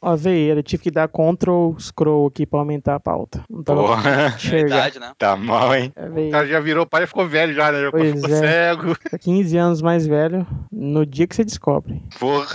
[0.00, 3.44] Ó, veio, tive que dar Ctrl Scroll aqui pra aumentar a pauta.
[3.48, 4.34] Não tava Porra, né?
[5.18, 5.92] tá mal, hein?
[5.96, 7.82] É, O cara já virou pai e ficou velho já, né?
[7.82, 8.38] Já Pois ficou é.
[8.38, 8.96] cego.
[9.10, 12.02] Tá 15 anos mais velho no dia que você descobre.
[12.18, 12.46] Porra.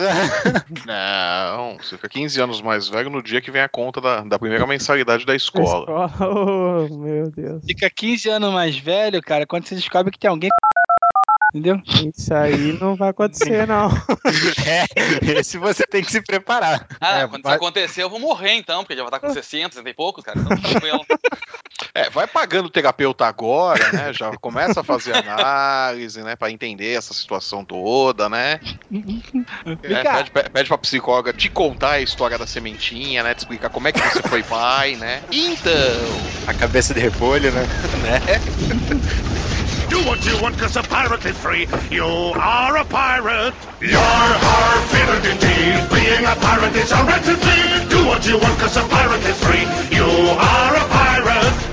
[0.86, 4.40] Não, você fica 15 anos mais velho no dia que vem a conta da, da
[4.40, 5.82] primeira mensalidade da escola.
[5.82, 6.12] Escola,
[6.90, 7.64] oh, meu Deus.
[7.66, 10.50] Fica 15 anos mais velho, cara, quando você descobre que tem alguém.
[11.54, 11.82] Entendeu?
[12.16, 13.90] Isso aí não vai acontecer, não.
[14.66, 14.86] É,
[15.40, 16.88] esse você tem que se preparar.
[17.02, 19.28] Ah, É, quando vai- isso acontecer, eu vou morrer então, porque já vai estar com
[19.34, 20.40] 60, 60 e poucos, cara.
[20.40, 21.02] Então tranquilo.
[21.96, 24.14] É, vai pagando o terapeuta agora, né?
[24.14, 26.36] Já começa a fazer análise, né?
[26.36, 28.60] Pra entender essa situação toda, né?
[28.90, 29.22] Vem
[29.84, 33.34] É, pede, pe- pede pra psicóloga te contar a história da sementinha, né?
[33.34, 35.24] Te explicar como é que você foi pai, né?
[35.32, 37.68] Então, A cabeça de repolho, né?
[39.92, 41.68] Do what you want cause a pirate is free.
[41.90, 43.54] You are a pirate.
[43.82, 45.90] You're our favorite indeed.
[45.92, 47.90] Being a pirate is a be.
[47.90, 49.68] Do what you want cause a pirate is free.
[49.94, 51.71] You are a pirate.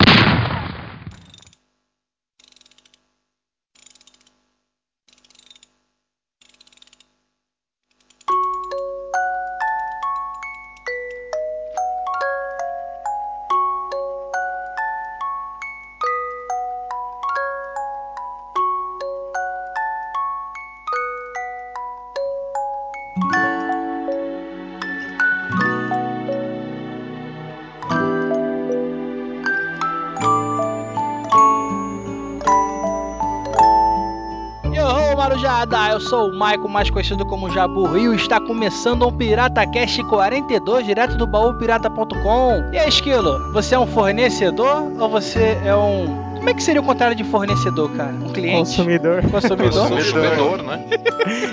[35.98, 38.14] Eu sou o Michael, mais conhecido como Jabu Rio.
[38.14, 42.70] Está começando um Pirata Cast 42, direto do baúpirata.com.
[42.72, 46.06] E aí, Esquilo, você é um fornecedor ou você é um.
[46.36, 48.12] Como é que seria o contrário de fornecedor, cara?
[48.12, 48.58] Um cliente?
[48.58, 49.22] Consumidor.
[49.28, 49.88] Consumidor?
[49.88, 50.86] consumidor, né?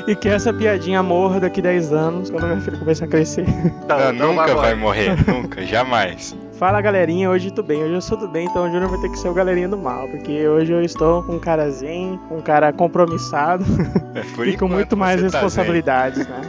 [0.08, 3.48] E que essa piadinha morra daqui 10 anos, quando minha filha começar a crescer.
[3.90, 6.36] Não, Então nunca vai vai morrer, nunca, jamais.
[6.58, 9.10] Fala galerinha, hoje tudo bem, hoje eu sou do bem, então o Júnior vai ter
[9.10, 12.40] que ser o galerinha do mal, porque hoje eu estou com um cara zen, um
[12.40, 13.66] cara compromissado
[14.16, 16.42] É, e com muito mais tá responsabilidades, né?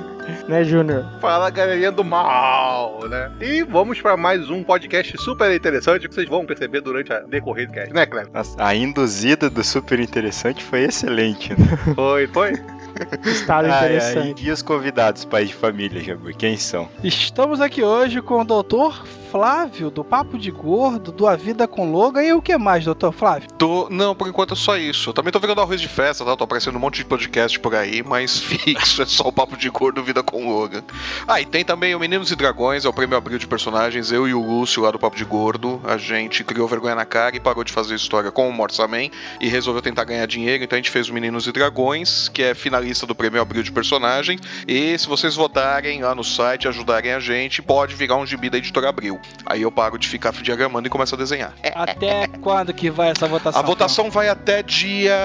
[0.49, 1.05] Né, Júnior?
[1.21, 3.33] Fala, galerinha do mal, né?
[3.41, 7.66] E vamos para mais um podcast super interessante que vocês vão perceber durante a decorrer
[7.66, 8.33] do cast, né, Cleber?
[8.33, 11.95] Nossa, a induzida do super interessante foi excelente, né?
[11.97, 12.53] Foi, foi.
[13.27, 14.47] Estado ai, interessante.
[14.47, 16.89] e os convidados, pais de família, Jabur, quem são?
[17.03, 19.05] Estamos aqui hoje com o doutor
[19.36, 22.22] Flávio, do Papo de Gordo, do A Vida com Logan.
[22.22, 23.50] E o que mais, doutor Flávio?
[23.58, 25.10] Tô, não, por enquanto é só isso.
[25.10, 26.34] Eu também tô virando arroz de festa, tá?
[26.34, 29.69] Tô aparecendo um monte de podcast por aí, mas fixo, é só o papo de
[29.69, 30.82] gordo Vida com Logan.
[31.28, 34.10] Ah, e tem também o Meninos e Dragões, é o prêmio abril de personagens.
[34.10, 37.36] Eu e o Lúcio lá do Papo de Gordo, a gente criou vergonha na cara
[37.36, 40.80] e parou de fazer história com o Morsaman e resolveu tentar ganhar dinheiro, então a
[40.80, 44.41] gente fez o Meninos e Dragões, que é finalista do prêmio abril de personagens.
[44.66, 48.56] E se vocês votarem lá no site, ajudarem a gente, pode virar um gibi da
[48.56, 49.20] editora Abril.
[49.44, 51.54] Aí eu paro de ficar diagramando e começo a desenhar.
[51.75, 53.60] Até quando que vai essa votação?
[53.60, 55.16] A votação vai até dia.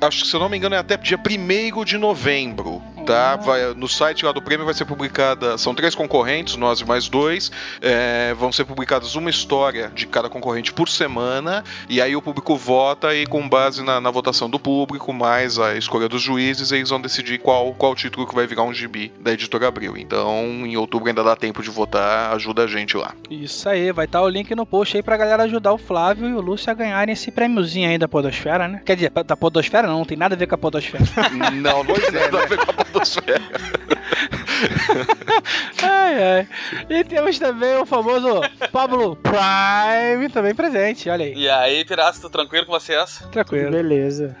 [0.00, 2.82] Acho que se eu não me engano é até dia 1 de novembro.
[3.08, 3.36] Tá?
[3.36, 5.56] Vai, no site lá do prêmio vai ser publicada.
[5.56, 7.50] São três concorrentes, nós e mais dois.
[7.80, 11.64] É, vão ser publicadas uma história de cada concorrente por semana.
[11.88, 15.74] E aí o público vota e, com base na, na votação do público, mais a
[15.74, 19.32] escolha dos juízes, eles vão decidir qual, qual título que vai virar um gibi da
[19.32, 19.96] editora Abril.
[19.96, 23.14] Então, em outubro ainda dá tempo de votar, ajuda a gente lá.
[23.30, 26.34] Isso aí, vai estar o link no post aí pra galera ajudar o Flávio e
[26.34, 28.82] o Lúcio a ganharem esse prêmiozinho aí da Podosfera, né?
[28.84, 31.04] Quer dizer, da Podosfera não, não tem nada a ver com a Podosfera.
[31.54, 32.97] não, não tem nada a ver com a podosfera.
[35.82, 36.48] Ai, ai.
[36.88, 38.40] E temos também o famoso
[38.72, 41.34] Pablo Prime também presente, olha aí.
[41.34, 43.22] E aí, piratas, tudo tranquilo com vocês?
[43.30, 43.70] Tranquilo.
[43.70, 44.36] Beleza.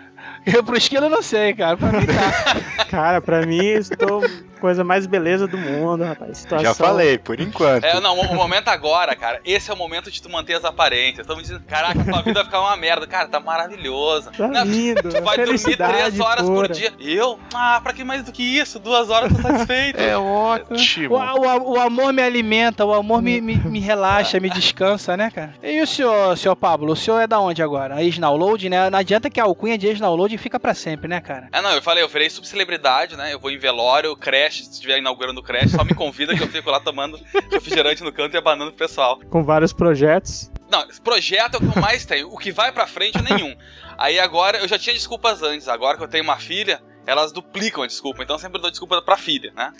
[0.46, 1.76] Eu pro esquilo eu não sei, cara.
[1.76, 2.84] Pra mim tá.
[2.88, 4.22] Cara, pra mim, estou
[4.58, 6.38] coisa mais beleza do mundo, rapaz.
[6.38, 6.64] Situação...
[6.66, 7.84] Já falei, por enquanto.
[7.84, 11.20] É, não, o momento agora, cara, esse é o momento de tu manter as aparências.
[11.20, 13.06] Estamos dizendo, caraca, tua vida vai ficar uma merda.
[13.06, 14.30] Cara, tá maravilhoso.
[14.36, 16.68] Tá Não, lindo, Tu vai dormir três horas por pura.
[16.68, 16.92] dia.
[17.00, 17.38] Eu?
[17.54, 18.78] Ah, pra que mais do que isso?
[18.78, 19.98] Duas horas tô satisfeito.
[20.08, 21.14] É O, ótimo.
[21.16, 25.54] o- o amor me alimenta, o amor me, me, me relaxa, me descansa, né, cara?
[25.62, 28.02] E o senhor, senhor Pablo, o senhor é da onde agora?
[28.02, 28.88] Ex-download, né?
[28.90, 31.48] Não adianta que a alcunha de ex-download fica pra sempre, né, cara?
[31.52, 33.32] É, não, eu falei, eu virei subcelebridade, né?
[33.32, 36.70] Eu vou em velório, creche, se estiver inaugurando creche, só me convida que eu fico
[36.70, 37.18] lá tomando
[37.50, 39.20] refrigerante no canto e abanando pro pessoal.
[39.30, 40.50] Com vários projetos.
[40.70, 42.28] Não, projeto é o que eu mais tenho.
[42.28, 43.56] O que vai pra frente, nenhum.
[43.96, 45.66] Aí agora, eu já tinha desculpas antes.
[45.68, 48.22] Agora que eu tenho uma filha, elas duplicam a desculpa.
[48.22, 49.72] Então eu sempre dou desculpa pra filha, né?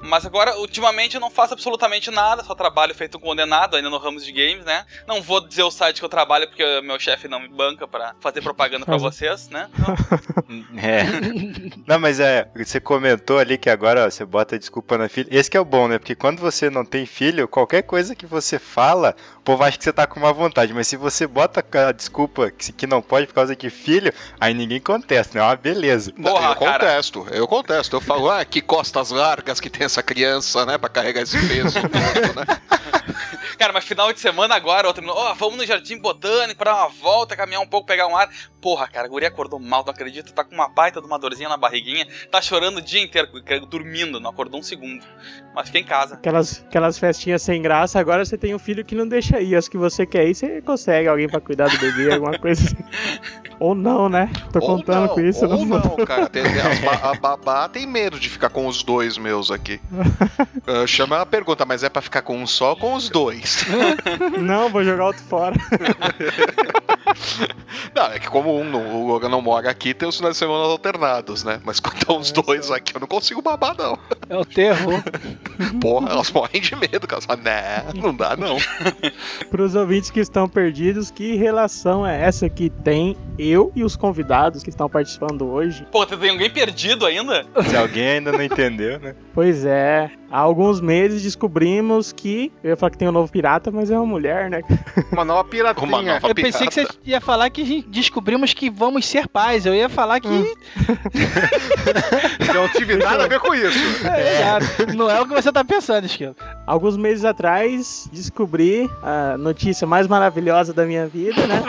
[0.00, 3.98] Mas agora, ultimamente, eu não faço absolutamente nada, só trabalho feito um condenado ainda no
[3.98, 4.84] ramos de games, né?
[5.06, 8.16] Não vou dizer o site que eu trabalho porque meu chefe não me banca pra
[8.20, 9.70] fazer propaganda pra vocês, né?
[9.78, 9.94] Então,
[10.82, 11.04] É.
[11.86, 15.28] Não, mas é, você comentou ali que agora ó, você bota desculpa na filha.
[15.30, 15.98] Esse que é o bom, né?
[15.98, 19.84] Porque quando você não tem filho, qualquer coisa que você fala, o povo acha que
[19.84, 20.74] você tá com má vontade.
[20.74, 24.80] Mas se você bota a desculpa que, não pode por causa de filho, aí ninguém
[24.80, 25.44] contesta, né?
[25.44, 26.12] É uma beleza.
[26.16, 26.86] Não, Porra, eu cara.
[26.86, 27.96] contesto, eu contesto.
[27.96, 30.78] Eu falo, ah, que costas largas que tem essa criança, né?
[30.78, 32.46] Pra carregar esse peso todo, né?
[33.58, 36.88] Cara, mas final de semana agora, outra, ó, vamos no Jardim Botânico pra dar uma
[36.88, 38.28] volta, caminhar um pouco, pegar um ar.
[38.62, 41.48] Porra, cara, a guria acordou mal, não acredito, tá com uma baita de uma dorzinha
[41.48, 43.28] na barriguinha, tá chorando o dia inteiro,
[43.68, 45.04] dormindo, não acordou um segundo.
[45.54, 46.14] Mas fica em casa.
[46.14, 49.56] Aquelas, aquelas festinhas sem graça, agora você tem um filho que não deixa ir.
[49.56, 52.76] As que você quer ir, você consegue alguém pra cuidar do bebê, alguma coisa assim.
[53.58, 54.30] Ou não, né?
[54.52, 55.44] Tô Ou contando não, com isso.
[55.44, 56.28] Ou não- não, cara.
[56.28, 59.80] Tem, ba- a babá tem medo de ficar com os dois meus aqui.
[60.64, 63.66] Ah, chama a pergunta, mas é pra ficar com um só ou com os dois?
[64.40, 65.56] Não, vou jogar outro fora.
[67.94, 70.64] Não, é que como um, o Logan não mora aqui, tem os finais de semana
[70.64, 71.60] alternados, né?
[71.64, 73.98] Mas quando estão os dois aqui, eu não consigo babar, não.
[74.28, 75.02] É o terror.
[75.80, 77.22] Porra, elas morrem de medo, cara.
[77.36, 78.56] Né, não dá, não.
[79.50, 84.62] Pros ouvintes que estão perdidos, que relação é essa que tem eu e os convidados
[84.62, 85.86] que estão participando hoje?
[85.90, 87.46] Pô, tem alguém perdido ainda?
[87.68, 89.14] Se alguém ainda não entendeu, né?
[89.34, 92.50] Pois é, há alguns meses descobrimos que.
[92.64, 94.62] Eu ia falar que tem um novo pirata, mas é uma mulher, né?
[95.12, 95.86] Uma nova piratinha.
[95.86, 99.66] Uma nova Eu pensei que você ia falar que descobrimos que vamos ser pais.
[99.66, 100.28] Eu ia falar que.
[102.38, 103.78] Que não tive nada a ver com isso.
[104.06, 104.96] É, exato.
[104.96, 106.34] Não é o que você tá pensando, Esquilo.
[106.66, 111.62] Alguns meses atrás descobri a notícia mais maravilhosa da minha vida, né?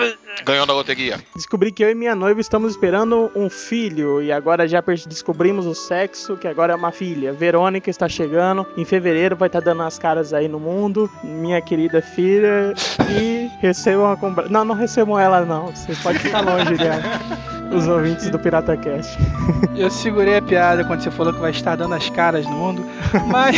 [0.46, 1.20] Ganhou na loteria.
[1.36, 5.76] Descobri que eu e minha noiva estamos esperando um filho e agora já descobrimos o
[5.76, 7.32] sexo, que agora é uma filha.
[7.34, 12.02] Verônica está chegando, em fevereiro vai estar dando as caras aí no mundo, minha querida
[12.02, 12.74] filha,
[13.10, 14.48] e recebam a compra...
[14.50, 17.02] Não, não recebam ela não, vocês podem ficar longe dela.
[17.76, 19.18] Os ouvintes do Pirata Cast.
[19.76, 22.86] Eu segurei a piada quando você falou que vai estar dando as caras no mundo,
[23.28, 23.56] mas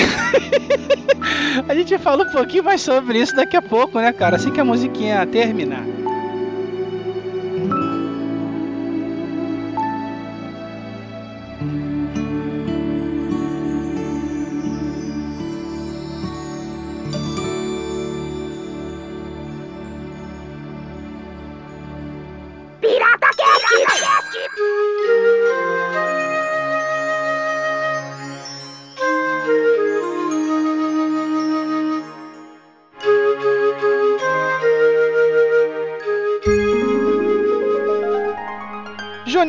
[1.68, 4.38] a gente fala um pouquinho mais sobre isso daqui a pouco, né, cara?
[4.38, 5.84] Assim que a musiquinha terminar.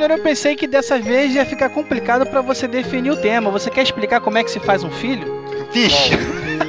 [0.07, 3.51] Júnior, eu pensei que dessa vez ia ficar complicado pra você definir o tema.
[3.51, 5.45] Você quer explicar como é que se faz um filho?
[5.73, 6.15] Vixe!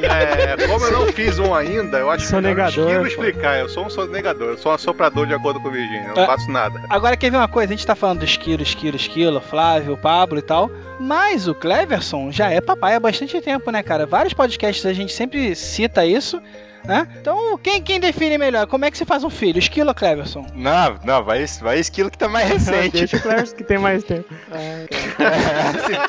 [0.01, 3.60] É, como eu não fiz um ainda, eu acho que Sonegador, eu explicar.
[3.60, 6.07] Eu sou um sonegador, eu sou um assoprador de acordo com o Virgínia.
[6.10, 6.25] Eu não É.
[6.25, 6.81] faço nada.
[6.89, 7.74] Agora quer ver uma coisa?
[7.74, 10.69] A gente tá falando do Esquilo, Esquilo, Esquilo, Flávio, Pablo e tal.
[11.00, 14.06] Mas o Cleverson já é papai há bastante tempo, né, cara?
[14.06, 16.42] Vários podcasts a gente sempre cita isso,
[16.88, 17.07] né?
[17.19, 18.66] Então, quem, quem define melhor?
[18.68, 19.60] Como é que se faz um filho?
[19.60, 20.45] Esquilo ou Cleverson?
[20.56, 22.98] Não, não, vai, vai esquilo que tá mais recente.
[22.98, 24.28] Deixa o Clarence que tem mais tempo.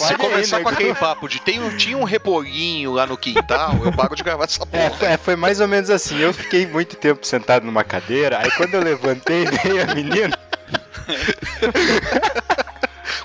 [0.00, 0.74] Se Pode começar ir, com né?
[0.76, 4.44] aquele papo de tem, um- tinha um repolhinho lá no quintal, eu paro de gravar
[4.44, 4.98] essa É, porra.
[4.98, 6.18] foi, é, foi mais ou menos assim.
[6.18, 10.38] Eu fiquei muito tempo sentado numa cadeira, aí quando eu levantei, veio a menina.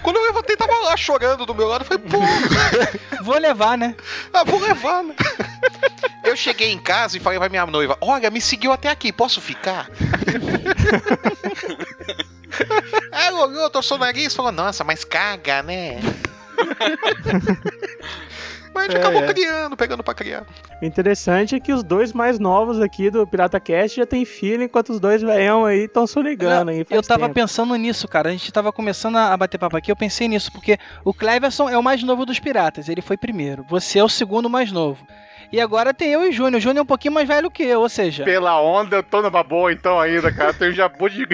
[0.04, 1.84] Quando eu levantei, tava lá chorando do meu lado.
[1.84, 3.96] Eu falei, porra, Vou levar, né?
[4.34, 5.16] ah, vou levar, né?
[6.24, 9.40] Eu cheguei em casa e falei pra minha noiva: Olha, me seguiu até aqui, posso
[9.40, 9.90] ficar?
[13.12, 16.00] Ela olhou, torçou o nariz e falou: Nossa, mas caga, né?
[18.74, 19.34] Mas a gente É, acabou é.
[19.34, 20.46] criando, pegando pra criar.
[20.82, 24.64] O interessante é que os dois mais novos aqui do Pirata Cast já tem filho,
[24.64, 26.86] enquanto os dois velhão aí estão sonegando aí.
[26.90, 27.36] Eu tava tempo.
[27.36, 28.30] pensando nisso, cara.
[28.30, 31.78] A gente tava começando a bater papo aqui, eu pensei nisso, porque o Cleverson é
[31.78, 33.64] o mais novo dos piratas, ele foi primeiro.
[33.70, 35.06] Você é o segundo mais novo.
[35.54, 36.58] E agora tem eu e o Júnior.
[36.58, 38.24] O Júnior é um pouquinho mais velho que eu, ou seja.
[38.24, 40.50] Pela onda, eu tô numa boa então ainda, cara.
[40.50, 41.28] Eu tenho jabu de.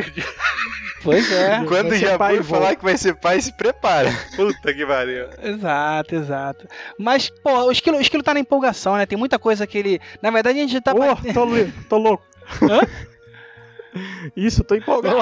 [1.02, 1.64] Pois é.
[1.66, 2.44] Quando foi vô.
[2.44, 4.12] falar que vai ser pai, se prepara.
[4.36, 5.30] Puta que pariu.
[5.42, 6.68] Exato, exato.
[7.00, 9.06] Mas, pô, o esquilo, o esquilo tá na empolgação, né?
[9.06, 10.02] Tem muita coisa que ele.
[10.22, 10.92] Na verdade, a gente tá.
[10.92, 11.48] Ô, tô,
[11.88, 12.24] tô louco.
[12.62, 12.82] Hã?
[14.36, 15.18] Isso, tô empolgado.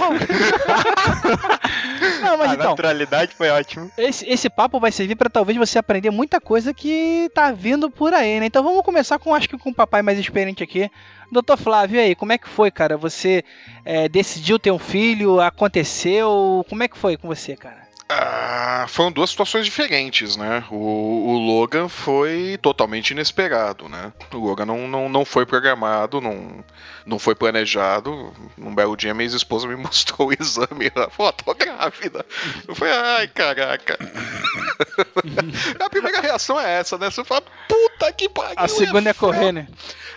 [2.21, 2.69] Não, mas a então.
[2.69, 3.91] naturalidade foi ótimo.
[3.97, 8.13] Esse, esse papo vai servir pra talvez você aprender muita coisa que tá vindo por
[8.13, 8.45] aí, né?
[8.47, 10.91] Então vamos começar com, acho que com o papai mais experiente aqui.
[11.31, 12.97] Doutor Flávio, e aí, como é que foi, cara?
[12.97, 13.43] Você
[13.83, 15.41] é, decidiu ter um filho?
[15.41, 16.65] Aconteceu?
[16.69, 17.87] Como é que foi com você, cara?
[18.09, 20.63] Ah, foram duas situações diferentes, né?
[20.71, 24.13] O, o Logan foi totalmente inesperado, né?
[24.33, 26.63] O Logan não, não, não foi programado, não,
[27.07, 28.33] não foi planejado.
[28.57, 31.07] Um belo dia minha ex-esposa me mostrou o exame lá.
[31.07, 32.25] Pô, tô grávida.
[32.67, 33.97] Eu falei, ai, caraca.
[35.79, 37.09] a primeira reação é essa, né?
[37.09, 38.53] Você fala, puta que pariu.
[38.57, 39.37] A segunda é foda.
[39.37, 39.67] correr, né?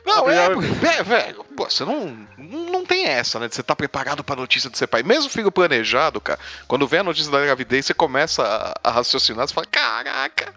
[0.05, 3.49] Não, A é, vé- velho, pô, você não, não tem essa, né?
[3.49, 5.03] De você tá preparado pra notícia de ser pai.
[5.03, 9.47] Mesmo filho planejado, cara, quando vem a notícia da gravidez, você começa a, a raciocinar,
[9.47, 10.55] você fala, caraca,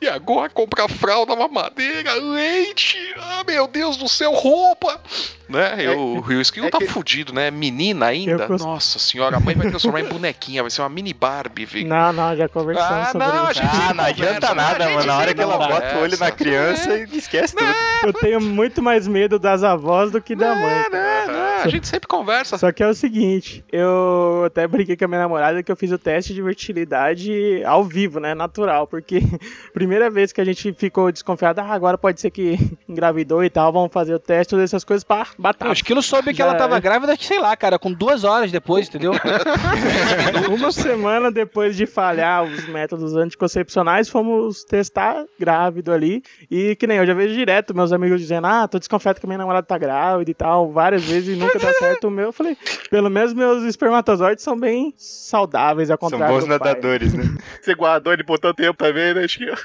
[0.00, 5.00] e agora comprar fralda, mamadeira, leite, ah, meu Deus do céu, roupa,
[5.48, 5.76] né?
[5.78, 7.50] Eu, o Rio Skill é tá que- fudido, né?
[7.50, 8.46] Menina ainda?
[8.46, 11.88] Cons- Nossa senhora, a mãe vai transformar em bonequinha, vai ser uma mini Barbie, velho.
[11.88, 13.60] Não, não, já conversamos Ah, sobre não, a isso.
[13.62, 15.06] Ah, não adianta nada, mano.
[15.06, 17.70] Na hora que ela bota o olho na criança, e esquece tudo.
[18.04, 20.64] Eu tenho muito mais medo das avós do que da mãe.
[20.86, 22.58] É, né, né, a gente sempre conversa.
[22.58, 25.90] Só que é o seguinte, eu até brinquei com a minha namorada que eu fiz
[25.90, 28.34] o teste de fertilidade ao vivo, né?
[28.34, 29.20] Natural, porque
[29.72, 33.72] primeira vez que a gente ficou desconfiado, ah, agora pode ser que engravidou e tal,
[33.72, 35.68] vamos fazer o teste, todas essas coisas pra Bater.
[35.68, 36.80] o Esquilo soube que Já ela tava é.
[36.80, 39.12] grávida, sei lá, cara, com duas horas depois, entendeu?
[40.50, 46.22] Uma semana depois de falhar os métodos anticoncepcionais, fomos testar grávido ali.
[46.50, 49.38] E que nem eu já vejo direto meus amigos dizendo: Ah, tô desconfiado que minha
[49.38, 52.26] namorada tá grávida e tal, várias vezes e nunca dá certo o meu.
[52.26, 52.56] Eu falei:
[52.90, 56.34] Pelo menos meus espermatozoides são bem saudáveis, ao São contrário.
[56.34, 56.58] bons do pai.
[56.58, 57.24] nadadores, né?
[57.60, 59.56] Você guardou ele por tanto tempo também, né, Chico?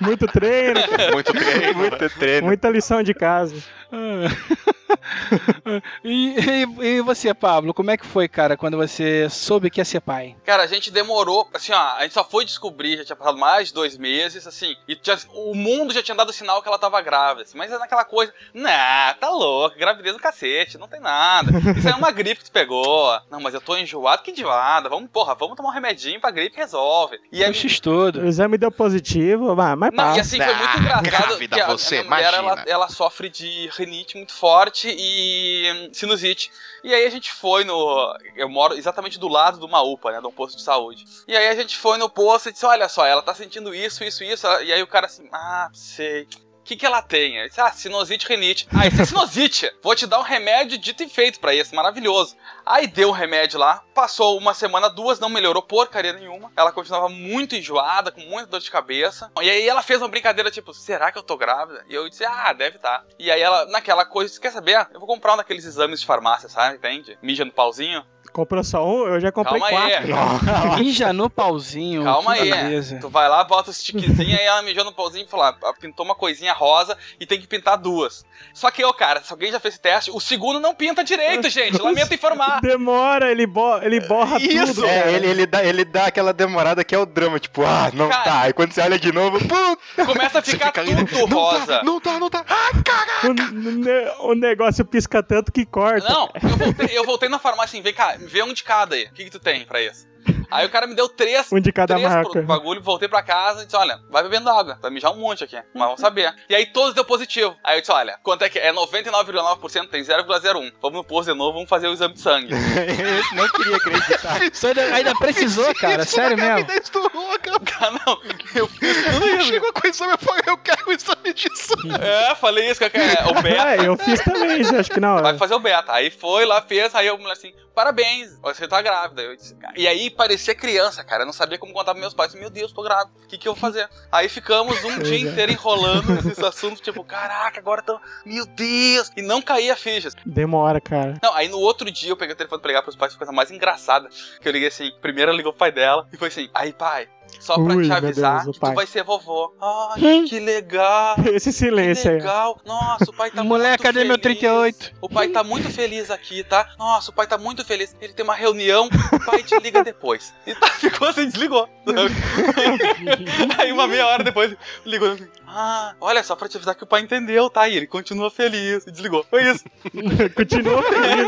[0.00, 1.74] Muito treino, cara, Muito treino.
[1.78, 2.46] Muito treino.
[2.46, 3.54] muita lição de casa.
[6.04, 9.84] e, e- e você, Pablo, como é que foi, cara, quando você soube que ia
[9.84, 10.36] ser pai?
[10.44, 13.68] Cara, a gente demorou, assim, ó, a gente só foi descobrir, já tinha passado mais
[13.68, 17.00] de dois meses, assim, e já- o mundo já tinha dado sinal que ela tava
[17.00, 21.50] grávida, assim, mas é naquela coisa, nah, tá louco, gravidez do cacete, não tem nada,
[21.76, 24.88] isso aí é uma gripe que tu pegou, não, mas eu tô enjoado, que enjoada,
[24.88, 27.18] vamos, porra, vamos tomar um remedinho pra gripe, resolve.
[27.30, 28.20] E aí, Foi X-tudo.
[28.20, 30.20] O exame deu positivo, mas, mas não, e passa.
[30.20, 33.28] assim, foi muito Ah, engraçado grávida que a, a você, minha mulher, ela, ela sofre
[33.28, 36.50] de rinite muito forte e hum, sinusite.
[36.82, 38.16] E aí a gente foi no...
[38.36, 41.04] Eu moro exatamente do lado de uma UPA, né, de um posto de saúde.
[41.26, 44.02] E aí a gente foi no posto e disse, olha só, ela tá sentindo isso,
[44.04, 44.46] isso, isso.
[44.62, 46.26] E aí o cara assim, ah, sei...
[46.62, 47.38] O que, que ela tem?
[47.38, 48.68] Eu disse, ah, sinusite, rinite.
[48.72, 49.68] Ah, isso é sinusite.
[49.82, 52.36] Vou te dar um remédio dito e feito pra isso, maravilhoso.
[52.64, 56.52] Aí deu o remédio lá, passou uma semana, duas, não melhorou porcaria nenhuma.
[56.56, 59.28] Ela continuava muito enjoada, com muita dor de cabeça.
[59.42, 61.84] E aí ela fez uma brincadeira tipo, será que eu tô grávida?
[61.88, 63.04] E eu disse, ah, deve tá.
[63.18, 64.86] E aí ela, naquela coisa, quer saber?
[64.94, 66.76] Eu vou comprar um daqueles exames de farmácia, sabe?
[66.76, 67.18] Entende?
[67.20, 68.06] Mija no pauzinho.
[68.32, 69.06] Comprou só um?
[69.08, 70.08] Eu já comprei Calma aí.
[70.12, 70.78] quatro.
[70.82, 72.04] Mija no pauzinho.
[72.04, 72.50] Calma aí.
[72.50, 72.98] beleza.
[73.00, 76.04] Tu vai lá, bota o stickzinho, aí ela mijou no pauzinho e falou: ah, pintou
[76.06, 78.24] uma coisinha rosa e tem que pintar duas.
[78.54, 81.48] Só que, ô, cara, se alguém já fez esse teste, o segundo não pinta direito,
[81.50, 81.80] gente.
[81.80, 82.60] Lamento informar.
[82.60, 84.86] Demora, ele, bo ele borra Isso, tudo.
[84.86, 85.10] cara.
[85.10, 88.08] É, ele, ele, dá, ele dá aquela demorada que é o drama, tipo, ah, não
[88.08, 88.24] Cara.
[88.24, 88.40] tá.
[88.42, 91.66] Aí quando você olha de novo, pum, Começa a ficar fica tudo não rosa.
[91.78, 92.44] Tá, não tá, não tá.
[92.48, 93.28] Ai, caraca.
[93.28, 96.08] O, ne- o negócio pisca tanto que corta.
[96.08, 99.04] Não, eu voltei, eu voltei na farmácia assim, vem vê um de cada aí.
[99.06, 100.10] O que, que tu tem pra isso?
[100.52, 102.30] Aí o cara me deu três, Um de cada três marca.
[102.30, 105.42] pro bagulho, voltei pra casa e disse, olha, vai bebendo água, vai mijar um monte
[105.42, 106.32] aqui, mas vamos saber.
[106.48, 107.56] E aí todos deu positivo.
[107.64, 108.66] Aí eu disse, olha, quanto é que é?
[108.68, 110.72] É 99,9%, tem 0,01.
[110.80, 112.52] Vamos no posto de novo, vamos fazer o exame de sangue.
[112.54, 114.38] esse não queria acreditar.
[114.52, 116.66] Você ainda, ainda precisou, cara, Isso sério mesmo.
[116.92, 117.52] do Logan.
[117.82, 118.20] Ah, não,
[118.54, 119.48] eu fiz tudo Eu isso.
[119.48, 121.90] chego com o exame e falei, eu quero o exame de sangue.
[122.00, 123.74] É, falei isso, que é o beta.
[123.74, 125.20] É, eu fiz também acho que não.
[125.20, 125.92] Vai fazer o beta.
[125.92, 129.36] Aí foi lá, fez, aí mulher assim, parabéns, você tá grávida.
[129.36, 131.22] Disse, e aí parecia criança, cara.
[131.22, 132.34] Eu não sabia como contar pros meus pais.
[132.34, 133.12] Meu Deus, tô grávida.
[133.24, 133.88] O que, que eu vou fazer?
[134.10, 135.30] Aí ficamos um dia é.
[135.30, 137.98] inteiro enrolando nesses assuntos, tipo, caraca, agora tô.
[138.24, 139.10] Meu Deus!
[139.16, 140.14] E não caía fichas.
[140.24, 141.18] Demora, cara.
[141.22, 143.18] Não, aí no outro dia eu peguei o telefone pra ligar pros pais, foi a
[143.18, 144.08] coisa mais engraçada.
[144.40, 147.08] Que eu liguei assim, primeiro ligou pro pai dela e foi assim, aí pai,
[147.42, 149.52] só pra Ui, te avisar Deus, que tu vai ser vovô.
[149.60, 151.16] Ai, que legal!
[151.34, 152.16] Esse Que silêncio aí.
[152.16, 152.18] ó.
[152.20, 152.60] legal!
[152.64, 154.08] Nossa, o pai tá Mulher, muito cadê feliz.
[154.08, 154.92] meu 38?
[155.00, 156.68] O pai tá muito feliz aqui, tá?
[156.78, 157.94] Nossa, o pai tá muito feliz.
[158.00, 160.32] Ele tem uma reunião, o pai te liga depois.
[160.46, 161.68] E tá, ficou assim, desligou.
[163.58, 166.86] Aí uma meia hora depois, ligou assim, ah, olha só pra te avisar que o
[166.86, 167.68] pai entendeu, tá?
[167.68, 168.86] E ele continua feliz.
[168.86, 169.24] E desligou.
[169.28, 169.64] Foi isso.
[170.34, 171.26] Continua feliz,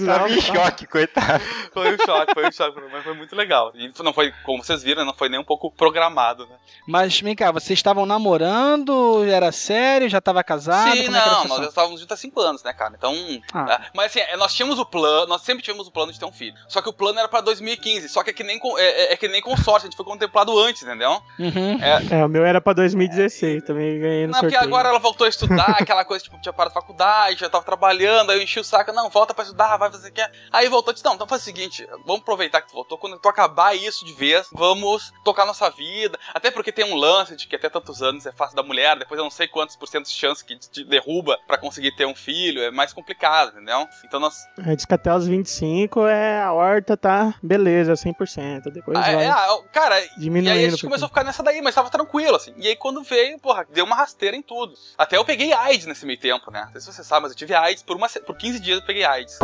[0.00, 0.06] né?
[0.06, 1.42] Tava em choque, coitado.
[1.72, 2.80] Foi um choque, foi um choque.
[2.92, 3.72] Mas foi muito legal.
[3.74, 6.56] E não foi, como vocês viram, não foi nem um pouco programado, né?
[6.86, 9.24] Mas vem cá, vocês estavam namorando?
[9.24, 10.08] Era sério?
[10.08, 10.92] Já tava casado?
[10.96, 12.94] Sim, Como é não, nós já estávamos juntos há 5 anos, né, cara?
[12.96, 13.14] Então.
[13.52, 13.80] Ah.
[13.82, 16.24] é, mas assim, é, nós tínhamos o plano, nós sempre tivemos o plano de ter
[16.26, 16.54] um filho.
[16.68, 18.08] Só que o plano era pra 2015.
[18.08, 20.04] Só que é que nem, com- é, é- é que nem consórcio, a gente foi
[20.04, 21.20] contemplado antes, entendeu?
[21.38, 21.78] Uhum.
[22.10, 23.63] É, o meu era pra 2016.
[23.64, 24.72] Também ganhei no Não, porque sorteio.
[24.74, 28.30] agora ela voltou a estudar, aquela coisa, tipo, tinha parado da faculdade, já tava trabalhando,
[28.30, 30.30] aí eu enchi o saco, não, volta pra estudar, vai fazer o que é.
[30.52, 33.18] Aí voltou e disse, não, então faz o seguinte, vamos aproveitar que tu voltou, quando
[33.18, 36.18] tu acabar isso de vez, vamos tocar nossa vida.
[36.32, 39.18] Até porque tem um lance de que até tantos anos é fácil da mulher, depois
[39.18, 42.14] eu não sei quantos por cento de chance que te derruba pra conseguir ter um
[42.14, 43.86] filho, é mais complicado, entendeu?
[44.04, 44.44] Então nós.
[44.66, 48.70] É, diz que até os 25 é a horta tá beleza, 100%.
[48.72, 50.50] Depois Ah, vai é, cara, e diminuindo.
[50.56, 52.54] aí a gente começou a ficar nessa daí, mas tava tranquilo, assim.
[52.56, 54.74] E aí quando veio, porra, deu uma rasteira em tudo.
[54.98, 56.64] Até eu peguei AIDS nesse meio tempo, né?
[56.64, 58.86] Não sei se você sabe, mas eu tive AIDS por, uma, por 15 dias eu
[58.86, 59.38] peguei AIDS.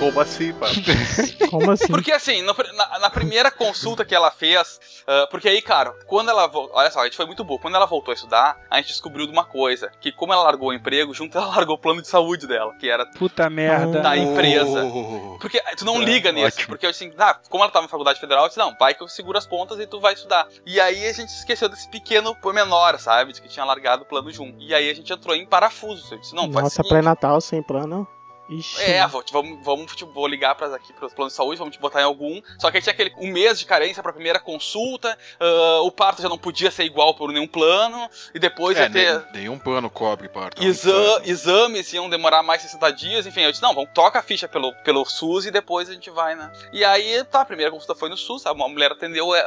[0.00, 0.66] Como assim, pá?
[1.50, 1.86] Como assim?
[1.88, 6.30] Porque assim, no na, na primeira consulta que ela fez, ah, porque aí, cara, quando
[6.30, 6.74] ela voltou.
[6.74, 7.60] Olha só, a gente foi muito boa.
[7.60, 10.70] Quando ela voltou a estudar, a gente descobriu de uma coisa: que como ela largou
[10.70, 14.00] o emprego, junto ela largou o plano de saúde dela, que era Puta merda.
[14.00, 14.84] da empresa.
[14.84, 15.36] Oh.
[15.38, 16.46] Porque tu não Tá, liga nisso.
[16.46, 16.68] ótimo.
[16.68, 19.08] Porque assim, ah, como ela tava na faculdade federal, eu disse, não, vai que eu
[19.08, 20.48] seguro as pontas e tu vai estudar.
[20.64, 23.34] E aí a gente esqueceu desse pequeno pormenor, sabe?
[23.34, 24.56] De que tinha largado o plano junto.
[24.62, 26.14] E aí a gente entrou em parafuso.
[26.14, 28.08] Eu disse, não, Nossa, pré-natal sem plano.
[28.50, 28.82] Ixi.
[28.82, 31.80] é, vou, vamos, vamos tipo, vou ligar para aqui pros planos de saúde, vamos te
[31.80, 32.40] botar em algum.
[32.58, 36.22] Só que aí tinha aquele um mês de carência pra primeira consulta, ah, o parto
[36.22, 39.24] já não podia ser igual por nenhum plano, e depois É, ia ter.
[39.32, 40.62] nenhum plano cobre parto.
[40.62, 44.48] Exa exames iam demorar mais 60 dias, enfim, eu disse, não, vamos, toca a ficha
[44.48, 46.50] pelo, pelo SUS e depois a gente vai, né?
[46.72, 49.44] E aí, tá, a primeira consulta foi no SUS, a mulher atendeu, é,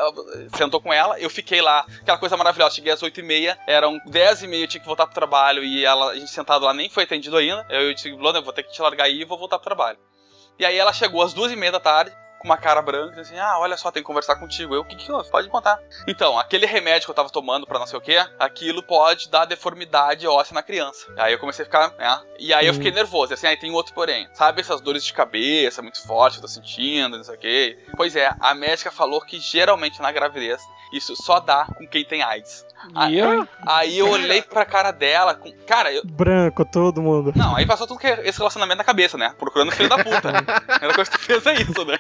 [0.56, 4.68] sentou com ela, eu fiquei lá, aquela coisa maravilhosa, cheguei às 8h30, eram 10h30, eu
[4.68, 7.66] tinha que voltar pro trabalho e ela, a gente sentado lá nem foi atendido ainda,
[7.70, 9.98] eu disse, Luana, eu vou ter que te largar aí e vou voltar pro trabalho.
[10.60, 13.78] E aí ela chegou às 2h30 da tarde, com uma cara branca, assim, ah, olha
[13.78, 14.76] só, tem que conversar contigo.
[14.76, 15.30] Eu, o que que houve?
[15.32, 15.80] Pode contar.
[16.06, 19.46] Então, aquele remédio que eu tava tomando pra não sei o que, aquilo pode dar
[19.46, 21.08] deformidade óssea na criança.
[21.18, 22.22] Aí eu comecei a ficar, né?
[22.38, 23.34] E aí eu fiquei nervoso.
[23.34, 24.28] Assim, aí tem outro porém.
[24.34, 27.80] Sabe essas dores de cabeça muito fortes que eu tô sentindo, não sei o que?
[27.96, 32.22] Pois é, a médica falou que geralmente na gravidez isso só dá com quem tem
[32.22, 32.66] AIDS.
[33.10, 33.48] E eu?
[33.66, 35.52] Aí eu olhei pra cara dela, com...
[35.66, 36.04] cara, eu...
[36.06, 37.32] Branco, todo mundo.
[37.36, 39.34] Não, aí passou tudo que é esse relacionamento na cabeça, né?
[39.38, 40.32] Procurando o filho da puta.
[40.32, 40.40] né?
[40.48, 41.98] A primeira coisa que tu fez é isso, né?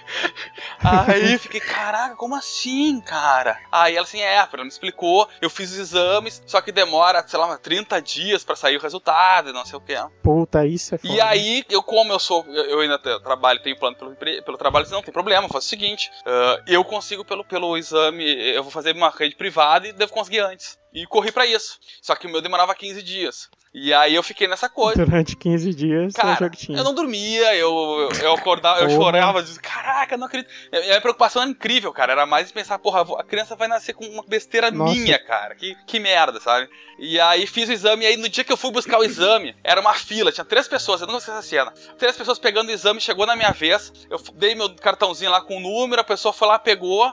[0.83, 3.57] Aí fiquei, caraca, como assim, cara?
[3.71, 7.39] Aí ela assim, é, ela me explicou, eu fiz os exames, só que demora, sei
[7.39, 9.95] lá, 30 dias pra sair o resultado e não sei o que.
[10.21, 11.13] Puta, isso é foda.
[11.13, 14.81] E aí, eu, como eu sou, eu eu ainda trabalho, tenho plano pelo, pelo trabalho,
[14.81, 18.23] eu disse, não tem problema, eu faço o seguinte, ah, eu consigo pelo, pelo exame,
[18.23, 20.72] eu vou fazer uma rede privada e devo conseguir antes.
[20.93, 21.79] E corri pra isso.
[22.01, 23.49] Só que o meu demorava 15 dias.
[23.73, 25.03] E aí eu fiquei nessa coisa.
[25.03, 27.73] Durante 15 dias, Cara, eu não dormia, eu,
[28.11, 30.51] eu, eu acordava, eu chorava, eu dizia, caraca, não acredito.
[30.71, 32.11] E a minha preocupação era incrível, cara.
[32.11, 34.93] Era mais pensar, porra, a criança vai nascer com uma besteira Nossa.
[34.93, 35.55] minha, cara.
[35.55, 36.69] Que, que merda, sabe?
[36.99, 39.55] E aí fiz o exame, e aí no dia que eu fui buscar o exame,
[39.63, 41.71] era uma fila, tinha três pessoas, eu não sei essa cena.
[41.97, 45.57] Três pessoas pegando o exame, chegou na minha vez, eu dei meu cartãozinho lá com
[45.57, 47.11] o número, a pessoa foi lá, pegou,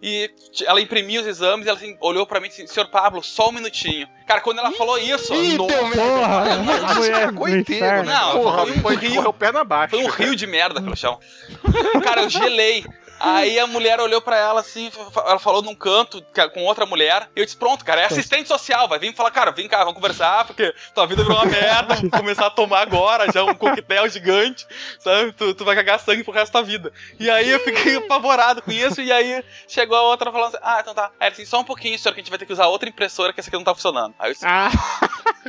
[0.00, 0.30] e
[0.64, 3.48] ela imprimiu os exames, e ela assim, olhou pra mim e disse, senhor Pablo, só
[3.48, 4.08] um minutinho.
[4.26, 6.52] Cara, quando ela falou isso, Porra,
[6.90, 8.10] a mulher cagou inteiro, inferno.
[8.10, 9.14] Não, Porra, foi um foi, rio.
[9.16, 9.96] correu perna abaixo.
[9.96, 11.20] Foi um rio de merda pelo chão.
[12.02, 12.84] Cara, eu gelei.
[13.28, 17.28] Aí a mulher olhou pra ela assim, ela falou num canto que- com outra mulher.
[17.34, 18.86] E eu disse: Pronto, cara, é assistente social.
[18.88, 21.96] Vai vir falar, cara, vem cá, vamos conversar, porque tua vida virou uma merda.
[22.16, 24.66] Começar a tomar agora já um coquetel gigante,
[24.98, 25.32] sabe?
[25.32, 26.92] Tu, tu vai cagar sangue pro resto da vida.
[27.18, 29.00] E aí eu fiquei apavorado com isso.
[29.00, 31.10] E aí chegou a outra falando assim: Ah, então tá.
[31.18, 33.32] Aí assim: Só um pouquinho, senhor, que a gente vai ter que usar outra impressora,
[33.32, 34.14] que essa aqui não tá funcionando.
[34.18, 34.70] Aí eu disse, Ah,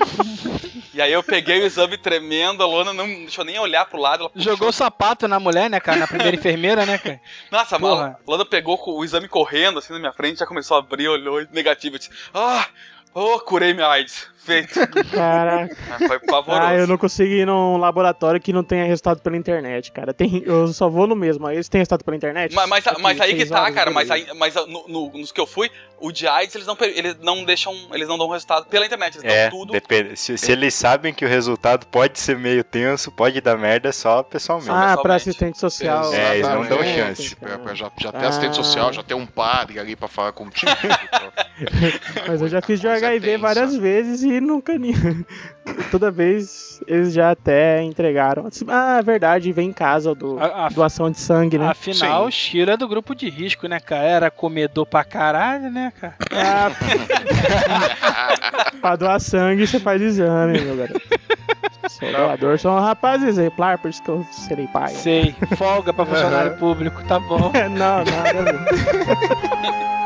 [0.93, 4.29] E aí eu peguei o exame tremendo, a Lona não deixou nem olhar pro lado.
[4.31, 5.99] Puxou Jogou o sapato na mulher, né, cara?
[5.99, 7.21] Na primeira enfermeira, né, cara?
[7.51, 8.19] Nossa, Porra.
[8.25, 11.45] a Lana pegou o exame correndo assim na minha frente, já começou a abrir, olhou
[11.51, 11.95] negativo.
[11.95, 12.67] Eu disse, ah,
[13.13, 14.27] oh, curei minha AIDS.
[14.47, 14.79] Feito.
[15.11, 15.75] caraca.
[15.91, 16.61] Ah, Foi pavoroso.
[16.67, 20.13] Ah, eu não consigo ir num laboratório que não tenha resultado pela internet, cara.
[20.13, 21.45] Tem, eu só vou no mesmo.
[21.47, 22.53] Aí eles têm resultado pela internet?
[22.55, 23.91] Mas, mas, Aqui, mas aí que tá, cara.
[23.91, 27.17] Mas, aí, mas no- no- nos que eu fui, o de AIDS eles não, eles
[27.21, 27.73] não deixam.
[27.91, 29.17] Eles não dão resultado pela internet.
[29.17, 29.71] Eles É, dão tudo.
[29.73, 30.15] depende.
[30.17, 34.21] Se, se eles sabem que o resultado pode ser meio tenso, pode dar merda só
[34.23, 34.69] pessoalmente.
[34.71, 35.15] Ah, pra pessoalmente.
[35.29, 36.13] assistente social.
[36.13, 37.35] É, eles não dão chance.
[37.35, 38.27] Pra- pra já, já tem Ah.
[38.29, 40.71] assistente social, já tem um padre ali pra falar contigo.
[42.27, 44.77] Mas eu já fiz de HIV várias vezes e nunca.
[44.77, 44.93] ni-
[45.91, 48.47] Toda vez eles já até entregaram.
[48.67, 51.67] Ah, é verdade, vem em casa do A- a- doação de sangue, né?
[51.67, 52.27] Afinal, Sim.
[52.27, 54.03] o Shiro é do grupo de risco, né, cara?
[54.03, 56.15] Era comedor pra caralho, né, cara?
[56.31, 56.71] Ah,
[58.81, 61.01] pra doar sangue você faz exame, meu garoto.
[61.89, 64.89] Sou doador, sou um rapaz exemplar, por isso que eu serei pai.
[64.89, 67.51] Sei, folga pra funcionário público, tá bom.
[67.71, 69.96] não, nada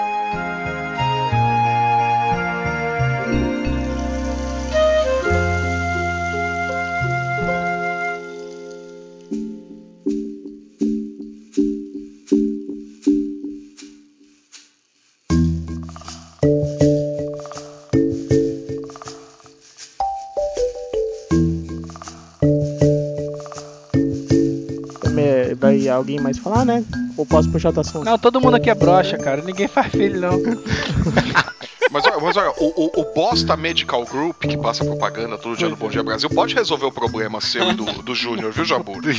[25.89, 26.83] alguém mais falar, né?
[27.17, 28.05] Ou posso puxar outro assunto?
[28.05, 29.41] Não, todo mundo aqui é broxa, cara.
[29.41, 30.39] Ninguém faz filho, não.
[31.91, 35.67] Mas olha, mas olha, o, o, o Bosta Medical Group, que passa propaganda todo dia
[35.67, 39.01] no Bom Dia Brasil, pode resolver o problema seu e do, do Júnior, viu, Jabur?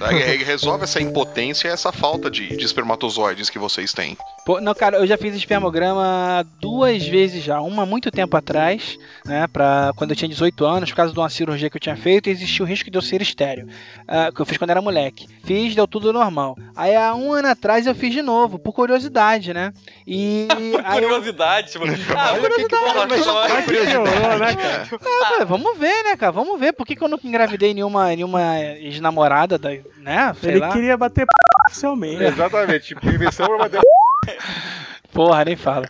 [0.00, 4.16] Tá, Ele resolve essa impotência e essa falta de, de espermatozoides que vocês têm.
[4.46, 7.60] Pô, não, cara, eu já fiz espermograma duas vezes já.
[7.60, 9.46] Uma há muito tempo atrás, né?
[9.46, 12.28] Pra quando eu tinha 18 anos, por causa de uma cirurgia que eu tinha feito,
[12.30, 13.68] existia o risco de eu ser estéreo.
[14.08, 15.26] ah, que eu fiz quando era moleque.
[15.44, 16.56] Fiz, deu tudo normal.
[16.74, 19.72] Aí há um ano atrás eu fiz de novo, por curiosidade, né?
[20.06, 20.48] E.
[20.84, 21.84] aí eu- Curiosidade, tipo,
[22.16, 24.88] ah, Olha que que piorou, né, cara?
[24.92, 26.32] Ah, pô, vamos ver, né, cara?
[26.32, 26.72] Vamos ver.
[26.72, 30.34] Por que, que eu nunca engravidei nenhuma, nenhuma ex-namorada, da- né?
[30.40, 30.68] Sei Ele lá.
[30.72, 31.32] queria bater p...
[31.68, 32.22] oficialmente.
[32.22, 32.94] Exatamente.
[32.94, 33.80] Permissão pra bater.
[35.12, 35.86] Porra, nem fala.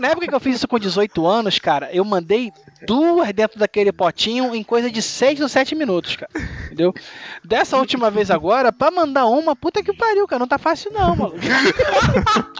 [0.00, 2.52] Na época que eu fiz isso com 18 anos, cara, eu mandei
[2.86, 6.30] duas dentro daquele potinho em coisa de 6 ou 7 minutos, cara.
[6.66, 6.94] Entendeu?
[7.44, 10.40] Dessa última vez agora, pra mandar uma, puta que pariu, cara.
[10.40, 11.38] Não tá fácil não, maluco.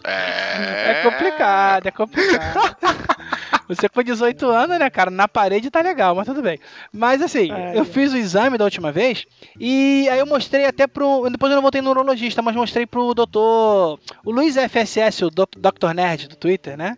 [0.08, 1.00] É.
[1.00, 2.76] É complicado, é complicado.
[3.68, 5.10] Você com 18 anos, né, cara?
[5.10, 6.58] Na parede tá legal, mas tudo bem.
[6.92, 7.84] Mas assim, Ai, eu ai.
[7.84, 9.26] fiz o exame da última vez
[9.58, 11.28] e aí eu mostrei até pro.
[11.30, 13.98] Depois eu não voltei no neurologista, mas mostrei pro doutor.
[14.24, 15.92] O Luiz FSS, o Dr.
[15.94, 16.96] Nerd do Twitter, né?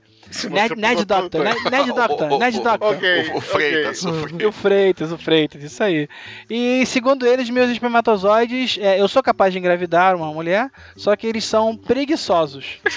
[0.50, 2.96] Nerd, Nerd Doctor, Nerd, Nerd Doctor, Nerd Doctor.
[3.34, 4.44] O, Freitas, o Freitas.
[4.44, 6.08] o Freitas, o Freitas, isso aí.
[6.50, 11.26] E segundo eles, meus espermatozoides, é, eu sou capaz de engravidar uma mulher, só que
[11.26, 12.78] eles são preguiçosos.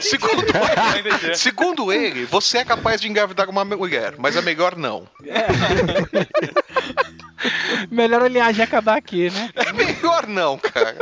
[0.00, 1.38] Segundo, entendi.
[1.38, 5.06] segundo ele, você é capaz de engravidar uma mulher, mas é melhor não.
[7.90, 9.50] Melhor a linhagem acabar aqui, né?
[9.54, 10.96] É melhor não, cara.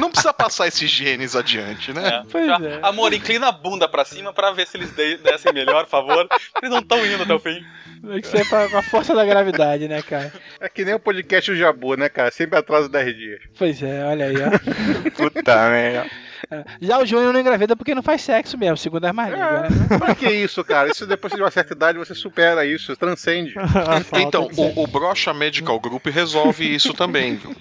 [0.00, 2.08] Não precisa passar esses genes adiante, né?
[2.08, 2.22] É.
[2.30, 2.80] Pois é.
[2.82, 6.28] Amor, inclina a bunda pra cima pra ver se eles de- dessem melhor, por favor.
[6.56, 7.64] Eles não estão indo até o fim.
[8.06, 10.32] Tem que ser pra- com a força da gravidade, né, cara?
[10.60, 12.30] É que nem o podcast do Jabu, né, cara?
[12.30, 13.40] Sempre atrasa 10 dias.
[13.58, 15.10] Pois é, olha aí, ó.
[15.16, 16.06] Puta merda.
[16.80, 19.98] Já o Júnior não engravida porque não faz sexo mesmo, segundo as mais línguas, né?
[19.98, 20.90] Pra que isso, cara?
[20.90, 23.54] Isso depois de uma certa idade você supera isso, transcende.
[23.58, 27.54] A Então, o, o Brocha Medical Group resolve isso também, viu?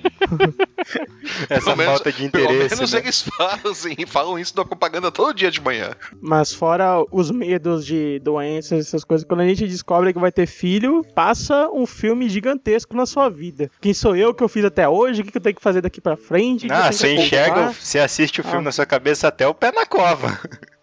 [1.50, 2.76] Essa Pelo menos- falta de Pelo interesse.
[2.76, 3.00] menos né?
[3.00, 5.92] eles falam, assim, falam isso na propaganda todo dia de manhã.
[6.22, 10.46] Mas fora os medos de doenças, essas coisas, quando a gente descobre que vai ter
[10.48, 13.70] filho, passa um filme gigantesco na sua vida.
[13.82, 15.22] Quem sou eu que eu fiz até hoje?
[15.22, 16.68] O que eu tenho que fazer daqui pra frente?
[16.70, 18.67] Ah, você enxerga, você assiste o filme Ah.
[18.68, 20.40] Na sua cabeça até o pé na cova.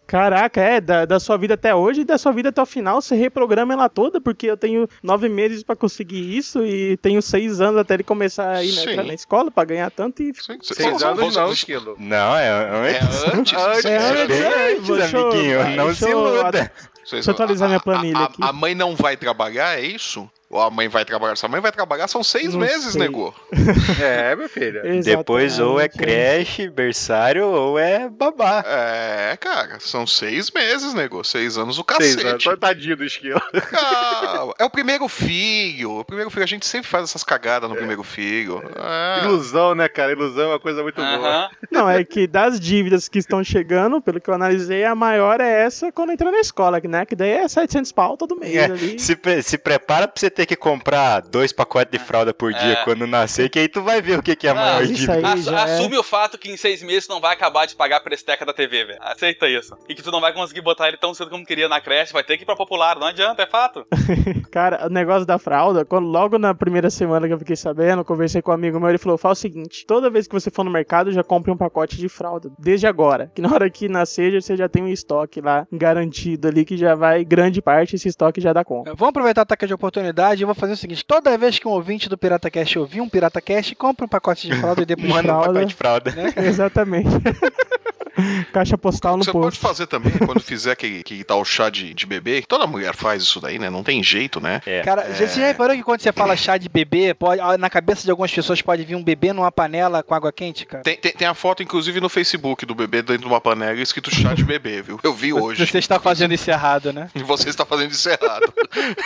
[0.06, 3.00] Caraca, é, da, da sua vida até hoje e da sua vida até o final,
[3.00, 7.58] você reprograma ela toda, porque eu tenho nove meses pra conseguir isso e tenho seis
[7.60, 10.32] anos até ele começar a ir na, entrar na escola pra ganhar tanto e.
[10.34, 11.96] Sim, Seis anos não, esquilo.
[11.98, 13.24] Não, é É antes.
[13.34, 13.54] antes.
[13.54, 13.84] Antes.
[13.86, 15.76] É, É antes, é, antes, eu- amiguinho.
[15.76, 16.70] Não se iluda.
[17.10, 18.42] Deixa eu atualizar minha a- planilha a- aqui.
[18.42, 20.30] A mãe não vai trabalhar, é isso?
[20.54, 21.34] Ou a mãe vai trabalhar?
[21.36, 23.00] Se a mãe vai trabalhar, são seis Não meses, sei.
[23.00, 23.34] nego.
[24.00, 24.80] É, meu filho.
[25.02, 28.62] Depois ou é creche, berçário ou é babá.
[28.64, 31.24] É, cara, são seis meses, nego.
[31.24, 32.48] Seis anos o Seis cacete.
[32.48, 32.60] anos.
[32.60, 33.40] Tadinho do esquilo.
[33.70, 34.54] Calma.
[34.58, 35.98] É o primeiro filho.
[35.98, 38.62] O primeiro filho, a gente sempre faz essas cagadas no primeiro filho.
[38.76, 39.24] É.
[39.24, 40.12] Ilusão, né, cara?
[40.12, 41.08] Ilusão é uma coisa muito boa.
[41.16, 41.48] Aham.
[41.70, 45.64] Não, é que das dívidas que estão chegando, pelo que eu analisei, a maior é
[45.64, 47.04] essa quando entra na escola, que, né?
[47.04, 48.98] Que daí é 700 pau todo mês É, ali.
[49.00, 52.72] se, pre- se prepara pra você ter que comprar dois pacotes de fralda por dia
[52.72, 52.84] É.
[52.84, 55.14] quando nascer, que aí tu vai ver o que, que é a Ah, maior dívida.
[55.20, 58.00] é- assume o fato que em seis meses tu não vai acabar de pagar a
[58.00, 58.98] presteca da TV, velho.
[59.02, 59.76] Aceita isso.
[59.88, 62.22] E que tu não vai conseguir botar ele tão cedo como queria na creche, vai
[62.24, 63.86] ter que ir pra popular, não adianta, é fato.
[64.50, 68.04] Cara, o negócio da fralda, quando, logo na primeira semana que eu fiquei sabendo, eu
[68.04, 70.64] conversei com um amigo meu, ele falou: fala o seguinte: toda vez que você for
[70.64, 72.50] no mercado, já compre um pacote de fralda.
[72.58, 73.30] Desde agora.
[73.34, 76.76] Que na hora que nascer, já- você já tem um estoque lá garantido ali, que
[76.76, 78.90] já vai, grande parte, esse estoque já dá conta.
[78.94, 81.66] Vamos aproveitar a taca de oportunidade e eu vou fazer o seguinte: toda vez que
[81.68, 84.86] um ouvinte do Pirata Cast ouvir um Pirata Cast, compra um pacote de fralda e
[84.86, 86.10] depois Manda um pacote de fralda.
[86.12, 86.32] né?
[86.46, 87.08] Exatamente.
[88.52, 91.92] Caixa postal no Você pode fazer também, quando fizer que, que tá o chá de,
[91.94, 92.42] de bebê.
[92.46, 93.70] Toda mulher faz isso daí, né?
[93.70, 94.60] Não tem jeito, né?
[94.66, 94.82] É.
[94.82, 98.04] Cara, você já reparou que quando você fala chá de bebê, pode, ah, na cabeça
[98.04, 100.82] de algumas pessoas pode vir um bebê numa panela com água quente, cara?
[100.84, 104.14] Tem, tem, tem a foto, inclusive, no Facebook do bebê dentro de uma panela escrito
[104.14, 104.98] chá de bebê, viu?
[105.02, 105.66] Eu vi hoje.
[105.66, 107.08] Você está fazendo isso errado, né?
[107.14, 108.52] E você está fazendo isso errado.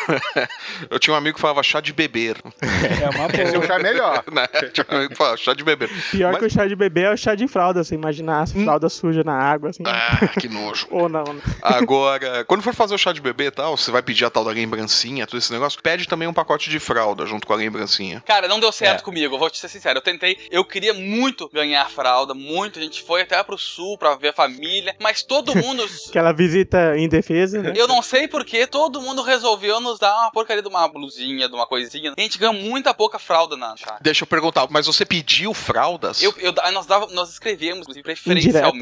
[0.90, 2.36] Eu tinha um amigo que falava chá de beber.
[2.60, 3.66] É uma Esse é o boa.
[3.66, 4.24] chá melhor.
[4.32, 4.46] Né?
[4.72, 5.88] Tinha um amigo que falava chá de beber.
[6.10, 8.52] Pior Mas- que o chá de bebê é o chá de fralda, você imaginar as
[8.52, 9.82] fraldas suja na água, assim.
[9.86, 10.86] Ah, que nojo.
[10.92, 11.40] Ou não, né?
[11.62, 14.44] Agora, quando for fazer o chá de bebê e tal, você vai pedir a tal
[14.44, 18.22] da lembrancinha, todo esse negócio, pede também um pacote de fralda junto com a lembrancinha.
[18.26, 19.04] Cara, não deu certo É.
[19.04, 19.98] comigo, vou te ser sincero.
[19.98, 22.78] Eu tentei, eu queria muito ganhar fralda, muito.
[22.78, 25.84] A gente foi até pro sul pra ver a família, mas todo mundo.
[26.08, 27.72] Aquela visita indefesa, né?
[27.76, 31.54] Eu não sei porque todo mundo resolveu nos dar uma porcaria de uma blusinha, de
[31.54, 32.12] uma coisinha.
[32.16, 33.98] A gente ganhou muita pouca fralda na chá.
[34.00, 36.22] Deixa eu perguntar, mas você pediu fraldas?
[36.22, 38.02] Eu, eu- nós, dava, nós escrevemos, inclusive,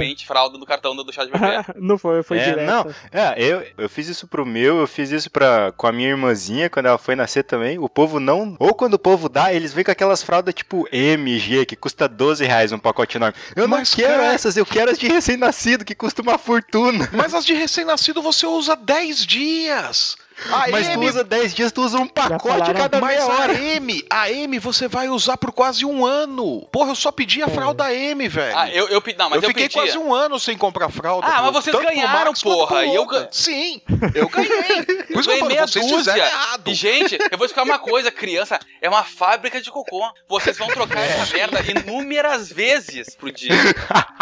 [0.06, 1.46] preferencialmente, fralda do cartão do, chá de bebê.
[1.76, 2.66] não foi, foi É, direto.
[2.66, 6.08] não, é, eu, eu fiz isso pro meu, eu fiz isso pra, com a minha
[6.08, 7.78] irmãzinha quando ela foi nascer também.
[7.78, 8.56] O povo não.
[8.58, 12.44] Ou quando o povo dá, eles vêm com aquelas fraldas tipo MG, que custa 12
[12.44, 13.36] reais um pacote enorme.
[13.54, 17.08] Eu não Mas, quero cara- essas, eu quero as de recém-nascido, que custa uma fortuna.
[17.12, 20.16] Mas as de recém-nascido você usa 10 dias.
[20.50, 23.54] A Mas tu M, usa 10 dias, tu usa um pacote cada meia a hora.
[23.54, 26.66] M, a M você vai usar por quase um ano.
[26.70, 28.56] Porra, eu só pedi a fralda M, velho.
[28.56, 29.18] Ah, eu, eu pedi.
[29.18, 29.74] Não, mas eu eu, fiquei pedi.
[29.74, 31.26] quase um ano sem comprar fralda.
[31.26, 33.80] Ah, pro- mas vocês tanto ganharam, porra, e eu Sim,
[34.14, 34.84] eu ganhei.
[35.12, 36.30] Por isso que eu Ganhei meia vocês dúzia.
[36.66, 40.02] E, gente, eu vou explicar uma coisa: criança é uma fábrica de cocô.
[40.28, 43.52] Vocês vão trocar essa merda inúmeras vezes pro dia.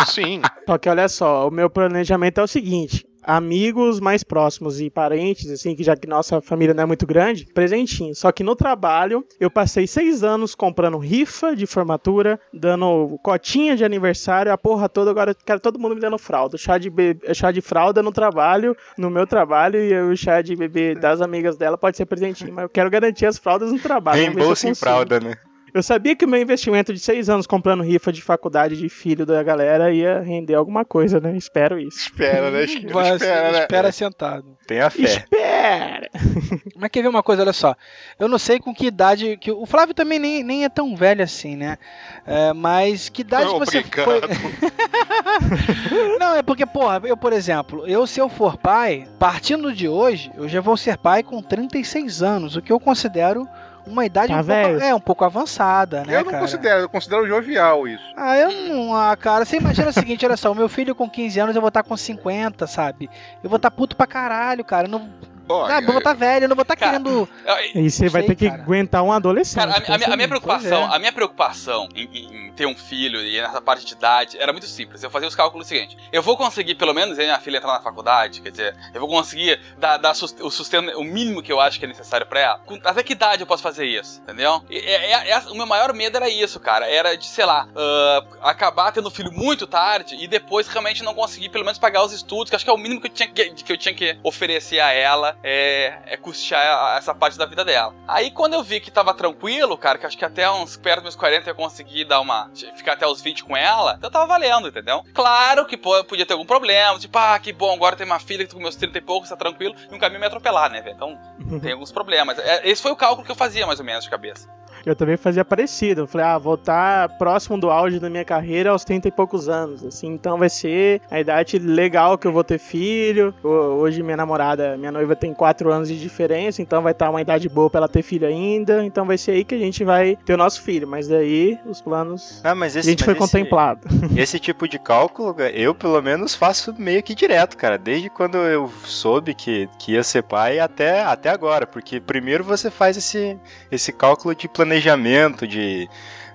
[0.07, 0.43] Sim.
[0.67, 3.05] Só que olha só, o meu planejamento é o seguinte.
[3.27, 7.47] Amigos mais próximos e parentes, assim, que já que nossa família não é muito grande,
[7.47, 8.15] presentinho.
[8.15, 13.85] Só que no trabalho, eu passei seis anos comprando rifa de formatura, dando cotinha de
[13.85, 16.59] aniversário, a porra toda, agora quero todo mundo me dando fralda.
[16.59, 20.55] Chá de, be- chá de fralda no trabalho, no meu trabalho, e o chá de
[20.55, 22.53] bebê das amigas dela pode ser presentinho.
[22.53, 24.21] Mas eu quero garantir as fraldas no trabalho.
[24.21, 25.35] eu Reembolso em fralda, né?
[25.75, 29.27] Eu sabia que o meu investimento de seis anos comprando rifa de faculdade de filho
[29.27, 31.37] da galera ia render alguma coisa, né?
[31.37, 31.99] Espero isso.
[31.99, 32.63] Espera, né?
[32.63, 33.59] Espera, Vai, espera, né?
[33.59, 34.57] espera sentado.
[34.69, 35.03] Tenha fé.
[35.03, 36.09] Espera!
[36.79, 37.75] Mas quer ver uma coisa, olha só.
[38.21, 39.37] Eu não sei com que idade.
[39.37, 41.77] Que o Flávio também nem, nem é tão velho assim, né?
[42.25, 44.05] É, mas que idade você Obrigado.
[44.05, 44.21] foi.
[46.21, 50.31] não, é porque, porra, eu, por exemplo, eu se eu for pai, partindo de hoje,
[50.37, 53.49] eu já vou ser pai com 36 anos, o que eu considero
[53.87, 56.43] uma idade Tá um pouco, é, um pouco avançada, né, eu não cara?
[56.43, 58.05] considero, eu considero jovial isso.
[58.17, 58.95] Ah, eu não.
[58.95, 61.61] Ah, cara, você imagina o seguinte, olha só, o meu filho com 15 anos eu
[61.61, 63.11] vou estar com 50, sabe?
[63.43, 64.87] Eu vou estar puto pra caralho, cara.
[64.87, 65.09] Eu não,
[65.49, 67.29] Olha, ah, eu vou estar velho, eu não vou estar Cara, querendo.
[67.75, 68.63] Eu- E você vai Sei, ter que cara.
[68.63, 69.57] aguentar um adolescente.
[69.67, 70.97] Cara, a, a minha, a minha preocupação, é.
[70.97, 74.53] a minha preocupação em, em- em ter um filho e nessa parte de idade era
[74.53, 75.03] muito simples.
[75.03, 78.41] Eu fazia os cálculos seguinte: eu vou conseguir pelo menos minha filha entrar na faculdade,
[78.41, 81.85] quer dizer, eu vou conseguir dar, dar o sustento, o mínimo que eu acho que
[81.85, 82.59] é necessário pra ela.
[82.65, 84.63] Com- até que idade eu posso fazer isso, entendeu?
[84.71, 86.89] E- é- é- é- o meu maior medo era isso, cara.
[86.89, 91.49] Era de, sei lá, ah, acabar tendo filho muito tarde e depois realmente não conseguir
[91.51, 93.51] pelo menos pagar os estudos, que acho que é o mínimo que eu tinha que,
[93.51, 97.95] que eu tinha que oferecer a ela, é, é custear essa parte da vida dela.
[98.07, 101.05] Aí quando eu vi que tava tranquilo, cara, que acho que até uns perto dos
[101.05, 102.51] meus 40 eu ia conseguir dar uma.
[102.77, 105.03] ficar até os 20 com ela, então tava valendo, entendeu?
[105.13, 108.45] Claro que pô, podia ter algum problema, tipo, ah, que bom, agora tem uma filha
[108.45, 110.81] que tô com meus 30 e poucos, tá tranquilo, e um caminho me atropelar, né,
[110.81, 110.95] velho?
[110.95, 111.19] Então
[111.61, 112.39] tem alguns problemas.
[112.39, 114.49] É, esse foi o cálculo que eu fazia, mais ou menos, de cabeça.
[114.87, 116.03] Eu também fazia parecido.
[116.03, 119.49] Eu falei, ah, vou estar próximo do auge da minha carreira aos 30 e poucos
[119.49, 119.85] anos.
[119.85, 123.35] Assim, então vai ser a idade legal que eu vou ter filho.
[123.43, 127.21] Ho- Hoje minha namorada, minha noiva tem 4 anos de diferença, então vai estar uma
[127.21, 128.85] idade boa pra ela ter filho ainda.
[128.85, 130.87] Então vai ser aí que a gente vai ter o nosso filho.
[130.87, 132.41] Mas daí os planos.
[132.45, 133.81] Ah, mas A esse, gente mas foi esse- contemplado.
[134.17, 137.77] Esse tipo de cálculo, eu pelo menos faço meio que direto, cara.
[137.77, 141.67] Desde quando eu soube que, que ia ser pai até, até agora.
[141.67, 143.37] Porque primeiro você faz esse,
[143.71, 145.89] esse cálculo de planejamento, de.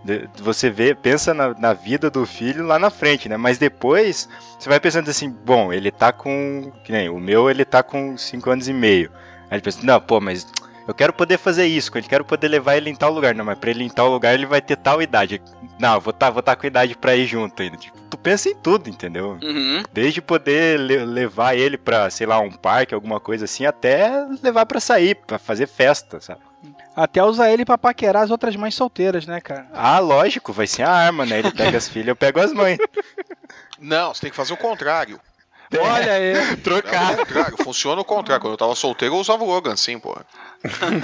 [0.04, 3.38] de- você vê, pensa na, na vida do filho lá na frente, né?
[3.38, 6.72] Mas depois você vai pensando assim, bom, ele tá com.
[6.84, 9.12] Que nem o meu, ele tá com 5 anos e meio.
[9.50, 10.48] Aí ele pensa, não, pô, mas
[10.88, 13.34] eu quero poder fazer isso, eu quero poder levar ele em tal lugar.
[13.36, 15.42] Não, mas pra ele em tal lugar ele vai ter tal idade.
[15.80, 17.78] Não, eu vou estar vou tá com idade pra ir junto ainda.
[17.78, 19.38] Tipo, tu pensa em tudo, entendeu?
[19.42, 19.84] Uhum.
[19.94, 24.10] Desde poder le- levar ele pra, sei lá, um parque, alguma coisa assim, até
[24.44, 26.42] levar pra sair, pra fazer festa, sabe?
[26.96, 29.68] Até usar ele pra paquerar as outras mães solteiras, né, cara?
[29.74, 31.40] Ah, lógico, vai ser a arma, né?
[31.40, 32.78] Ele pega as filhas, eu pego as mães.
[33.80, 35.20] Não, você tem que fazer o contrário.
[35.80, 36.34] Olha aí.
[36.34, 37.16] É o Trocar.
[37.16, 38.42] contrário, funciona o contrário.
[38.42, 40.26] Quando eu tava solteiro, eu usava o Logan, sim, porra.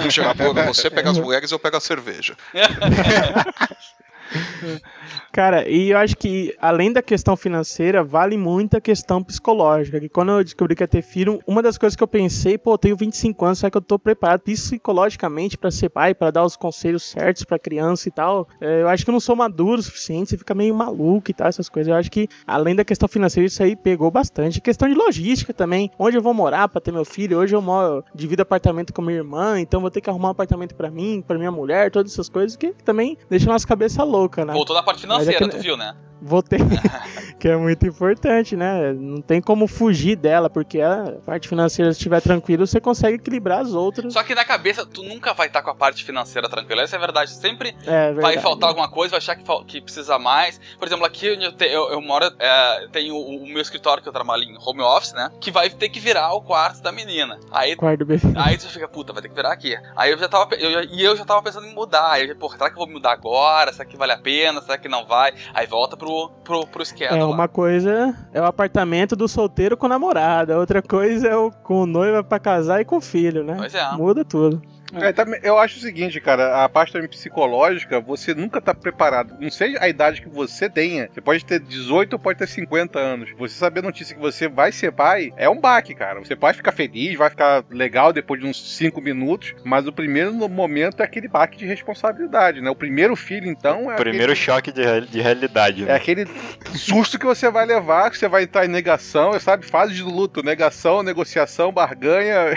[0.04, 2.36] Eu chegava pro Logan, você pega as mulheres, eu pego a cerveja.
[5.32, 10.00] Cara, e eu acho que além da questão financeira, vale muito a questão psicológica.
[10.00, 12.74] Que quando eu descobri que ia ter filho, uma das coisas que eu pensei, pô,
[12.74, 16.44] eu tenho 25 anos, será que eu tô preparado psicologicamente pra ser pai, pra dar
[16.44, 18.48] os conselhos certos pra criança e tal?
[18.60, 21.34] É, eu acho que eu não sou maduro o suficiente, você fica meio maluco e
[21.34, 21.90] tal, essas coisas.
[21.90, 24.60] Eu acho que além da questão financeira, isso aí pegou bastante.
[24.60, 25.90] Questão de logística também.
[25.98, 27.38] Onde eu vou morar pra ter meu filho?
[27.38, 30.74] Hoje eu moro, divido apartamento com minha irmã, então vou ter que arrumar um apartamento
[30.74, 34.15] pra mim, pra minha mulher, todas essas coisas que também deixam nossa cabeça louca.
[34.18, 34.52] Louca, né?
[34.52, 35.94] Voltou da parte financeira, é que- tu viu, né?
[36.18, 36.58] Voltei,
[37.38, 38.92] que é muito importante, né?
[38.94, 43.60] Não tem como fugir dela, porque a parte financeira se estiver tranquila, você consegue equilibrar
[43.60, 44.14] as outras.
[44.14, 46.80] Só que na cabeça, tu nunca vai estar com a parte financeira tranquila.
[46.82, 47.30] Essa é a verdade.
[47.32, 48.40] Sempre É vai verdade.
[48.40, 50.58] faltar alguma coisa, vai achar que, que precisa mais.
[50.78, 54.02] Por exemplo, aqui onde eu, te- eu, eu moro, é, tem o, o meu escritório
[54.02, 55.30] que eu trabalho em home office, né?
[55.38, 57.38] Que vai ter que virar o quarto da menina.
[57.52, 58.26] Aí Quarto do bebê.
[58.36, 59.76] Aí tu fica, puta, vai ter que virar aqui.
[59.94, 60.54] Aí eu já tava.
[60.54, 62.10] Eu, e eu já tava pensando em mudar.
[62.12, 63.70] Aí porra, será que eu vou mudar agora?
[63.70, 64.60] Será que vale a pena?
[64.62, 65.32] Será que não vai?
[65.52, 67.26] Aí volta pro, pro, pro esquema É, lá.
[67.28, 72.22] uma coisa é o apartamento do solteiro com namorada, outra coisa é o com noiva
[72.22, 73.54] pra casar e com filho, né?
[73.58, 73.92] Pois é.
[73.92, 74.62] Muda tudo.
[74.94, 79.34] É, também- eu acho o seguinte, cara, a parte também psicológica, você nunca tá preparado.
[79.40, 81.08] Não sei a idade que você tenha.
[81.12, 83.30] Você pode ter 18 ou pode ter 50 anos.
[83.38, 86.20] Você saber a notícia que você vai ser pai é um baque, cara.
[86.20, 90.32] Você pode ficar feliz, vai ficar legal depois de uns 5 minutos, mas o primeiro
[90.48, 92.70] momento é aquele baque de responsabilidade, né?
[92.70, 95.94] O primeiro filho, então, é Primeiro aquele, choque de, real- de realidade, é né?
[95.94, 96.26] aquele
[96.74, 99.66] susto que você vai levar, que você vai entrar em negação, sabe?
[99.66, 102.56] Fase de luto, negação, negociação, barganha.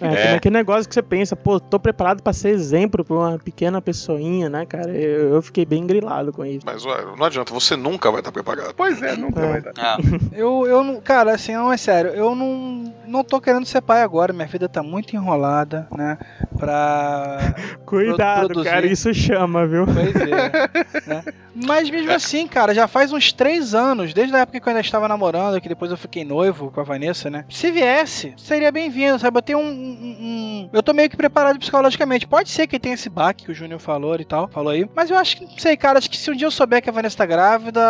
[0.00, 0.34] É, É.
[0.34, 4.50] aquele negócio que você pensa, pô, tô preparado pra ser exemplo pra uma pequena pessoinha,
[4.50, 4.90] né, cara?
[4.90, 6.66] Eu, eu fiquei bem grilado com isso.
[6.66, 8.74] Mas ué, não adianta, você nunca vai estar preparado.
[8.76, 9.48] Pois é, nunca É.
[9.52, 9.72] vai dar.
[9.78, 9.96] É.
[10.32, 14.02] Eu, eu não, cara, assim, não é sério, eu não, não tô querendo ser pai
[14.02, 16.18] agora, minha vida tá muito enrolada, né?
[16.58, 17.54] Pra.
[17.86, 18.68] Cuidado, produzir.
[18.68, 19.84] cara, isso chama, viu?
[19.86, 20.50] Pois é.
[21.06, 21.24] né?
[21.54, 24.80] Mas mesmo assim, cara, já faz uns três anos, desde a época que eu ainda
[24.80, 27.44] estava namorando, que depois eu fiquei noivo com a Vanessa, né?
[27.48, 29.38] Se viesse, seria bem-vindo, sabe?
[29.38, 32.26] Eu tenho um, um- um- Eu tô meio que preparado psicologicamente.
[32.26, 34.88] Pode ser que tenha esse baque que o Júnior falou e tal, falou aí.
[34.94, 36.88] Mas eu acho que, não sei, cara, acho que se um dia eu souber que
[36.88, 37.80] a Vanessa tá grávida,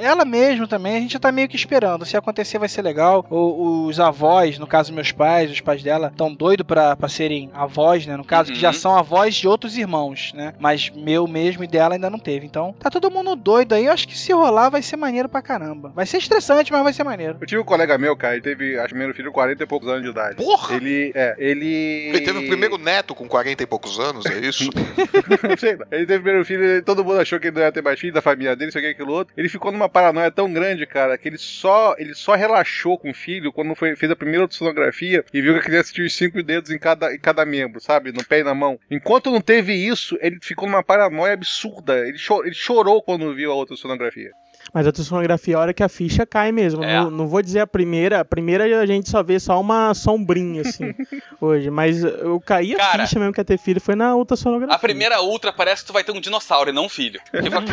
[0.00, 2.04] ela mesmo também, a gente já tá meio que esperando.
[2.04, 3.24] Se acontecer, vai ser legal.
[3.30, 7.50] O- os avós, no caso meus pais, os pais dela, tão doidos pra, pra serem
[7.54, 8.16] avós, né?
[8.16, 8.74] No caso, que já Uhum.
[8.74, 10.54] são avós de outros irmãos, né?
[10.58, 12.46] Mas meu mesmo e dela ainda não teve.
[12.46, 13.86] Então, tá todo mundo doido aí.
[13.86, 15.92] Eu acho que se rolar, vai ser maneiro pra caramba.
[15.94, 17.36] Vai ser estressante, mas vai ser maneiro.
[17.40, 19.88] Eu tive um colega meu, cara, ele teve, acho que primeiro filho, 40 e poucos
[19.88, 20.36] anos de idade.
[20.36, 20.74] Porra!
[20.76, 21.66] Ele, é, ele...
[22.08, 24.70] Ele teve o primeiro neto com 40 e poucos anos, é isso?
[25.58, 25.76] Sei.
[25.90, 28.00] Ele teve o primeiro filho, ele- todo mundo achou que ele não ia ter mais
[28.00, 29.34] filho da família dele, isso aqui, aquilo outro.
[29.36, 33.14] Ele ficou numa paranoia tão grande, cara, que ele só, ele só relaxou com o
[33.14, 36.42] filho quando foi, fez a primeira ultrassonografia e viu que a criança tinha os cinco
[36.42, 38.10] dedos em cada, em cada membro, sabe?
[38.12, 38.78] No pé e na mão.
[38.90, 41.98] Enquanto não teve isso, ele ficou numa paranoia absurda.
[42.06, 44.30] Ele, cho- ele chorou quando viu a ultrassonografia.
[44.72, 46.82] Mas a ultrassonografia é a hora que a ficha cai mesmo.
[46.84, 46.96] É.
[47.00, 48.20] Não, não vou dizer a primeira.
[48.20, 50.94] A primeira a gente só vê só uma sombrinha, assim,
[51.40, 51.70] hoje.
[51.70, 54.74] Mas eu caí a Cara, ficha mesmo que ia ter filho foi na ultrassonografia.
[54.74, 57.20] A primeira ultra parece que tu vai ter um dinossauro e não um filho.
[57.30, 57.64] Porque vai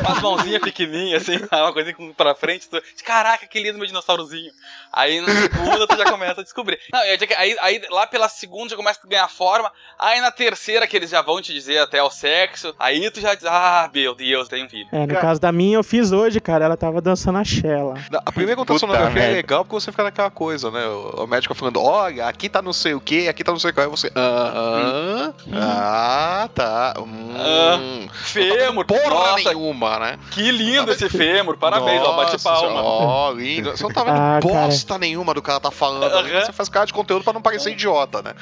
[0.00, 2.68] com as mãozinhas pequenininhas, assim, uma coisa com- pra frente.
[2.68, 2.80] Tu...
[3.04, 4.52] Caraca, que lindo meu dinossaurozinho.
[4.92, 6.78] Aí na segunda tu já começa a descobrir.
[6.92, 9.70] Não, que aí, aí lá pela segunda já começa a ganhar forma.
[9.98, 12.74] Aí na terceira, que eles já vão te dizer até o sexo.
[12.78, 14.86] Aí tu já diz, ah, meu Deus, tem um filho.
[14.92, 16.64] É, no Cara- caso da minha, eu fiz hoje, cara.
[16.66, 17.94] Ela tava dançando a Shella.
[18.24, 20.84] A primeira ultrassonografia é legal porque você fica naquela coisa, né?
[20.86, 23.74] O médico falando, olha, aqui tá não sei o que, aqui tá não sei o
[23.74, 23.80] que.
[23.80, 25.32] Aí você, ah,
[26.54, 27.32] tá, hum.
[27.36, 27.78] Ah,
[28.08, 30.18] tá Fêmur, fazendo porra nossa, nenhuma, né?
[30.30, 31.56] que lindo esse fêmur.
[31.56, 32.82] Parabéns, ó, bate Nossa, palma.
[32.82, 33.70] Ó, lindo.
[33.70, 34.66] Você não tá vendo Ah, cara.
[34.66, 36.14] bosta nenhuma do que ela tá falando.
[36.14, 36.44] ali, Aham.
[36.44, 38.34] Você faz cara de conteúdo pra não parecer idiota, né?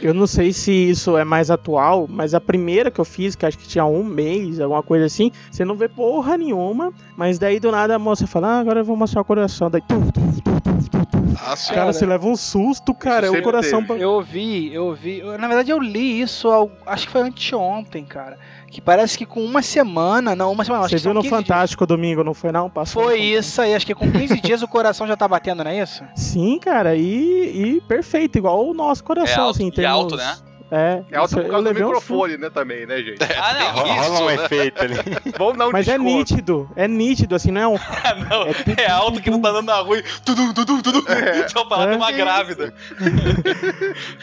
[0.00, 3.46] Eu não sei se isso é mais atual, mas a primeira que eu fiz, que
[3.46, 7.58] acho que tinha um mês, alguma coisa assim, você não vê porra nenhuma, mas daí
[7.60, 9.70] do nada a moça fala, ah, agora eu vou mostrar o coração.
[9.70, 11.22] Daí, tu, tu, tu, tu, tu, tu.
[11.44, 11.74] Ah, sim.
[11.74, 13.82] cara, você leva um susto, cara, Isso o coração...
[13.84, 14.02] teve.
[14.02, 15.18] Eu vi, eu vi.
[15.20, 18.38] eu- na verdade, eu li isso, ao- acho que foi anteontem, cara.
[18.70, 21.40] Que parece que com uma semana, não, uma semana, Você viu no 15 dias.
[21.46, 22.70] Fantástico domingo, não foi não?
[22.70, 23.38] Passou Foi Fantástico.
[23.40, 26.02] isso aí, acho que com 15 dias o coração já tá batendo, não é isso?
[26.16, 30.16] Sim, cara, e, e perfeito, igual o nosso É coração, alto, assim, em e alto,
[30.16, 30.36] né?
[30.74, 33.18] É, É alto por eu causa do levei um microfone, né, também, né, gente?
[33.22, 33.72] Ah, não.
[33.72, 34.34] Ro- Rola isso, um né?
[34.36, 34.94] efeito ali.
[35.38, 36.16] Vamos dar um Mas é desconto.
[36.16, 37.72] nítido, é nítido, assim, não é um...
[38.30, 41.12] não, É tudo, é alto que não tá dando na rua e tudo, tudo, tudo.
[41.12, 41.46] É.
[41.52, 41.96] Só falar de É.
[41.96, 42.72] uma grávida.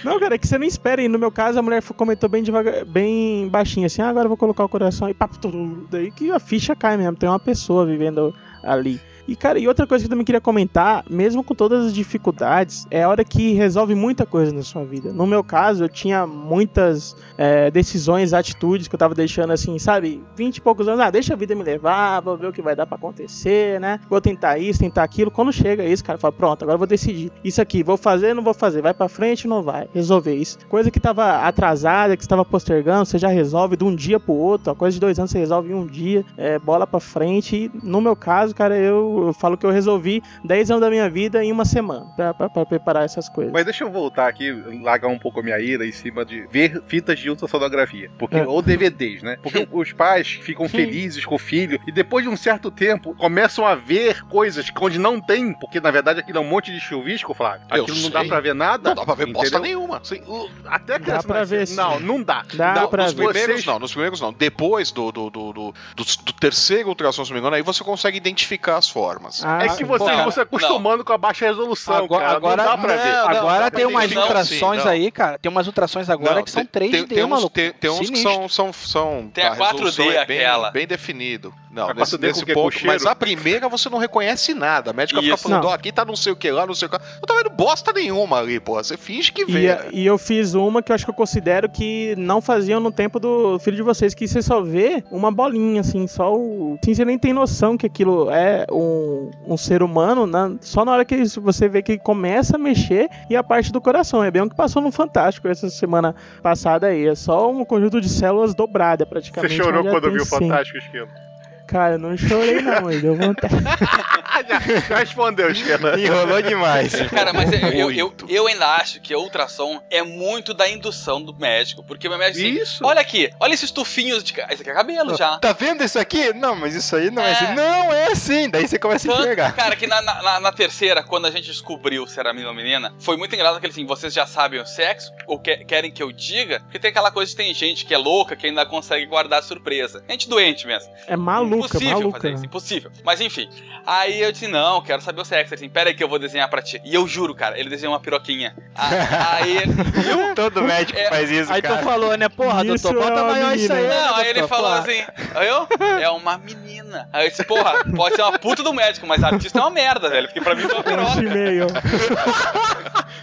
[0.03, 1.01] Não, cara, é que você não espera.
[1.01, 4.29] E no meu caso, a mulher comentou bem devagar, bem baixinho, assim, ah, agora eu
[4.29, 5.87] vou colocar o coração e papo, tudo.
[5.91, 8.33] Daí que a ficha cai mesmo, tem uma pessoa vivendo
[8.63, 8.99] ali.
[9.29, 12.87] E, cara, e outra coisa que eu também queria comentar, mesmo com todas as dificuldades,
[12.89, 15.13] é a hora que resolve muita coisa na sua vida.
[15.13, 20.23] No meu caso, eu tinha muitas é, decisões, atitudes que eu tava deixando assim, sabe?
[20.35, 22.75] 20 e poucos anos, ah, deixa a vida me levar, vou ver o que vai
[22.75, 23.99] dar pra acontecer, né?
[24.09, 25.29] Vou tentar isso, tentar aquilo.
[25.29, 27.31] Quando chega isso, cara, fala, pronto, agora eu vou decidir.
[27.43, 29.87] Isso aqui, vou fazer, não vou fazer, vai pra frente, não vai.
[29.93, 30.57] Resolver isso.
[30.67, 34.71] Coisa que tava atrasada, que estava postergando, você já resolve de um dia pro outro.
[34.71, 37.55] A coisa de dois anos você resolve em um dia, é, bola pra frente.
[37.55, 40.89] E no meu caso, cara, eu eu, eu falo que eu resolvi 10 anos da
[40.89, 43.51] minha vida em uma semana pra, pra- pra preparar essas coisas.
[43.53, 44.51] Mas deixa eu voltar aqui,
[44.81, 48.09] largar um pouco a minha ira em cima de ver fitas de ultrassonografia.
[48.17, 48.47] Porque, É.
[48.47, 49.37] Ou DVDs, né?
[49.41, 53.65] Porque os pais ficam felizes com o filho e depois de um certo tempo começam
[53.65, 56.79] a ver coisas que onde não tem, porque na verdade aquilo é um monte de
[56.79, 57.65] chuvisco, Flávio.
[57.71, 58.29] Eu Aquilo não dá sei.
[58.29, 58.89] pra ver nada.
[58.89, 59.61] Não dá pra ver bosta entendeu?
[59.79, 59.99] nenhuma.
[60.03, 60.21] Sim.
[60.65, 61.65] Até a criança pra nascer.
[61.67, 61.75] ver.
[61.75, 62.43] Não, não dá.
[62.53, 63.23] Dá Não, pra nos ver.
[63.25, 64.31] primeiros Vocês- não, nos primeiros não.
[64.33, 67.83] Depois do, do, do, do, do- do terceiro ultrassom, se não me engano, aí você
[67.83, 69.43] consegue identificar as formas.
[69.43, 72.37] Ah, É que você Não, se acostumando com a baixa resolução, Agora, cara.
[72.37, 73.11] agora, não dá pra ver.
[73.13, 74.91] não, agora dá tem umas ultrações não.
[74.91, 75.37] aí, cara.
[75.39, 77.49] Tem umas ultrações agora Não, que são tem- 3D, tem, tem uns, maluco.
[77.49, 79.31] tem, tem uns que são, são, são.
[79.33, 80.71] Tem a resolução 4D é bem, aquela.
[80.71, 81.53] Bem definido.
[81.71, 82.77] Não, A nesse, 4D nesse ponto.
[82.85, 84.89] Mas a primeira você não reconhece nada.
[84.89, 85.43] A médica fica Isso.
[85.43, 85.69] falando, Não.
[85.69, 87.01] ó, aqui tá não sei o que lá, não sei o que lá.
[87.21, 88.73] Eu tô vendo bosta nenhuma ali, pô.
[88.75, 89.65] Você finge que vê.
[89.65, 89.89] E, né?
[89.91, 93.19] e eu fiz uma que eu acho que eu considero que não faziam no tempo
[93.19, 96.77] do filho de vocês, que você só vê uma bolinha, assim, só o.
[96.81, 100.57] Assim, você nem tem noção que aquilo é um, um ser humano, né?
[100.61, 104.23] só na hora que você vê que começa a mexer e a parte do coração.
[104.23, 107.07] É bem o que passou no Fantástico essa semana passada aí.
[107.07, 109.55] É só um conjunto de células dobrada, Você praticamente.
[109.55, 110.25] chorou mas já quando viu o.
[110.25, 111.28] Fantástico Esquilo?
[111.69, 113.53] Cara, não chorei não, mas deu vontade.
[114.47, 115.97] já, já respondeu, Esquilo.
[115.97, 116.93] Enrolou demais.
[117.09, 121.21] Cara, mas eu, eu, eu, eu ainda acho que a ultrassom é muito da indução
[121.21, 121.83] do médico.
[121.83, 122.85] Porque o meu médico assim, Isso.
[122.85, 124.33] olha aqui, olha esses tufinhos de.
[124.49, 125.37] Esse aqui é cabelo já.
[125.39, 126.33] Tá vendo isso aqui?
[126.33, 127.33] Não, mas isso aí não é, É.
[127.33, 127.53] assim.
[127.55, 128.49] Não, é assim.
[128.49, 129.51] Daí você começa a Tanto, enxergar.
[129.55, 132.93] cara, que na, na, na terceira, quando a gente descobriu se era menino ou menina,
[132.99, 136.01] foi muito engraçado que ele assim, vocês já sabem o sexo, ou que- querem que
[136.01, 136.59] eu diga?
[136.61, 139.41] Porque tem aquela coisa de tem gente que é louca que ainda consegue guardar a
[139.41, 140.03] surpresa.
[140.09, 140.91] Gente doente mesmo.
[141.07, 142.21] É maluca, impossível maluca.
[142.21, 142.91] fazer isso, impossível.
[143.03, 143.49] Mas enfim.
[143.85, 145.53] Aí eu disse, não, quero saber o sexo.
[145.53, 146.81] Ele assim, pera aí que eu vou desenhar pra ti.
[146.83, 148.55] E eu juro, cara, ele desenhou uma piroquinha.
[148.75, 149.73] Aí ele.
[150.35, 151.77] Todo médico É, faz isso, Aí cara.
[151.77, 152.29] tu falou, né?
[152.29, 153.83] Porra, Isso doutor, bota é uma maior isso aí.
[153.87, 154.79] né, Não, aí ele falou Porra.
[154.79, 155.03] assim,
[155.35, 155.67] aí eu,
[156.01, 157.09] é uma menina.
[157.11, 160.09] Aí eu disse, porra, pode ser uma puta do médico, mas artista é uma merda,
[160.09, 160.27] velho.
[160.27, 161.81] Porque pra mim foi uma Um piroca.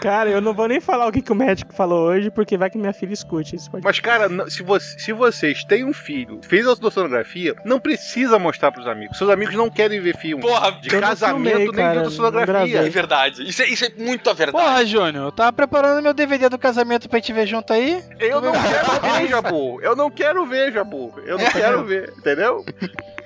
[0.00, 2.70] Cara, eu não vou nem falar o que, que o médico falou hoje, porque vai
[2.70, 3.70] que minha filha escute isso.
[3.70, 3.84] Pode...
[3.84, 8.38] Mas, cara, não- se, você- se vocês têm um filho, fez a ultrassonografia, não precisa
[8.38, 9.18] mostrar pros amigos.
[9.18, 12.90] Seus amigos não querem ver filme Porra, de casamento filmei, nem cara, de é ultrassonografia.
[12.90, 13.48] verdade.
[13.48, 14.64] Isso é, isso é muito a verdade.
[14.64, 18.02] Porra, Júnior, eu tava preparando meu DVD do casamento pra gente ver junto aí.
[18.18, 19.80] Eu não quero ver, Jabu.
[19.82, 21.14] Eu não quero ver, Jabu.
[21.26, 22.64] Eu não quero ver, entendeu?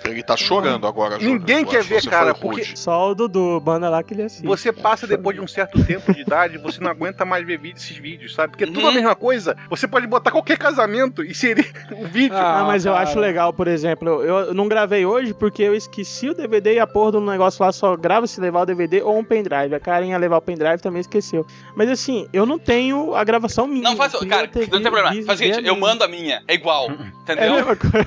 [0.07, 1.16] Ele tá chorando agora.
[1.18, 4.44] Ninguém Eu quer ver, cara, porque- Só o Dudu, banda lá que ele assiste.
[4.46, 7.82] Você passa depois de um certo tempo de idade, você não aguenta mais ver vídeos,
[7.84, 8.50] esses vídeos, sabe?
[8.50, 8.88] Porque é tudo Uhum.
[8.88, 9.57] a mesma coisa.
[9.70, 11.64] Você pode botar qualquer casamento e seria
[11.96, 12.36] um vídeo.
[12.36, 13.05] Ah, Ah, mas eu cara.
[13.09, 16.78] acho legal, por exemplo, eu, eu não gravei hoje porque eu esqueci o DVD e
[16.80, 19.74] a porra do negócio lá só grava se levar o DVD ou um pendrive.
[19.74, 21.46] A Karen ia levar o pendrive também esqueceu.
[21.74, 23.82] Mas assim, eu não tenho a gravação minha.
[23.82, 24.12] Não faz.
[24.14, 25.09] Eu Cara, ter não tem problema.
[25.24, 26.42] Faz o seguinte, eu mando a minha.
[26.46, 26.88] É igual.
[27.26, 27.55] É a Entendeu?
[27.55, 28.07] mesma coisa.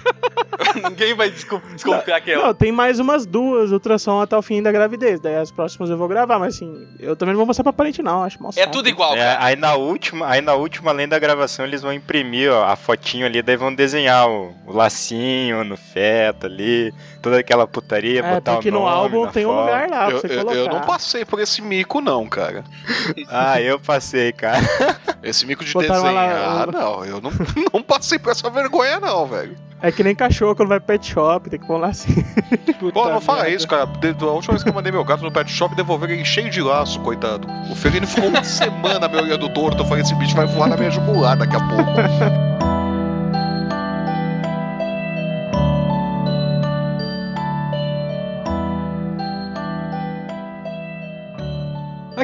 [0.89, 1.61] Ninguém vai descul-
[1.91, 2.43] desconfiar que é eu.
[2.43, 5.19] Não, tem mais umas duas ultrassom até o fim da gravidez.
[5.19, 8.01] Daí as próximas eu vou gravar, mas assim, eu também não vou mostrar pra parente,
[8.01, 8.23] não.
[8.23, 8.71] Acho mó É saco.
[8.71, 9.45] tudo igual, É, cara.
[9.45, 13.25] aí na última, aí na última, além da gravação, eles vão imprimir ó, a fotinho
[13.25, 18.53] ali, daí vão desenhar o, o lacinho no feto ali, toda aquela putaria, É, botar
[18.53, 19.59] porque o no nome álbum na tem um foto.
[19.61, 20.57] lugar lá pra Eu, você eu- colocar.
[20.57, 22.63] eu não passei por esse mico, não, cara.
[23.29, 24.57] Ah, eu passei, cara.
[25.23, 27.31] Esse mico de Botaram lá- desenhar, não, eu não,
[27.73, 29.55] não passei por essa vergonha, não, velho.
[29.82, 32.23] É que nem cachorro quando vai pet shop, tem que pôr lá assim.
[32.93, 33.55] Pô, não fala merda.
[33.55, 33.86] isso, cara.
[33.86, 36.49] De- A última vez que eu mandei meu gato no pet shop, devolveram ele cheio
[36.49, 37.47] de laço, coitado.
[37.71, 39.84] O Ferino ficou uma semana me olhando torto.
[39.84, 42.76] Eu falei, esse bicho vai voar na minha jugular daqui a pouco.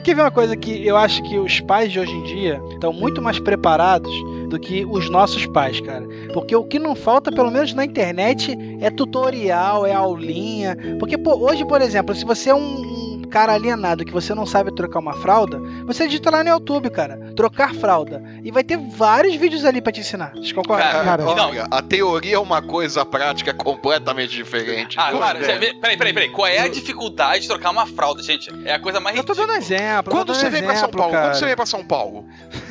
[0.04, 2.92] Aqui vem uma coisa que eu acho que os pais de hoje em dia estão
[2.92, 4.12] muito mais preparados
[4.50, 6.06] do que os nossos pais, cara.
[6.34, 10.76] Porque o que não falta, pelo menos na internet, é tutorial, é aulinha.
[11.00, 13.03] Porque, pô, hoje, por exemplo, se você é um um
[13.34, 17.18] cara alienado que você não sabe trocar uma fralda, você digita lá no YouTube, cara,
[17.36, 18.22] trocar fralda.
[18.44, 20.32] E vai ter vários vídeos ali pra te ensinar.
[20.36, 20.86] Vocês concordam?
[20.88, 25.00] Cara, Cara, não, Olha, a teoria é uma coisa, a prática é completamente diferente.
[25.00, 25.58] Ah, claro, é.
[25.58, 26.30] vê- peraí, peraí, peraí.
[26.30, 28.52] Qual é a dificuldade de trocar uma fralda, gente?
[28.66, 30.12] É a coisa mais Eu tô dando exemplo.
[30.14, 31.12] Quando dando você vem pra São Paulo?
[31.12, 31.26] cara.
[31.30, 32.26] Quando você vem pra São Paulo?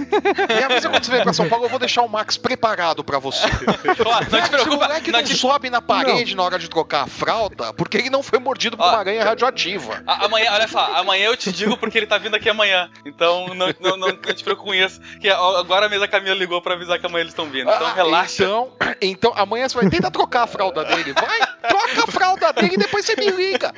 [0.48, 3.18] Me avisa quando você vem pra São Paulo, eu vou deixar o Max preparado pra
[3.18, 3.46] você.
[4.06, 5.36] Ó, não te Se o preocupa, moleque não não te...
[5.36, 8.84] sobe na parede na hora de trocar a fralda, porque ele não foi mordido por
[8.84, 8.88] Ó.
[8.90, 10.02] uma aranha radioativa.
[10.06, 12.90] A- Amanhã, olha só, amanhã eu te digo porque ele tá vindo aqui amanhã.
[13.04, 15.00] Então não, não, não, não te preocupe com isso.
[15.20, 17.70] Que a- agora mesmo a Camila ligou pra avisar que amanhã eles estão vindo.
[17.70, 18.42] Então Ah, relaxa.
[18.44, 21.40] Então, então, amanhã você vai tentar trocar a fralda dele, vai?
[21.68, 23.72] Troca a fralda dele e depois você me liga.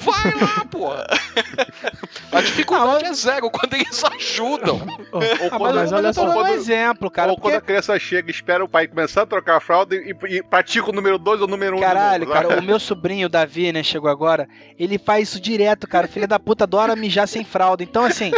[0.00, 1.06] Vai lá, porra.
[2.32, 4.80] A dificuldade é zero quando eles ajudam.
[5.12, 7.30] Ou Ah, quando, mas, olha só, dando um quando- exemplo, cara.
[7.30, 10.14] ou quando porque- a criança chega, espera o pai começar a trocar a fralda e,
[10.28, 12.78] e pratica o número 2 ou o número 1 um Caralho, novo, cara, o meu
[12.80, 14.48] sobrinho, o Davi, né, chegou agora,
[14.78, 16.06] ele faz isso direto, cara.
[16.06, 17.82] O filho da puta adora mijar sem fralda.
[17.82, 18.32] Então, assim,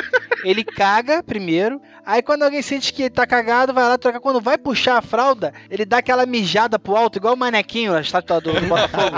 [0.45, 4.21] ele caga primeiro, aí quando alguém sente que ele tá cagado, vai lá trocar.
[4.21, 8.01] Quando vai puxar a fralda, ele dá aquela mijada pro alto, igual o manequinho, a
[8.01, 9.17] estátua do, do Botafogo.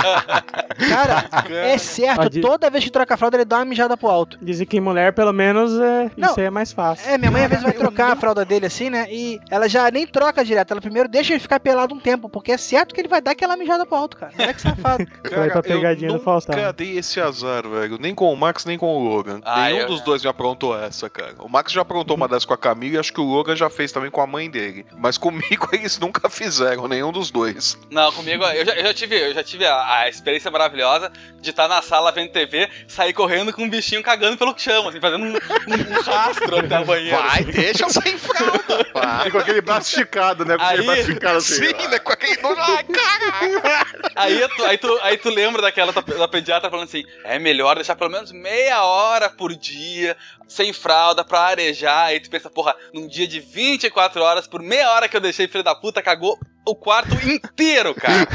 [0.89, 4.39] Cara, é certo, toda vez que troca a fralda, ele dá uma mijada pro alto.
[4.41, 6.30] Dizem que em mulher, pelo menos, é, Não.
[6.30, 7.09] isso aí é mais fácil.
[7.09, 9.07] É, minha mãe às vezes vai trocar a fralda dele assim, né?
[9.11, 10.72] E ela já nem troca direto.
[10.72, 13.32] Ela primeiro deixa ele ficar pelado um tempo, porque é certo que ele vai dar
[13.32, 14.32] aquela mijada pro alto, cara.
[14.39, 15.07] Olha que safado.
[15.28, 16.55] Foi pra pegadinha eu do Faustão.
[16.76, 17.78] dei esse azar, velho.
[18.01, 19.41] Nem com o Max, nem com o Logan.
[19.45, 21.35] Ah, Nenhum eu- dos dois me aprontou essa, cara.
[21.39, 23.68] O Max já aprontou uma dessas com a Camila e acho que o Logan já
[23.70, 24.87] fez também com a mãe dele.
[24.97, 27.79] Mas comigo eles nunca fizeram, nenhum dos dois.
[27.91, 31.51] Não, comigo, eu já, eu já tive, eu já tive a, a experiência maravilhosa de
[31.51, 35.24] estar na sala vendo TV, sair correndo com um bichinho cagando pelo chão, assim, fazendo
[35.24, 37.16] um, um- rastro até a banheira.
[37.18, 38.89] Vai, deixa sem fralda.
[39.26, 40.57] E com aquele braço esticado, né?
[40.57, 41.55] Com aquele braço esticado assim.
[41.55, 41.99] Sim, né?
[41.99, 42.39] Com aquele.
[42.43, 43.87] Ai, caralho.
[44.14, 47.96] Aí tu, aí, tu, aí tu lembra daquela da, pediatra falando assim: é melhor deixar
[47.96, 50.16] pelo menos meia hora por dia
[50.49, 52.07] sem fralda pra arejar.
[52.07, 55.46] Aí tu pensa, porra, num dia de 24 horas, por meia hora que eu deixei,
[55.46, 58.26] filho da puta, cagou o quarto inteiro, cara.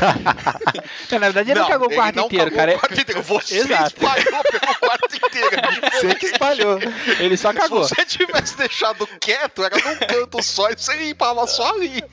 [1.11, 2.75] Na verdade, ele não, cagou o quarto inteiro, cara.
[2.75, 3.21] O quarto inteiro.
[3.21, 3.87] Você Exato.
[3.87, 5.57] espalhou pelo quarto inteiro.
[5.93, 6.79] Você que espalhou.
[7.19, 7.83] Ele só cagou.
[7.83, 12.03] Se você tivesse deixado quieto, era num canto só e você limpava só ali.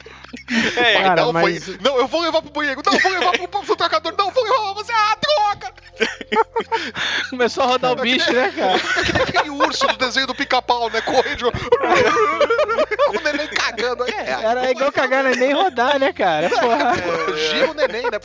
[0.77, 2.81] É, não, mas- foi- não, eu vou levar pro banheiro.
[2.85, 4.15] Não, eu vou levar pro, pro trocador.
[4.17, 4.93] Não, eu vou levar pra você.
[4.93, 5.75] Ah, droga!
[7.31, 8.77] Começou a rodar o bicho, né, cara?
[8.77, 11.01] Aquele, aquele urso do desenho do pica-pau, né?
[11.03, 11.49] Correndo.
[13.09, 14.05] o neném cagando.
[14.05, 16.49] É, Era igual cagar neném e rodar, né, cara?
[16.49, 17.37] Porra.
[17.37, 18.19] Gira o neném, né?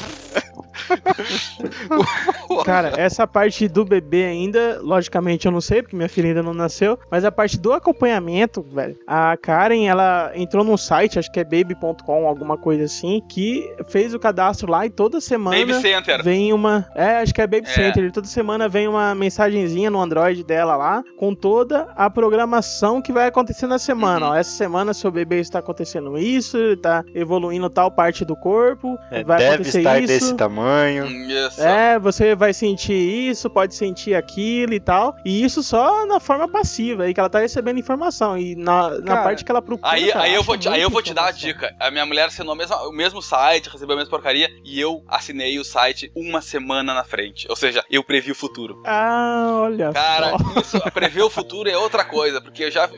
[2.65, 6.53] Cara, essa parte do bebê ainda, logicamente eu não sei, porque minha filha ainda não
[6.53, 11.39] nasceu, mas a parte do acompanhamento, velho, a Karen, ela entrou num site, acho que
[11.39, 16.23] é baby.com, alguma coisa assim, que fez o cadastro lá e toda semana Baby Center.
[16.23, 17.73] vem uma, é, acho que é Baby É.
[17.73, 23.01] Center, e toda semana vem uma mensagenzinha no Android dela lá, com toda a programação
[23.01, 24.31] que vai acontecer na semana, Uhum.
[24.31, 28.97] ó, essa semana seu bebê está acontecendo isso, ele tá evoluindo tal parte do corpo,
[29.11, 30.07] É, vai deve acontecer estar isso.
[30.07, 30.64] desse tamanho.
[31.07, 31.61] Isso.
[31.61, 35.15] É, você vai sentir isso, pode sentir aquilo e tal.
[35.25, 38.37] E isso só na forma passiva, aí que ela tá recebendo informação.
[38.37, 39.91] E na, na Cara, parte que ela procura.
[39.91, 41.75] Aí, cara, aí, eu vou te, aí eu vou te dar a dica.
[41.79, 45.03] A minha mulher assinou o mesmo, o mesmo site, recebeu a mesma porcaria, e eu
[45.07, 47.47] assinei o site uma semana na frente.
[47.49, 48.81] Ou seja, eu previ o futuro.
[48.85, 50.59] Ah, olha Cara, só.
[50.59, 52.89] isso, prever o futuro é outra coisa, porque eu já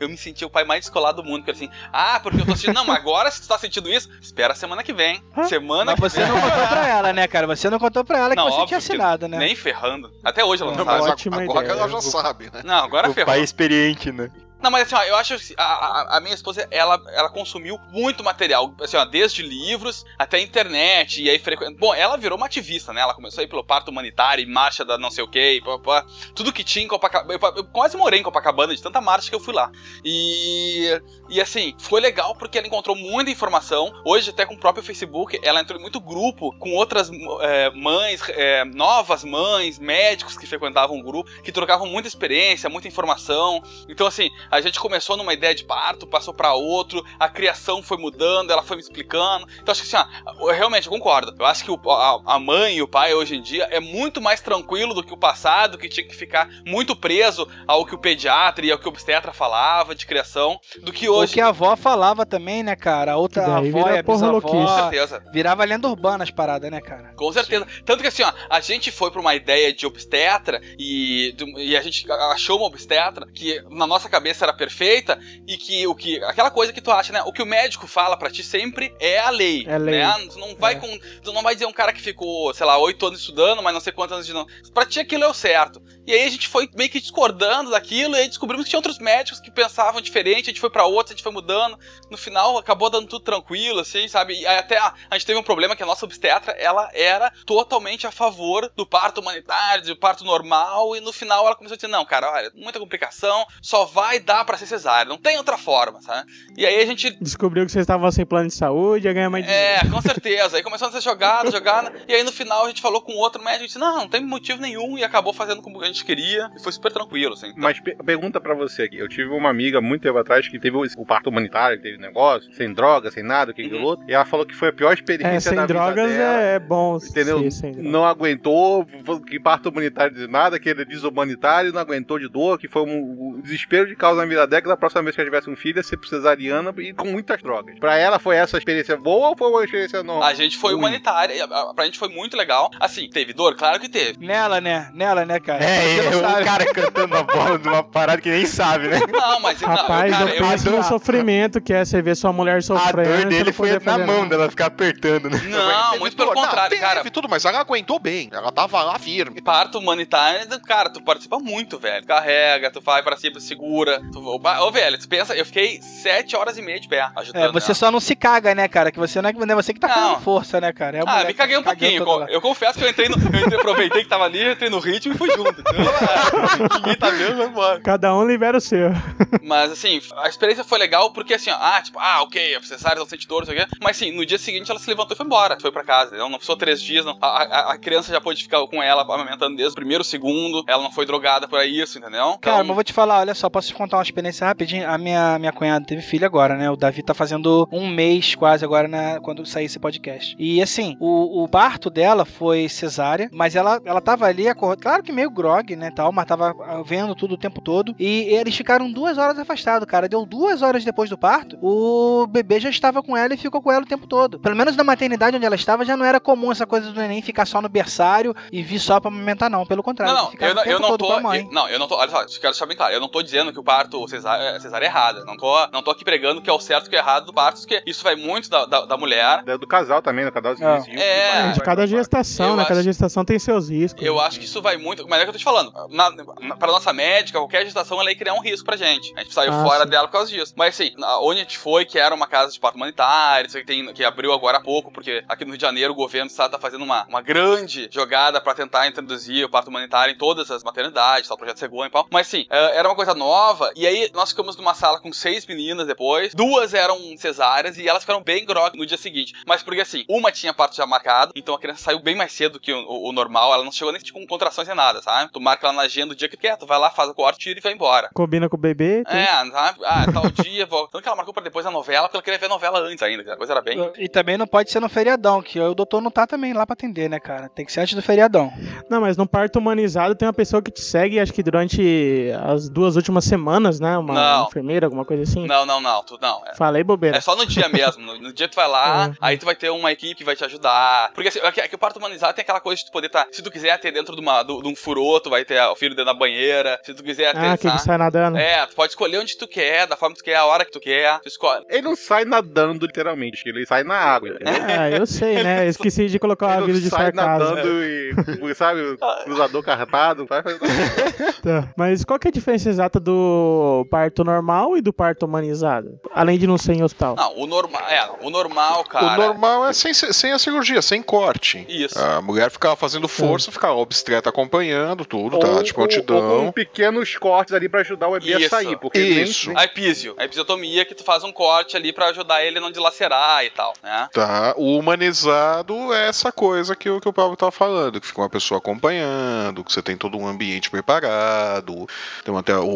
[0.00, 2.54] eu me senti o pai mais descolado do mundo, porque assim, ah, porque eu tô
[2.56, 5.22] sentindo, não, mas agora se tu tá sentindo isso, espera a semana que vem.
[5.48, 6.28] Semana Mas que você vem.
[6.28, 7.46] não contou pra ela, né, cara?
[7.46, 9.38] Você não contou pra ela que Não, você óbvio tinha que assinado, né?
[9.38, 10.10] Nem ferrando.
[10.22, 11.10] Até hoje ela não, Não, sabe.
[11.10, 11.78] Ótima agora ideia.
[11.78, 12.62] ela já sabe, né?
[12.64, 13.26] Não, agora O ferrou.
[13.26, 14.30] pai experiente, né?
[14.60, 18.24] Não, mas assim, ó, eu acho que a, a- minha esposa, ela, ela consumiu muito
[18.24, 21.76] material, assim, ó, desde livros até internet, e aí frequenta.
[21.78, 23.00] Bom, ela virou uma ativista, né?
[23.00, 25.78] Ela começou a ir pelo parto humanitário, e marcha da não sei o quê, pá,
[25.78, 27.38] pá, tudo que tinha em Copacabana.
[27.40, 29.70] Eu, eu quase morei em Copacabana de tanta marcha que eu fui lá.
[30.04, 33.92] E, e assim, foi legal porque ela encontrou muita informação.
[34.04, 37.10] Hoje, até com o próprio Facebook, ela entrou em muito grupo com outras
[37.42, 42.88] é, mães, é, novas mães, médicos que frequentavam o grupo, que trocavam muita experiência, muita
[42.88, 43.62] informação.
[43.88, 47.96] Então, assim, a gente começou numa ideia de parto, passou pra outro, a criação foi
[47.98, 49.46] mudando, ela foi me explicando.
[49.60, 51.34] Então, acho que assim, ó, eu realmente eu concordo.
[51.38, 54.20] Eu acho que o- a, a mãe e o pai hoje em dia é muito
[54.20, 57.98] mais tranquilo do que o passado, que tinha que ficar muito preso ao que o
[57.98, 61.34] pediatra e ao que o obstetra falava de criação, do que O hoje.
[61.34, 63.12] que a avó falava também, né, cara?
[63.12, 64.40] A outra avó e a porra bisavó.
[64.40, 65.22] Com certeza.
[65.32, 67.12] Virava lenda urbana as paradas, né, cara?
[67.16, 67.66] Com certeza.
[67.84, 71.82] Tanto que assim, ó, a gente foi pra uma ideia de obstetra e, e a
[71.82, 76.22] gente achou uma obstetra que na nossa cabeça era perfeita e que o que.
[76.24, 77.22] aquela coisa que tu acha, né?
[77.22, 79.64] O que o médico fala pra ti sempre é a lei.
[79.68, 79.98] É lei.
[79.98, 80.28] Né?
[80.32, 80.76] Tu não vai É.
[80.78, 80.98] com.
[81.22, 83.80] Tu não vai dizer um cara que ficou, sei lá, oito anos estudando, mas não
[83.80, 84.46] sei quantos anos de não.
[84.72, 85.82] Pra ti aquilo é o certo.
[86.06, 88.98] E aí a gente foi meio que discordando daquilo e aí descobrimos que tinha outros
[88.98, 91.78] médicos que pensavam diferente, a gente foi pra outros, a gente foi mudando.
[92.10, 94.34] No final acabou dando tudo tranquilo, assim, sabe?
[94.40, 97.30] E aí até a, a gente teve um problema que a nossa obstetra, ela era
[97.44, 101.76] totalmente a favor do parto humanitário, do parto normal, e no final ela começou a
[101.76, 105.56] dizer, não, cara, olha, muita complicação, só vai dá pra ser cesárea, não tem outra
[105.56, 106.30] forma, sabe?
[106.56, 109.44] E aí a gente Descobriu que vocês estavam sem plano de saúde, ia ganhar mais
[109.46, 109.86] dinheiro.
[109.86, 110.56] é, com certeza.
[110.58, 111.92] Aí começou a ser jogada, jogada.
[112.06, 114.24] E aí no final a gente falou com outro médico e disse: Não, não tem
[114.24, 114.98] motivo nenhum.
[114.98, 116.50] E acabou fazendo como a gente queria.
[116.56, 117.48] E foi super tranquilo, assim.
[117.48, 118.98] Então, Mas pe- pergunta pra você aqui.
[118.98, 122.52] Eu tive uma amiga muito tempo atrás que teve o, parto humanitário, que teve negócio,
[122.54, 123.82] sem droga, sem nada, que Uhum.
[123.82, 124.04] outro.
[124.08, 126.42] E ela falou que foi a pior experiência É, sem da vida drogas dela.
[126.42, 126.96] é, é bom.
[126.98, 127.38] Entendeu?
[127.40, 127.62] drogas.
[127.76, 128.86] Não aguentou,
[129.26, 132.82] que parto humanitário de nada, que ele é desumanitário, não aguentou de dor, que foi
[132.82, 135.56] um, um desespero de causa na vida que da próxima vez que ela tivesse um
[135.56, 137.78] filho ia ser cesariana e com muitas drogas.
[137.78, 140.28] Pra ela foi essa experiência boa ou foi uma experiência normal?
[140.28, 140.78] a gente foi Ui.
[140.78, 141.34] humanitária.
[141.34, 142.70] e a- a- Pra gente foi muito legal.
[142.80, 143.54] Assim, teve dor?
[143.56, 144.24] Claro que teve.
[144.24, 144.90] Nela, né?
[144.94, 145.64] Nela, né, cara?
[145.64, 148.98] É, é, o cara cantando a bola de uma parada que nem sabe, né?
[149.10, 149.60] Não, mas.
[149.60, 152.62] Rapaz, não, eu cara, eu, penso no sofrimento que é você ver sua mulher A
[152.62, 153.08] sofrendo.
[153.08, 154.28] dor e você dele foi na mão nada.
[154.28, 155.38] dela ficar apertando, né?
[155.48, 156.42] Não, muito pelo dor.
[156.42, 156.96] contrário, não, cara.
[156.98, 158.28] Teve tudo, mas ela aguentou bem.
[158.32, 159.40] Ela tava lá firme.
[159.42, 162.04] Parto humanitário, cara, tu participa muito, velho.
[162.06, 164.00] Carrega, tu vai pra cima, segura.
[164.12, 164.18] Tu...
[164.20, 167.44] Ô, velho, tu pensa, eu fiquei sete horas e meia de pé ajudando.
[167.44, 167.74] É, você ela.
[167.74, 168.90] só não se caga, né, cara?
[168.90, 170.98] Que você não é, não é você que tá fazendo força, né, cara?
[170.98, 172.04] É Ah, mulher me que caguei tá um pouquinho.
[172.04, 172.26] lá.
[172.30, 173.16] Eu confesso que eu entrei no.
[173.16, 175.60] Eu entrei, aproveitei que tava ali, eu entrei no ritmo e fui junto.
[175.60, 177.80] É, ninguém tá vendo, vai embora.
[177.80, 178.90] Cada um libera o seu.
[179.42, 182.98] Mas assim, a experiência foi legal porque assim, ó, ah, tipo, ah, ok, a cesárea
[182.98, 183.66] não sente dor, não sei o quê.
[183.82, 185.58] Mas assim, no dia seguinte ela se levantou e foi embora.
[185.60, 186.16] Foi pra casa.
[186.16, 187.04] Não, não precisou três dias.
[187.04, 187.16] Não.
[187.20, 190.64] A, a- a criança já pôde ficar com ela amamentando desde o primeiro segundo.
[190.66, 192.18] Ela não foi drogada por isso, entendeu?
[192.38, 194.88] Então, Cara, mas vou te falar, olha só, posso te contar uma experiência rapidinho?
[194.88, 196.70] A minha, minha cunhada teve filho agora, né?
[196.70, 200.36] O Davi tá fazendo um mês quase agora na, quando sair esse podcast.
[200.38, 205.02] E assim, o, o parto dela foi cesárea, mas ela, ela tava ali, acordada, claro
[205.02, 207.94] que meio grog, né, tal, mas tava ah, vendo tudo o tempo todo.
[207.98, 210.08] E eles ficaram duas horas afastados, cara.
[210.08, 213.70] Deu duas horas depois do parto, o bebê já estava com ela e ficou com
[213.72, 214.38] ela o tempo todo.
[214.38, 217.22] Pelo menos na maternidade onde ela estava, já não era comum essa coisa do neném
[217.22, 219.66] ficar só no berçário e vir só pra amamentar, não.
[219.66, 221.12] Pelo contrário, Não, não, eu não, eu não tô.
[221.34, 221.96] eu- não, eu não tô.
[221.96, 222.94] Olha só, quero deixar bem claro.
[222.94, 223.77] Eu não tô dizendo que o parto
[224.08, 225.24] cesárea, cesárea é errado.
[225.24, 227.32] Não tô, não tô aqui pregando que é o certo e que é errado do
[227.32, 229.42] parto, porque isso vai muito da, da, da mulher.
[229.58, 230.54] Do casal também, no casal
[230.90, 231.48] É.
[231.48, 232.64] É, de cada gestação, né?
[232.64, 234.04] Cada gestação tem seus riscos.
[234.04, 235.06] Eu acho que isso vai muito.
[235.08, 235.72] Mas é que eu tô te falando.
[235.90, 239.12] Na, na, pra nossa médica, qualquer gestação ela ia criar um risco pra gente.
[239.16, 239.90] A gente saiu Ah, fora sim.
[239.90, 240.52] dela por causa disso.
[240.56, 243.64] Mas assim, onde a gente foi, que era uma casa de parto humanitário, isso que,
[243.64, 246.30] tem, que abriu agora há pouco, porque aqui no Rio de Janeiro o governo do
[246.30, 250.50] estado tá fazendo uma, uma grande jogada pra tentar introduzir o parto humanitário em todas
[250.50, 252.06] as maternidades, tal, o projeto Segura e tal.
[252.10, 253.67] Mas sim, é, era uma coisa nova.
[253.76, 256.34] E aí nós ficamos numa sala com seis meninas depois.
[256.34, 259.32] Duas eram cesáreas e elas ficaram bem grog no dia seguinte.
[259.46, 262.58] Mas porque assim, uma tinha parto já marcado, então a criança saiu bem mais cedo
[262.60, 263.52] que o, o- o normal.
[263.54, 265.30] Ela não chegou nem com contrações nem nada, sabe?
[265.32, 267.38] Tu marca ela na agenda o dia que quer, tu vai lá, faz o corte,
[267.38, 268.10] tira e vai embora.
[268.14, 269.02] Combina com o bebê.
[269.04, 269.16] tudo.
[269.16, 269.78] É, sabe?
[269.84, 270.86] Ah, tal dia, vou...
[270.88, 273.02] Tanto que ela marcou pra depois da novela, porque ela queria ver a novela antes
[273.02, 273.78] ainda, que a coisa era bem.
[273.98, 276.74] E também não pode ser no feriadão, que o doutor não tá também lá pra
[276.74, 277.48] atender, né, cara?
[277.48, 278.52] Tem que ser antes do feriadão.
[278.88, 282.68] Não, mas no parto humanizado tem uma pessoa que te segue, acho que durante as
[282.68, 283.96] duas últimas semanas, né?
[283.98, 284.46] Uma Não.
[284.46, 285.46] enfermeira, alguma coisa assim.
[285.46, 286.42] Não, não, não, tu não.
[286.46, 286.54] É.
[286.54, 287.16] Falei bobeira.
[287.16, 288.04] É só no dia mesmo.
[288.04, 289.14] No, no dia que tu vai lá, Uhum.
[289.20, 291.10] aí tu vai ter uma equipe que vai te ajudar.
[291.14, 293.26] Porque assim, que, é que o parto humanizado tem aquela coisa de tu poder estar.
[293.32, 295.74] se tu quiser ter dentro de, uma, do- de um furô, tu vai ter o
[295.76, 296.78] filho dentro da banheira.
[296.84, 297.38] Se tu quiser ter.
[297.46, 298.38] ah, que ele sai nadando.
[298.38, 300.70] É, tu pode escolher onde tu quer, da forma que tu quer, a hora que
[300.72, 301.18] tu quer.
[301.20, 301.64] Tu escolhe.
[301.68, 303.42] Ele não sai nadando, literalmente.
[303.48, 304.54] Ele sai na água, entendeu?
[304.78, 305.64] Ah, eu sei, né?
[305.64, 307.54] Eu esqueci de colocar o aviso de sai sarcasmo.
[307.56, 310.26] nadando e, sabe, o cruzador cartado.
[310.26, 310.58] Vai fazer...
[311.42, 311.68] Tá.
[311.76, 313.47] Mas qual que é a diferença exata do
[313.90, 315.98] parto normal e do parto humanizado?
[316.14, 317.14] Além de não ser em hospital.
[317.16, 317.82] Não, o normal.
[317.88, 319.06] É, o normal, cara.
[319.20, 321.64] O normal é sem, sem a cirurgia, sem corte.
[321.68, 321.98] Isso.
[321.98, 325.46] A mulher ficava fazendo força, ficava o obstetra acompanhando tudo, tá?
[325.48, 326.46] Ou- De ou- ou prontidão.
[326.46, 328.46] com pequenos cortes ali pra ajudar o bebê Isso.
[328.54, 328.76] a sair.
[328.78, 329.48] Porque Isso.
[329.50, 330.14] nem- A episio.
[330.18, 333.50] A episiotomia que tu faz um corte ali pra ajudar ele a não dilacerar e
[333.50, 334.08] tal, né?
[334.12, 338.20] Tá, o humanizado é essa coisa que, o- que o Pablo tava falando, que fica
[338.20, 341.86] uma pessoa acompanhando, que você tem todo um ambiente preparado,
[342.24, 342.66] tem até o,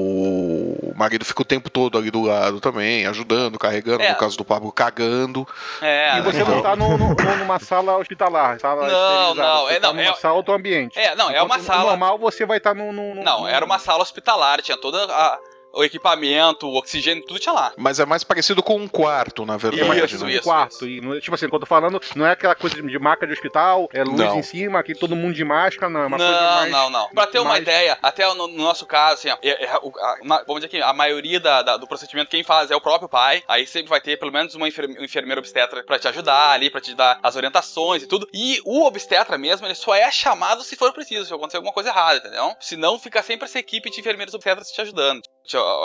[0.62, 4.10] o marido fica o tempo todo ali do lado também, ajudando, carregando, É.
[4.10, 5.46] no caso do Pablo, cagando.
[5.80, 6.18] É.
[6.18, 9.88] E você não tá no- no- no- numa sala hospitalar, sala Não, não, é- tá
[9.88, 10.98] não, numa é- sala outro ambiente.
[10.98, 11.90] É, não, é uma Enquanto sala.
[11.90, 15.38] normal você vai estar num, num- Não, era uma sala hospitalar, tinha todo a-
[15.72, 17.72] o equipamento, o oxigênio, tudo tinha lá.
[17.76, 20.34] Mas é mais parecido com um quarto, na É verdade, Isso, um né?
[20.34, 20.42] isso.
[20.42, 20.86] quarto.
[20.88, 23.32] E, não- tipo assim, quando eu tô falando, não é aquela coisa de, maca de
[23.32, 24.38] hospital, é luz Não.
[24.38, 26.02] em cima, aqui todo mundo de máscara, não.
[26.02, 26.70] É uma não, coisa mais.
[26.72, 27.08] não, não.
[27.10, 30.16] Pra ter uma mais- ideia, até no, no nosso caso, assim, ó, é- é- a-
[30.22, 33.08] na- vamos dizer que a maioria da- da- do procedimento quem faz é o próprio
[33.08, 33.42] pai.
[33.48, 36.70] Aí sempre vai ter pelo menos uma enfer- um enfermeira obstetra pra te ajudar ali,
[36.70, 38.28] pra te dar as orientações e tudo.
[38.32, 41.90] E o obstetra mesmo, ele só é chamado se for preciso, se acontecer alguma coisa
[41.90, 42.54] errada, entendeu?
[42.60, 45.22] Senão fica sempre essa equipe de enfermeiros obstetras te ajudando.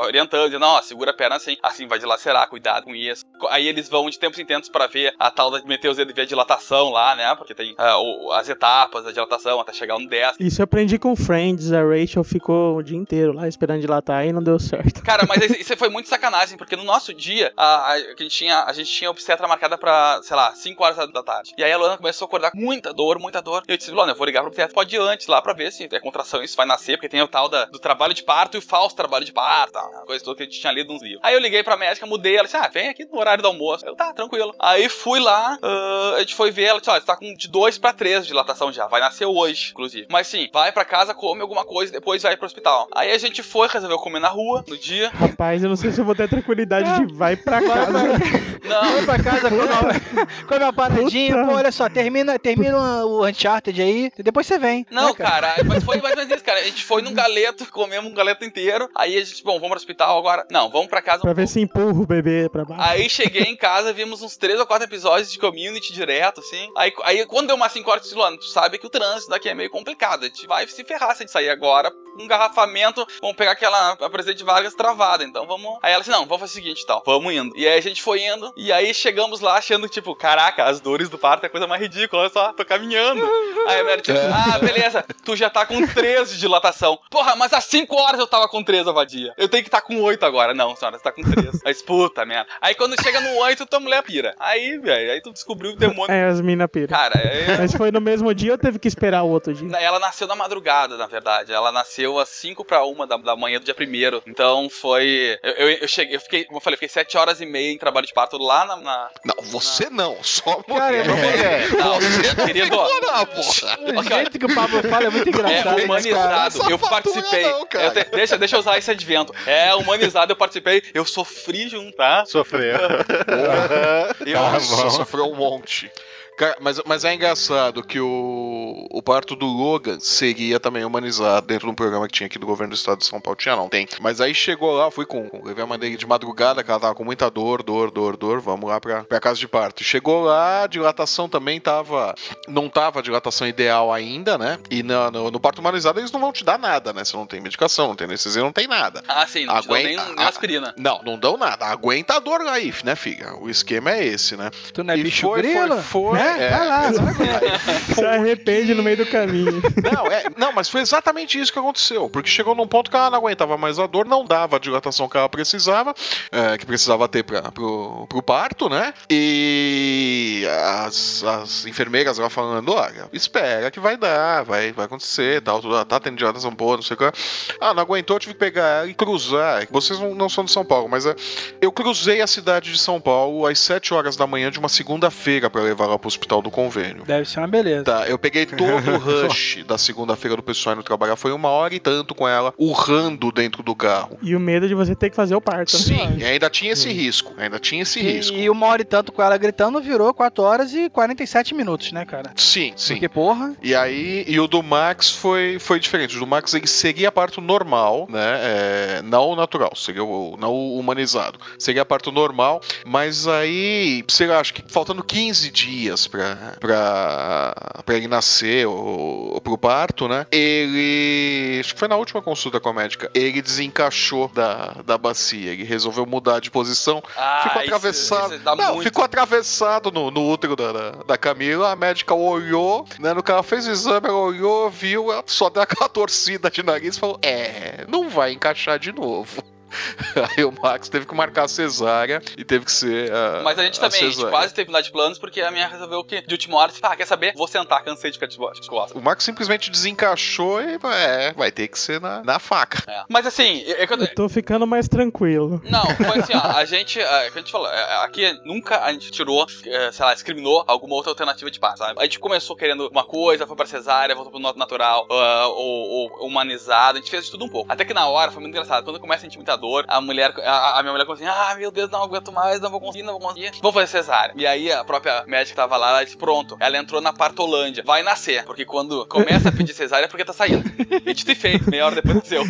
[0.03, 3.23] Orientando, dizendo, ó, segura a perna assim, assim vai dilacerar, cuidado com isso.
[3.49, 6.13] Aí eles vão de tempos em tempos pra ver a tal da meter os dedos
[6.13, 7.35] de ver a dilatação lá, né?
[7.35, 10.35] Porque tem o- as etapas da dilatação até chegar no 10.
[10.39, 14.31] Isso eu aprendi com Friends, a Rachel ficou o dia inteiro lá esperando dilatar e
[14.33, 15.03] não deu certo.
[15.03, 18.63] Cara, mas isso- foi muito sacanagem, porque no nosso dia, a, a, a gente tinha,
[18.63, 21.53] a gente tinha obstetra marcada pra, sei lá, 5 horas da tarde.
[21.57, 23.63] E aí a Luana começou a acordar com muita dor, muita dor.
[23.67, 25.71] E eu disse, Luana, eu vou ligar pro obstetra, pode ir antes lá pra ver
[25.71, 28.55] se é contração, isso vai nascer, porque tem o tal da, do trabalho de parto
[28.55, 30.93] e o falso trabalho de parto, tal, uma coisa toda que a gente tinha lido
[30.93, 31.21] nos livros.
[31.23, 33.85] Aí eu liguei pra médica, mudei, ela disse, ah, vem aqui no horário do almoço.
[33.85, 34.53] Eu, tá, tranquilo.
[34.59, 37.47] Aí fui lá, ah, a gente foi ver, ela disse, olha, você tá com de
[37.47, 40.07] 2 pra 3 de dilatação já, vai nascer hoje, inclusive.
[40.09, 42.87] Mas sim, vai pra casa, come alguma coisa, depois vai pro hospital.
[42.93, 45.09] Aí a gente foi, resolveu comer na rua, no dia.
[45.09, 47.97] Rapaz, eu não sei se eu vou ter a tranquilidade de vai pra casa.
[48.67, 51.47] Não, Vai pra casa, come uma, come uma paradinha, Puta.
[51.47, 54.85] pô, olha só, termina, termina o Uncharted aí, e depois você vem.
[54.91, 56.59] Não, né, cara, mas foi mais ou menos isso, cara.
[56.59, 58.89] A gente foi num galeto, comemos um galeto inteiro.
[58.95, 60.45] Aí a gente, bom, vamos pro hospital agora.
[60.51, 61.19] Não, vamos pra casa.
[61.19, 61.53] um Pra ver pouco.
[61.53, 62.81] se empurra o bebê pra baixo.
[62.89, 66.69] Aí cheguei em casa, vimos uns três ou quatro episódios de community direto, assim.
[66.75, 69.29] Aí, aí quando deu umas 5 horas, eu disse, Luana, tu sabe que o trânsito
[69.29, 70.23] daqui é meio complicado.
[70.23, 71.91] A gente vai se ferrar se a gente sair agora.
[72.19, 75.23] Um engarrafamento, vamos pegar aquela a Presidente Vargas travada.
[75.23, 75.77] Então vamos.
[75.83, 77.55] Aí ela disse: Não, vamos fazer o seguinte, então, vamos indo.
[77.55, 81.09] E aí a gente foi indo, e aí chegamos lá achando, tipo, caraca, as dores
[81.09, 83.21] do parto é a coisa mais ridícula, olha só, tô caminhando.
[83.67, 86.97] Aí a mulher disse: Ah, beleza, tu já tá com 13 de dilatação.
[87.11, 88.87] Porra, mas às 5 horas eu tava com 3,
[89.27, 89.33] vadia.
[89.37, 90.53] Eu tenho que estar tá com 8 agora.
[90.53, 91.61] Não, senhora, você tá com 3.
[91.63, 92.47] Mas puta merda.
[92.61, 94.35] Aí quando chega no 8, tua mulher pira.
[94.39, 96.11] Aí, velho, aí tu descobriu o demônio.
[96.13, 96.87] É, as mina pira.
[96.87, 97.57] Cara, é.
[97.57, 99.67] Mas foi no mesmo dia ou teve que esperar o outro dia?
[99.77, 101.51] Ela nasceu na madrugada, na verdade.
[101.53, 105.37] Ela nasceu às 5 pra 1 da, da manhã do dia 1 Então foi.
[105.43, 107.71] Eu, eu, eu cheguei, eu fiquei, como eu falei, eu fiquei 7 horas e meia
[107.71, 108.77] em trabalho de parto lá na.
[108.77, 109.09] na...
[109.25, 111.63] Não, você não, só a Cara, mulher.
[111.63, 113.99] é- Não, Você querido, não tem moral, porra.
[113.99, 115.63] O jeito que o Pablo fala é muito É engraçado.
[115.63, 115.83] cara?
[115.85, 117.43] humanizado, eu participei.
[117.43, 117.85] não, cara.
[117.85, 119.16] Eu te- deixa, deixa eu usar esse advento.
[119.45, 120.83] É humanizado, eu participei.
[120.93, 122.25] Eu sofri junto, tá?
[122.25, 122.77] Sofreu.
[124.25, 125.91] Eu, Nossa, sofreu um monte.
[126.37, 131.65] Cara, mas, mas é engraçado que o, o parto do Logan seria também humanizado dentro
[131.65, 133.35] de um programa que tinha aqui do governo do estado de São Paulo.
[133.35, 133.87] Tinha não, tem.
[133.99, 135.27] Mas aí chegou lá, fui com.
[135.43, 138.39] Levei a mãe dele de madrugada, que ela tava com muita dor, dor, dor, dor.
[138.39, 139.83] Vamos lá pra, pra casa de parto.
[139.83, 142.13] Chegou lá, a dilatação também tava.
[142.47, 144.59] Não tava a dilatação ideal ainda, né?
[144.69, 147.03] E no, no, no parto humanizado eles não vão te dar nada, né?
[147.03, 149.03] Você não tem medicação, não tem anestesia, não tem nada.
[149.07, 150.73] Ah, sim, não te dou nem, Aguenta- nem aspirina.
[150.77, 151.65] Não, não dão nada.
[151.65, 153.33] Aguenta a dor aí, né, filha?
[153.41, 154.51] O esquema é esse, né?
[154.71, 155.81] Tu não é E bicho foi, grilo?
[155.81, 156.26] foi, foi, né?
[156.27, 156.49] É.
[156.49, 157.59] Vai lá, vai lá.
[157.95, 159.61] Se arrepende no meio do caminho.
[159.83, 162.09] Não, é, não, mas foi exatamente isso que aconteceu.
[162.09, 165.07] Porque chegou num ponto que ela não aguentava mais a dor, não dava a dilatação
[165.07, 165.93] que ela precisava,
[166.31, 168.93] é, que precisava ter pra, pro, pro parto, né?
[169.09, 170.45] E
[170.85, 175.83] as, as enfermeiras lá falando: olha, espera que vai dar, vai, vai acontecer, tal, tudo,
[175.85, 177.11] tá tendo dilatação boa, não sei o que.
[177.59, 179.67] Ah, não aguentou, tive que pegar ela e cruzar.
[179.69, 181.15] Vocês não, não são de São Paulo, mas é,
[181.61, 185.49] eu cruzei a cidade de São Paulo às 7 horas da manhã de uma segunda-feira
[185.49, 187.03] pra levar ela pro hospital do convênio.
[187.05, 187.83] Deve ser uma beleza.
[187.83, 191.15] Tá, eu peguei todo o rush da segunda-feira do pessoal indo trabalhar.
[191.15, 194.17] Foi uma hora e tanto com ela, urrando dentro do carro.
[194.21, 195.73] E o medo de você ter que fazer o parto.
[195.73, 195.83] né?
[195.83, 197.33] Sim, e ainda tinha esse risco.
[197.37, 198.35] Ainda tinha esse risco.
[198.35, 201.91] E, e uma hora e tanto com ela gritando virou 4 horas e 47 minutos,
[201.91, 202.31] né, cara?
[202.35, 202.93] Sim, sim.
[202.95, 203.53] Porque, porra.
[203.61, 206.15] E aí, e o do Max foi, foi diferente.
[206.17, 208.39] O do Max ele seguia parto normal, né?
[208.41, 211.39] É, não o natural, seria o não o humanizado.
[211.59, 217.53] Seria parto normal, mas aí, sei lá, acho que faltando 15 dias pra,
[217.85, 220.25] pra ele nascer, ou, ou pro parto, né?
[220.31, 221.59] Ele.
[221.59, 223.09] Acho que foi na última consulta com a médica.
[223.13, 225.51] Ele desencaixou da, da bacia.
[225.51, 227.01] Ele resolveu mudar de posição.
[227.15, 228.35] Ah, ficou isso- atravessado.
[228.35, 228.83] isso dá não, muito.
[228.83, 231.71] ficou atravessado no, no útero da, da, da Camila.
[231.71, 233.13] A médica olhou, né?
[233.13, 236.95] No ela fez o exame, ela olhou, viu, ela só deu aquela torcida de nariz
[236.95, 239.43] e falou: É, não vai encaixar de novo.
[240.37, 243.11] Aí o Max teve que marcar a cesárea e teve que ser.
[243.11, 245.67] A, Mas a gente também, a gente quase teve mudar de planos, porque a minha
[245.67, 247.33] resolveu que de última hora, ah, quer saber?
[247.35, 248.95] Vou sentar, cansei de ficar de de costas.
[248.95, 252.83] O Max simplesmente desencaixou e é, vai ter que ser na, na faca.
[252.89, 253.03] É.
[253.09, 255.61] Mas assim, é que eu- Eu tô ficando mais tranquilo.
[255.65, 258.91] Não, foi assim, ó, a gente, é, que a gente falou, é, aqui nunca a
[258.93, 261.99] gente tirou, é, sei lá, discriminou alguma outra alternativa de parto, sabe?
[261.99, 266.27] A gente começou querendo uma coisa, foi pra cesárea, voltou pro natural, ah, ou, ou
[266.27, 267.71] humanizado, a gente fez de tudo um pouco.
[267.71, 270.33] Até que na hora foi muito engraçado, quando começa a sentir muita dor, a mulher,
[270.43, 273.03] a, a minha mulher falou assim, ah, meu Deus, não aguento mais, não vou conseguir,
[273.03, 274.33] não vou conseguir, vou fazer cesárea.
[274.37, 278.03] E aí a própria médica tava lá, ela disse, pronto, ela entrou na partolândia, vai
[278.03, 280.63] nascer, porque quando começa a pedir cesárea é porque tá saindo.
[281.05, 282.43] E dito e feito, meia hora depois nasceu.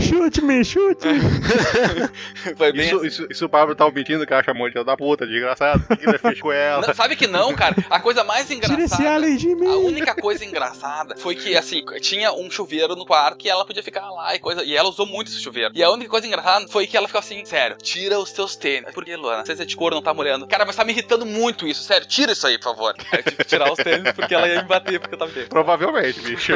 [0.00, 1.20] Chute-me, chute-me.
[2.56, 3.06] Foi bem Isso, assim.
[3.06, 5.84] isso, isso o Pablo tá mentindo que acha muito da puta, desgraçado.
[5.84, 6.86] O que que ele fez com ela?
[6.86, 7.74] Não, sabe que não, cara?
[7.90, 9.10] A coisa mais Tira esse engraçada.
[9.14, 9.66] alien de A mim.
[9.68, 14.10] única coisa engraçada foi que, assim, tinha um chuveiro no quarto que ela podia ficar
[14.10, 14.62] lá e coisa.
[14.64, 15.72] E ela usou muito esse chuveiro.
[15.74, 18.92] E a única coisa engraçado foi que ela ficou assim, sério, tira os teus tênis.
[18.92, 19.38] Por que, Luana?
[19.38, 20.46] Não sei se é de couro, não tá molhando.
[20.46, 22.94] Cara, mas tá me irritando muito isso, sério, tira isso aí, por favor.
[23.12, 25.30] Aí eu tive que tirar os tênis porque ela ia me bater porque eu tava
[25.30, 25.50] bêbado.
[25.50, 26.52] Provavelmente, bicho.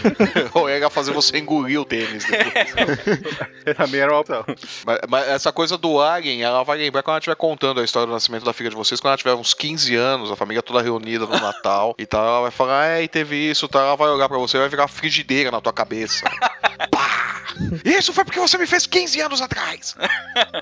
[0.54, 2.24] Ou ia fazer você engolir o tênis.
[2.24, 3.76] depois.
[3.76, 4.44] Também era uma opção.
[4.84, 8.06] mas, mas essa coisa do Alien, ela vai lembrar quando ela estiver contando a história
[8.06, 10.82] do nascimento da filha de vocês, quando ela tiver uns 15 anos, a família toda
[10.82, 14.28] reunida no Natal e tal, ela vai falar, é, teve isso, tal, ela vai olhar
[14.28, 16.24] pra você e vai virar frigideira na tua cabeça.
[16.90, 17.43] Pá!
[17.84, 19.94] Isso foi porque você me fez 15 anos atrás!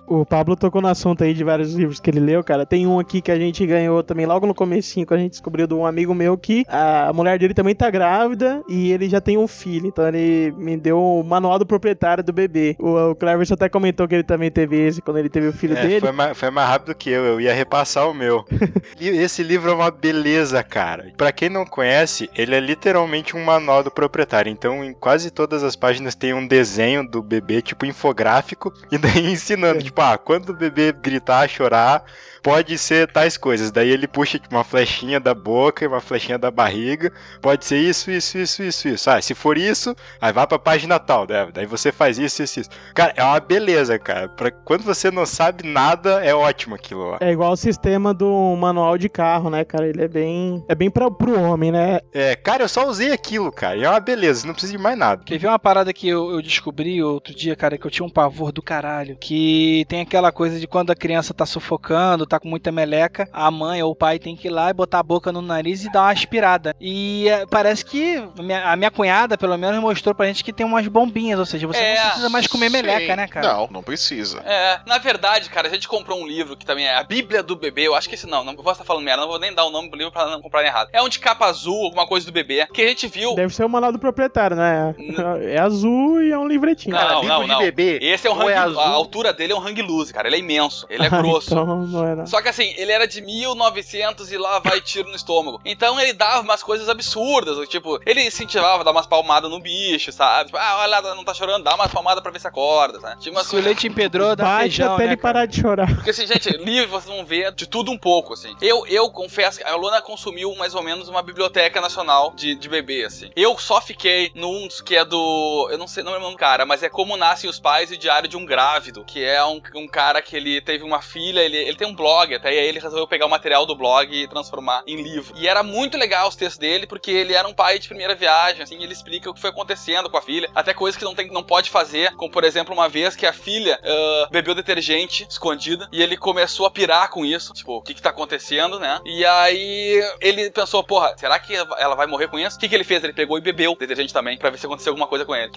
[0.07, 2.67] O Pablo tocou no assunto aí de vários livros que ele leu, cara.
[2.67, 5.67] Tem um aqui que a gente ganhou também logo no comecinho, quando a gente descobriu
[5.67, 9.39] de um amigo meu que a mulher dele também tá grávida e ele já tem
[9.39, 9.87] um filho.
[9.87, 12.77] Então ele me deu o manual do proprietário do bebê.
[12.79, 15.77] O, o Cleverson até comentou que ele também teve esse quando ele teve o filho
[15.77, 16.01] É, dele.
[16.01, 18.45] foi, mais, foi mais rápido que eu, eu ia repassar o meu.
[19.01, 21.13] E Esse livro é uma beleza, cara.
[21.17, 24.51] Pra quem não conhece, ele é literalmente um manual do proprietário.
[24.51, 29.27] Então, em quase todas as páginas tem um desenho do bebê, tipo infográfico, e daí
[29.33, 29.83] ensinando, É.
[29.83, 32.05] tipo, ah, quando o bebê gritar, chorar,
[32.43, 33.71] pode ser tais coisas.
[33.71, 37.13] Daí ele puxa tipo, uma flechinha da boca e uma flechinha da barriga.
[37.41, 39.11] Pode ser isso, isso, isso, isso, isso.
[39.11, 41.49] Ah, se for isso, aí vai pra página tal, né?
[41.55, 42.71] Daí você faz isso, isso, isso.
[42.95, 44.29] Cara, é uma beleza, cara.
[44.29, 47.19] Pra quando você não sabe nada, é ótimo aquilo lá.
[47.21, 49.87] É igual o sistema do manual de carro, né, cara?
[49.87, 50.65] Ele é bem.
[50.69, 52.01] É bem pra, pro homem, né?
[52.13, 53.77] É, cara, eu só usei aquilo, cara.
[53.77, 55.23] E é uma beleza, não precisa de mais nada.
[55.25, 56.72] Quer ver uma parada que eu, eu descobri
[57.05, 59.17] outro dia, cara, que eu tinha um pavor do caralho.
[59.21, 63.51] Que tem aquela coisa de quando a criança tá sufocando, tá com muita meleca, a
[63.51, 65.93] mãe ou o pai tem que ir lá e botar a boca no nariz e
[65.93, 66.75] dar uma aspirada.
[66.81, 68.23] E é, parece que
[68.65, 71.79] a minha, cunhada, pelo menos, mostrou pra gente que tem umas bombinhas, ou seja, você
[71.79, 73.17] É, não precisa mais comer meleca, Sim.
[73.17, 73.47] né, cara?
[73.49, 74.41] Não, não precisa.
[74.45, 77.57] É, na verdade, cara, a gente comprou um livro que também é a Bíblia do
[77.57, 77.87] Bebê.
[77.87, 79.71] Eu acho que esse não, não vou estar falando merda, não vou nem dar o
[79.71, 80.89] nome do livro pra não comprar errado.
[80.93, 83.35] É um de capa azul, alguma coisa do bebê, que a gente viu.
[83.35, 84.95] Deve ser o manual do proprietário, né?
[85.43, 86.95] É azul e é um livretinho.
[86.95, 87.59] Não, Cara, não, livro de não.
[87.59, 87.99] bebê.
[88.03, 88.81] Esse é um ou é hang, azul.
[88.81, 90.29] a altura dele é um hang loose, cara.
[90.29, 91.47] Ele é imenso, ele é Ah, grosso.
[91.53, 92.27] então não era.
[92.27, 95.61] Só que assim, ele era de 1900 e lá vai tiro no estômago.
[95.65, 100.13] Então ele dava umas coisas absurdas, tipo, ele incentivava a dar umas palmadas no bicho,
[100.13, 100.47] sabe?
[100.47, 103.21] Tipo, ah, olha lá, não tá chorando, dá umas palmadas pra ver se acorda, sabe?
[103.21, 105.33] Tipo, umas Se o leite empedrou, dá Bate feijão, até né, ele cara?
[105.35, 105.95] parar de chorar.
[105.95, 108.55] Porque assim, gente, livro vocês vão ver de tudo um pouco, assim.
[108.61, 112.69] Eu, eu confesso que a Luna consumiu mais ou menos uma biblioteca nacional de, de
[112.69, 113.31] bebê, assim.
[113.37, 115.69] Eu só fiquei num dos que é do.
[115.71, 117.91] Eu não sei, não lembro o nome do cara, mas é Como Nascem os Pais
[117.91, 119.05] e o Diário de um Grávido.
[119.05, 122.35] Que é um, um cara que ele teve uma filha, ele, ele tem um blog
[122.35, 125.35] até, e aí ele resolveu pegar o material do blog e transformar em livro.
[125.37, 128.63] E era muito legal os textos dele, porque ele era um pai de primeira viagem,
[128.63, 131.31] assim, ele explica o que foi acontecendo com a filha, até coisas que não, tem,
[131.31, 135.89] não pode fazer, como por exemplo, uma vez que a filha ah, bebeu detergente escondida,
[135.91, 139.01] e ele começou a pirar com isso, tipo, o que que tá acontecendo, né?
[139.05, 142.57] E aí ele pensou, porra, será que ela vai morrer com isso?
[142.57, 143.03] O que que ele fez?
[143.03, 145.53] Ele pegou e bebeu detergente também, pra ver se aconteceu alguma coisa com ele.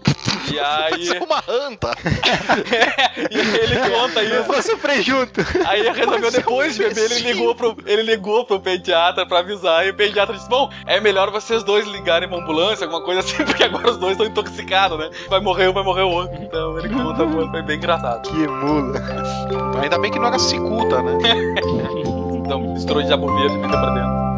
[0.51, 1.95] E aí, Isso é uma anta.
[3.31, 4.51] e aí ele conta Eu isso.
[4.51, 5.41] vou sofrer junto.
[5.65, 9.25] Aí ele resolveu Mas é um depois beber, ele ligou, pro, ele ligou pro pediatra
[9.25, 9.85] pra avisar.
[9.85, 13.43] E o pediatra disse: Bom, é melhor vocês dois ligarem pra ambulância, alguma coisa assim,
[13.45, 15.09] porque agora os dois estão intoxicados, né?
[15.29, 16.35] Vai morrer um, vai morrer o outro.
[16.41, 18.29] Então ele conta muito, foi bem engraçado.
[18.29, 19.01] Que mula.
[19.81, 21.13] Ainda bem que não era cicuta, né?
[22.45, 24.34] Então, misturou de verde e fica pra dentro.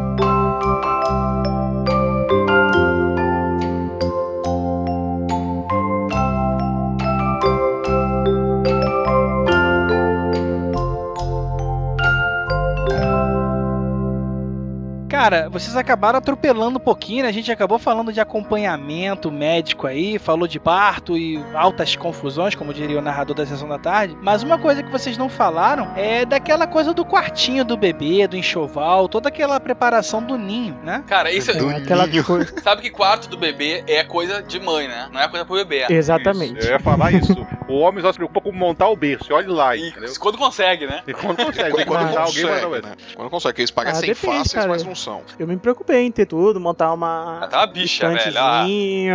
[15.18, 17.28] Cara, vocês acabaram atropelando um pouquinho, né?
[17.28, 22.72] A gente acabou falando de acompanhamento médico aí, falou de parto e altas confusões, como
[22.72, 24.16] diria o narrador da sessão da tarde.
[24.22, 28.36] Mas uma coisa que vocês não falaram é daquela coisa do quartinho do bebê, do
[28.36, 31.02] enxoval, toda aquela preparação do ninho, né?
[31.08, 32.22] Cara, isso Do É aquela ninho.
[32.22, 32.54] coisa.
[32.62, 35.08] sabe que quarto do bebê é coisa de mãe, né?
[35.12, 35.84] Não é coisa pro bebê.
[35.90, 36.60] Exatamente.
[36.60, 37.34] Isso, eu ia falar isso.
[37.68, 39.32] O homem só se preocupa com montar o berço.
[39.34, 40.10] Olhe lá, E entendeu?
[40.18, 41.02] quando consegue, né?
[41.06, 42.88] E quando consegue, Quando, alguém consegue, berço.
[42.88, 42.96] né?
[43.14, 44.68] Quando consegue, porque eles parecem Ah, depende, fáceis, cara.
[44.68, 45.22] mas não são.
[45.38, 47.40] Eu me preocupei em ter tudo, montar uma.
[47.42, 48.38] Ah, tá uma bicha, velho.
[48.38, 48.64] Ah,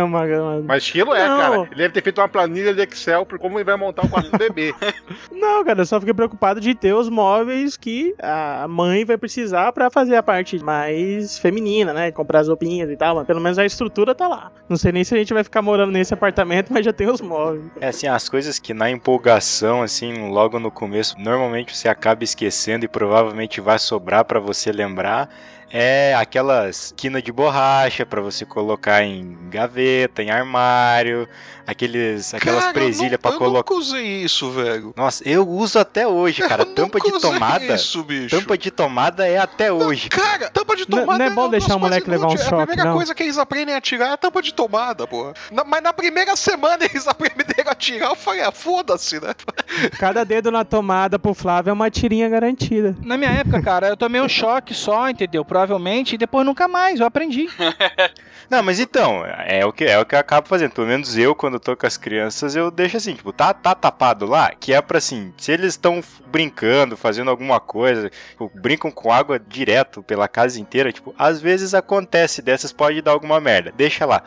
[0.04, 1.38] uma, uma- Mas estilo é, Não.
[1.38, 1.56] cara.
[1.66, 4.30] Ele deve ter feito uma planilha de Excel por como ele vai montar o quarto
[4.30, 4.74] do bebê.
[5.32, 9.72] Não, cara, eu só fiquei preocupado de ter os móveis que a mãe vai precisar
[9.72, 12.10] pra fazer a parte mais feminina, né?
[12.12, 14.52] Comprar as roupinhas e tal, mas pelo menos a estrutura tá lá.
[14.68, 17.20] Não sei nem se a gente vai ficar morando nesse apartamento, mas já tem os
[17.20, 17.64] móveis.
[17.80, 22.84] É assim, as coisas que na empolgação, assim, logo no começo, normalmente você acaba esquecendo
[22.84, 25.28] e provavelmente vai sobrar pra você lembrar.
[25.70, 31.28] é aquelas quina de borracha pra você colocar em gaveta, em armário,
[31.66, 33.58] aqueles aquelas Cara, presilhas nu- pra Eu colocar.
[33.58, 34.92] nunca usei isso, velho.
[34.96, 36.62] Nossa, eu uso até hoje, cara.
[36.62, 37.74] Eu Tampa nunca de usei tomada.
[37.74, 38.36] Isso, bicho.
[38.38, 40.08] Tampa de tomada é até hoje.
[40.08, 42.36] Cara, tampa de Não- tomada não é bom uma das deixar o moleque levar um
[42.36, 42.96] choque, A primeira não.
[42.96, 45.32] coisa que eles aprendem a tirar é a tampa de tomada, porra.
[45.50, 49.34] Na- mas na primeira semana eles aprenderam a tirar, eu falei, ah, foda-se, né?
[49.98, 52.96] Cada dedo na tomada pro Flávio é uma tirinha garantida.
[53.02, 55.44] Na minha época, cara, eu tomei um choque só, entendeu?
[55.44, 57.48] Provavelmente, e depois nunca mais, eu aprendi.
[58.50, 60.72] Não, mas então, é o que é o que eu acabo fazendo.
[60.72, 64.26] Pelo menos eu, quando tô com as crianças, eu deixo assim, tipo, tá, tá tapado
[64.26, 69.12] lá, que é pra assim, se eles estão brincando, fazendo alguma coisa, tipo, brincam com
[69.12, 74.04] água direto pela casa inteira, tipo, às vezes acontece dessas, pode dar alguma merda, deixa
[74.04, 74.22] lá.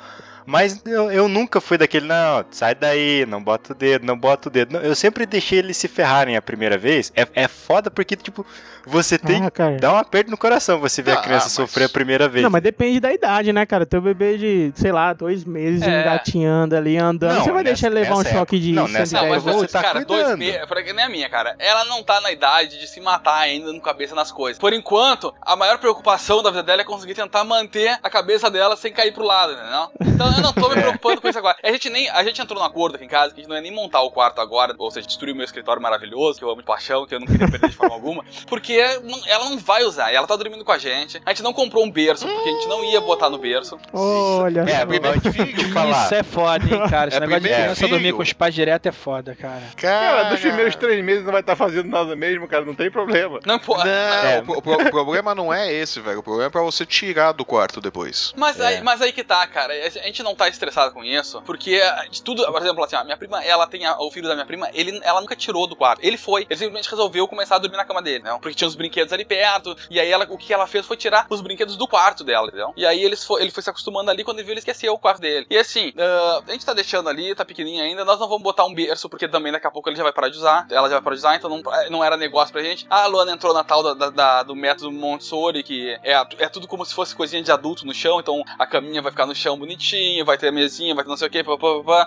[0.45, 4.47] Mas eu, eu nunca fui daquele, não, sai daí, não bota o dedo, não bota
[4.47, 4.71] o dedo.
[4.71, 7.11] Não, eu sempre deixei eles se ferrarem a primeira vez.
[7.13, 8.45] É, é foda porque, tipo,
[8.88, 9.77] você tem Ah, cara.
[9.77, 12.43] Dá um aperto no coração você ver Ah, a criança mas- sofrer a primeira vez.
[12.43, 13.85] Não, mas depende da idade, né, cara?
[13.85, 16.01] Teu bebê de, sei lá, dois meses É.
[16.01, 17.35] engatinhando ali, andando.
[17.35, 19.11] Não, você vai nessa- deixar ele levar um nessa choque época- de não, nessa 110
[19.23, 20.39] Não, mas época você tá cara, dois cuidando.
[20.39, 20.65] meses.
[20.65, 21.55] Pra que nem a minha, cara.
[21.59, 24.59] Ela não tá na idade de se matar ainda no cabeça nas coisas.
[24.59, 28.75] Por enquanto, a maior preocupação da vida dela é conseguir tentar manter a cabeça dela
[28.75, 29.91] sem cair pro lado, entendeu?
[30.01, 31.55] Então eu não tô me preocupando com isso agora.
[31.63, 32.09] A gente nem.
[32.09, 34.01] A gente entrou num acordo aqui em casa que a gente não ia nem montar
[34.01, 37.05] o quarto agora, ou seja, destruir o meu escritório maravilhoso, que eu amo de paixão,
[37.05, 38.23] que eu não queria perder de forma alguma.
[38.47, 40.11] Porque não- ela não vai usar.
[40.13, 41.21] Ela tá dormindo com a gente.
[41.25, 43.78] A gente não comprou um berço, porque a gente não ia botar no berço.
[43.93, 44.86] Olha É, só.
[44.86, 46.05] primeiro filho, falar.
[46.05, 47.07] Isso é foda, hein, cara.
[47.09, 47.89] Esse É negócio de criança filho.
[47.89, 49.63] dormir com os pais direto é foda, cara.
[49.75, 53.39] Cara, dos primeiros três meses não vai estar fazendo nada mesmo, cara, não tem problema.
[53.45, 53.86] Não importa.
[53.86, 54.43] Não, É.
[54.47, 56.19] o, pro- o problema não é esse, velho.
[56.19, 58.34] O problema é pra você tirar do quarto depois.
[58.36, 58.67] Mas, É.
[58.67, 59.73] aí, mas aí que tá, cara.
[59.73, 61.80] A gente não tá estressado com isso, porque
[62.11, 64.45] de tudo, por exemplo, assim, a minha prima, ela tem a- o filho da minha
[64.45, 65.99] prima, ele, ela nunca tirou do quarto.
[66.03, 68.38] Ele foi, ele simplesmente resolveu começar a dormir na cama dele, né?
[68.41, 71.26] Porque tinha os brinquedos ali perto, e aí ela, o que ela fez foi tirar
[71.30, 72.74] os brinquedos do quarto dela, entendeu?
[72.76, 74.97] E aí eles foi, ele foi se acostumando ali, quando ele viu, ele esqueceu o
[74.99, 75.45] quarto dele.
[75.49, 78.65] E assim, ah, a gente tá deixando ali, tá pequenininho ainda, nós não vamos botar
[78.65, 80.95] um berço, porque também daqui a pouco ele já vai parar de usar, ela já
[80.95, 82.86] vai parar de usar, então não, não era negócio pra gente.
[82.89, 86.68] A Luana entrou na tal da, da- da- do método Montessori, que é, é tudo
[86.68, 89.57] como se fosse coisinha de adulto no chão, então a caminha vai ficar no chão
[89.57, 91.43] bonitinho, vai ter a mesinha, vai ter não sei o que,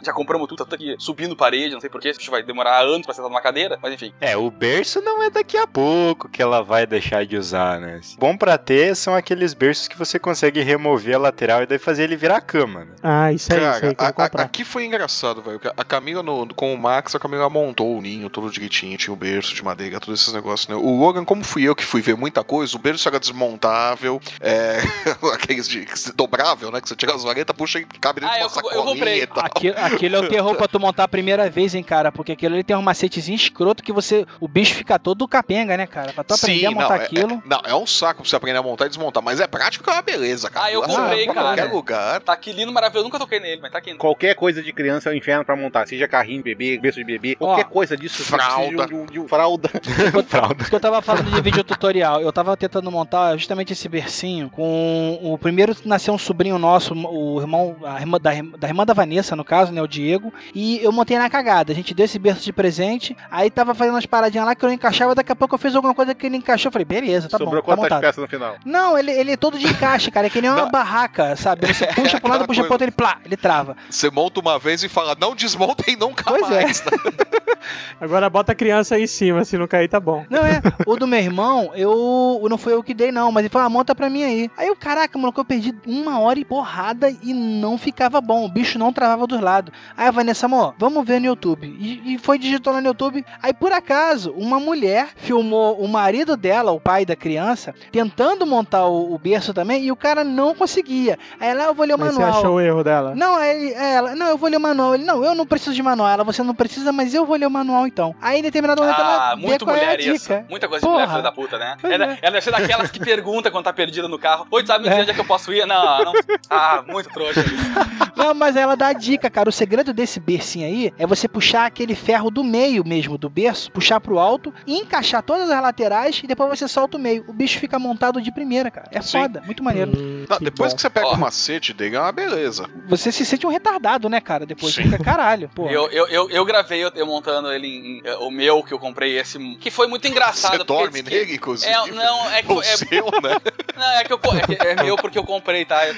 [0.04, 3.14] já compramos tudo, tá aqui subindo parede, não sei porquê, isso vai demorar anos pra
[3.14, 4.12] sentar numa cadeira, mas enfim.
[4.20, 8.00] É, o berço não é daqui a pouco que ela vai deixar de usar, né?
[8.18, 12.02] Bom pra ter são aqueles berços que você consegue remover a lateral e daí fazer
[12.04, 12.92] ele virar cama, né?
[13.02, 15.60] Ah, isso aí, isso Cara, aí que eu a- a- aqui foi engraçado, velho.
[15.76, 19.16] A Camila, no- com o Max, a Camila montou o ninho todo direitinho, tinha o
[19.16, 20.74] berço de madeira, todos esses negócios, né?
[20.74, 24.78] O Logan, como fui eu que fui ver muita coisa, o berço era desmontável, é,
[25.34, 26.80] aqueles de que se- dobrável, né?
[26.80, 28.84] Que você tira as varetas, puxa e cabe dentro Ah, de uma eu- eu sacolinha
[28.94, 29.22] comprei.
[29.22, 29.44] e tal.
[29.44, 32.10] Aquilo, aquilo é o terror pra tu montar a primeira vez, hein, cara.
[32.10, 34.26] Porque aquilo ali tem um macetezinho escroto que você.
[34.40, 36.12] O bicho fica todo capenga, né, cara?
[36.30, 37.32] Pra tu aprender a montar não, é- aquilo.
[37.44, 39.84] É, não, é um saco pra você aprender a montar e desmontar, mas é prático
[39.84, 40.66] que é uma beleza, cara.
[40.66, 41.46] Ah, eu comprei, pra cara.
[41.46, 42.20] qualquer lugar.
[42.20, 43.94] Tá aqui lindo, maravilhoso, nunca toquei nele, mas tá aqui.
[43.94, 47.34] Qualquer coisa de criança é um inferno pra montar, seja carrinho, bebê, berço de bebê,
[47.34, 48.22] qualquer Ó, coisa disso.
[48.24, 48.86] fralda.
[48.86, 49.68] De um, de um- de um fralda.
[50.28, 50.56] Fralda.
[50.62, 52.20] Isso que eu tava falando de vídeo tutorial.
[52.20, 57.40] Eu tava tentando montar justamente esse bercinho com o primeiro nasceu um sobrinho nosso, o
[57.40, 60.92] irmão a irmã, da, da irmã da Vanessa, no caso, né, o Diego, e eu
[60.92, 61.72] montei na cagada.
[61.72, 64.68] A gente deu esse berço de presente, aí tava fazendo umas paradinhas lá que eu
[64.68, 67.28] não encaixava, daqui a pouco eu fiz alguma coisa que ele encaixou, eu falei, beleza,
[67.28, 68.00] tá Sobrou bom, tá quantas montado.
[68.00, 68.56] peças no final?
[68.64, 70.70] Não, ele, ele é todo de encaixe, cara, é que nem uma Não.
[70.70, 71.66] barraca, sabe?
[71.72, 72.72] Você puxa um lado, puxa pro coisa.
[72.72, 73.76] outro, ele plá, ele trava.
[73.88, 76.62] Você monta uma vez e fala, não desmontem nunca Pois é.
[76.62, 76.84] mais.
[76.84, 76.90] né?
[78.00, 80.24] Agora bota a criança aí em cima, se não cair tá bom.
[80.30, 80.60] Não, é.
[80.86, 82.40] O do meu irmão, eu.
[82.48, 83.30] Não foi eu que dei, não.
[83.30, 84.50] Mas ele falou, ah, monta pra mim aí.
[84.56, 88.44] Aí eu, caraca, mano, eu perdi uma hora e porrada e não ficava bom.
[88.44, 89.72] O bicho não travava dos lados.
[89.96, 91.66] Aí a Vanessa, amor, vamos ver no YouTube.
[91.78, 93.24] E, e foi digitou no YouTube.
[93.42, 98.84] Aí, por acaso, uma mulher filmou o marido dela, o pai da criança, tentando montar
[98.86, 101.16] o, o berço também, e o cara não conseguia.
[101.38, 102.38] Aí ela, "Ah, eu vou ler o Mas você manual.
[102.40, 103.14] achou o erro dela?
[103.14, 104.94] Não, ele- aí ela, não, eu vou ler o manual.
[104.96, 106.08] Ele, não, eu não preciso de manual.
[106.08, 108.12] Ela, você não precisa, mas eu vou ler o manual então.
[108.20, 110.22] Aí em determinado momento Ah, ela vê muito qual é a mulher isso.
[110.28, 110.44] dica.
[110.50, 110.94] Muita coisa de Porra.
[111.04, 111.76] mulher filha da puta, né?
[111.84, 112.18] Ela, é.
[112.22, 114.46] ela deve ser daquelas que pergunta quando tá perdida no carro.
[114.50, 115.00] Oi, sabe É.
[115.00, 115.64] onde é que eu posso ir?
[115.66, 116.12] Não, não.
[116.50, 117.54] Ah, muito trouxa isso.
[118.16, 119.48] Não, mas ela dá a dica, cara.
[119.48, 123.72] O segredo desse bercinho aí é você puxar aquele ferro do meio mesmo do berço,
[123.72, 127.24] puxar pro alto e encaixar todas as laterais e depois você solta o meio.
[127.28, 128.88] O bicho fica montado de primeira, cara.
[128.92, 129.20] É Sim.
[129.20, 129.92] foda, muito maneiro.
[129.96, 130.76] Hum, Não, depois bom.
[130.76, 132.68] que você pega o macete dele, é uma beleza.
[132.88, 134.44] Você se sente um retardado, né, cara?
[134.46, 134.84] Depois Sim.
[134.84, 135.68] fica caralho, pô.
[135.68, 138.78] Eu, eu, eu, eu gravei eu, eu montando ele em, em- o meu que eu
[138.78, 140.52] comprei esse que foi muito engraçado.
[140.52, 141.72] Você porque dorme diz que- nele, inclusive.
[141.72, 143.36] É, não, é que O é, seu, né?
[143.76, 144.20] não, é que eu
[144.64, 145.86] é, é meu porque eu comprei, tá?
[145.86, 145.94] Eu,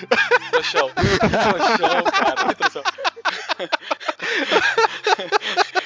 [0.51, 0.91] trouxão.
[0.91, 2.83] Trouxão, cara, que trouxão.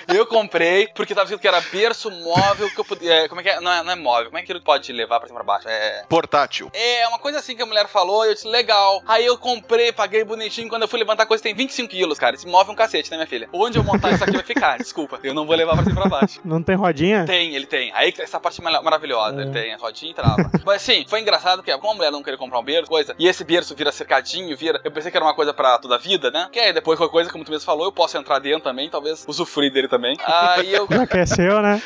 [0.08, 3.12] Eu comprei porque tava escrito que era berço móvel que eu podia.
[3.24, 3.60] é, Como é que é?
[3.60, 4.26] Não é, não é móvel.
[4.26, 5.68] Como é que ele pode levar pra cima e pra baixo?
[5.68, 6.04] É.
[6.08, 6.70] Portátil.
[6.74, 9.02] É, uma coisa assim que a mulher falou, e eu disse, legal.
[9.06, 12.34] Aí eu comprei, paguei bonitinho, quando eu fui levantar a coisa tem 25 quilos, cara.
[12.36, 13.48] Esse móvel é um cacete, né, minha filha?
[13.52, 15.18] Onde eu montar isso aqui vai ficar, desculpa.
[15.22, 16.40] Eu não vou levar pra cima e pra baixo.
[16.44, 17.24] Não tem rodinha?
[17.24, 17.90] Tem, ele tem.
[17.94, 19.40] Aí que essa parte mara- maravilhosa.
[19.40, 19.42] É.
[19.44, 20.50] Ele tem a rodinha e trava.
[20.64, 23.26] Mas assim, foi engraçado que como a mulher não queria comprar um berço, coisa, e
[23.28, 24.80] esse berço vira cercadinho, vira.
[24.84, 26.48] Eu pensei que era uma coisa pra toda a vida, né?
[26.52, 29.24] Que aí depois qualquer coisa, como tu mesmo falou, eu posso entrar dentro também, talvez
[29.26, 30.16] usufruir dele também.
[30.26, 30.88] Aí eu.
[30.90, 31.82] Já que é seu, né?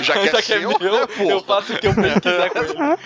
[0.00, 2.50] Já que é, Já que é seu, meu, né, eu faço o que eu quiser
[2.50, 2.98] com ele.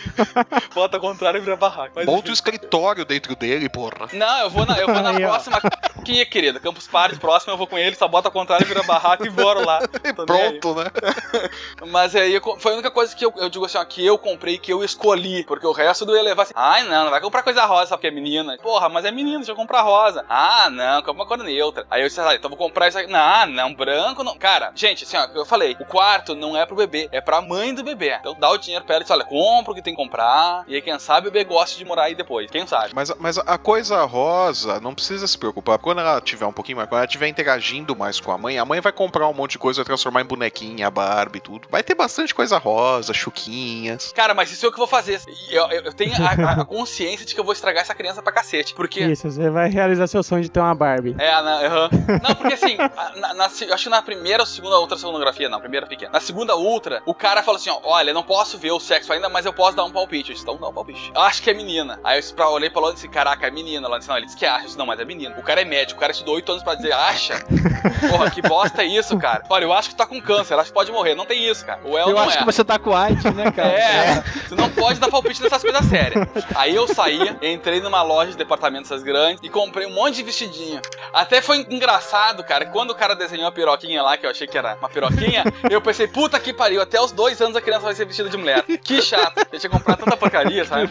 [0.74, 1.92] Bota ao contrário e vira barraco.
[1.94, 4.08] Mas, Monta o escritório dentro dele, porra.
[4.12, 5.60] Não, eu vou na, eu vou na Aí, próxima.
[6.04, 6.58] Que querida?
[6.58, 9.64] Campus Party, próximo eu vou com ele, só bota ao contrário, vira barraco e bora
[9.64, 9.78] lá.
[9.98, 10.14] E aí.
[10.14, 10.90] pronto, né?
[11.88, 14.18] Mas aí eu foi a única coisa que eu, eu digo assim, ó, que eu
[14.18, 15.44] comprei, que eu escolhi.
[15.44, 17.96] Porque o resto do ia levar assim, ai não, não vai comprar coisa rosa só
[17.96, 18.56] porque é menina.
[18.62, 20.24] Porra, mas é menino, deixa eu comprar rosa.
[20.28, 21.86] Ah, não, compra uma cor neutra.
[21.90, 23.10] Aí eu disse, ah, então vou comprar isso aqui.
[23.10, 24.36] Não, não, branco não.
[24.38, 27.74] Cara, gente, assim, ó, eu falei, o quarto não é pro bebê, é pra mãe
[27.74, 28.16] do bebê.
[28.20, 30.64] Então dá o dinheiro pra ela e diz, olha, compra o que tem que comprar.
[30.66, 32.50] E aí, quem sabe o bebê gosta de morar aí depois.
[32.50, 32.90] Quem sabe?
[32.94, 35.78] Mas, mas a coisa rosa, não precisa se preocupar.
[35.78, 38.64] Quando ela tiver um pouquinho mais, quando ela estiver interagindo mais com a mãe, a
[38.64, 41.68] mãe vai comprar um monte de coisa, vai transformar em bonequinha, Barbie e tudo.
[41.70, 44.12] Vai ter bastante coisa rosa, chuquinhas.
[44.12, 45.20] Cara, mas isso é o que eu vou fazer.
[45.50, 48.22] Eu, eu- eu tenho a, a- a consciência de que eu vou estragar essa criança
[48.22, 48.74] pra cacete.
[48.74, 49.00] Porque.
[49.00, 51.14] Isso, você vai realizar seu sonho de ter uma Barbie.
[51.18, 51.90] É, na, aham.
[52.22, 52.76] Não, porque assim,
[53.16, 56.12] na, na se- acho que na primeira ou segunda ultra sonografia, não, primeira pequena.
[56.12, 59.28] Na segunda ultra, o cara falou assim: ó, olha, não posso ver o sexo ainda,
[59.28, 60.30] mas eu posso dar um palpite.
[60.30, 61.10] Eu disse, então dá um palpite.
[61.14, 61.98] Eu acho que é menina.
[62.04, 63.86] Aí eu disse pra, olhei pra lá e disse, caraca, é menina.
[63.86, 64.62] Ela disse, não, ele disse que acha.
[64.62, 65.36] Eu disse, não, mas é menina.
[65.38, 67.34] O cara é médico, o cara estudou oito anos pra dizer, acha?
[68.10, 69.44] Porra, que bosta é isso, cara?
[69.48, 71.14] Olha, eu acho que tá com câncer, acho que pode morrer.
[71.14, 71.80] Não tem isso, cara.
[71.84, 72.40] O El Eu não acho é.
[72.40, 73.68] que você tá com AIDS, né, cara?
[73.68, 76.28] É, tu não pode dar palpite nessas coisas sérias.
[76.54, 80.80] Aí eu saí, entrei numa loja de departamentos grandes e comprei um monte de vestidinho.
[81.12, 84.46] Até foi engraçado, cara, que quando o cara desenhou a piroquinha lá, que eu achei
[84.46, 87.84] que era uma piroquinha, eu pensei, puta que pariu, até os dois anos a criança
[87.84, 88.62] vai ser vestida de mulher.
[88.62, 89.46] Que chato.
[89.52, 90.88] Eu tinha comprado tanta porcaria, sabe?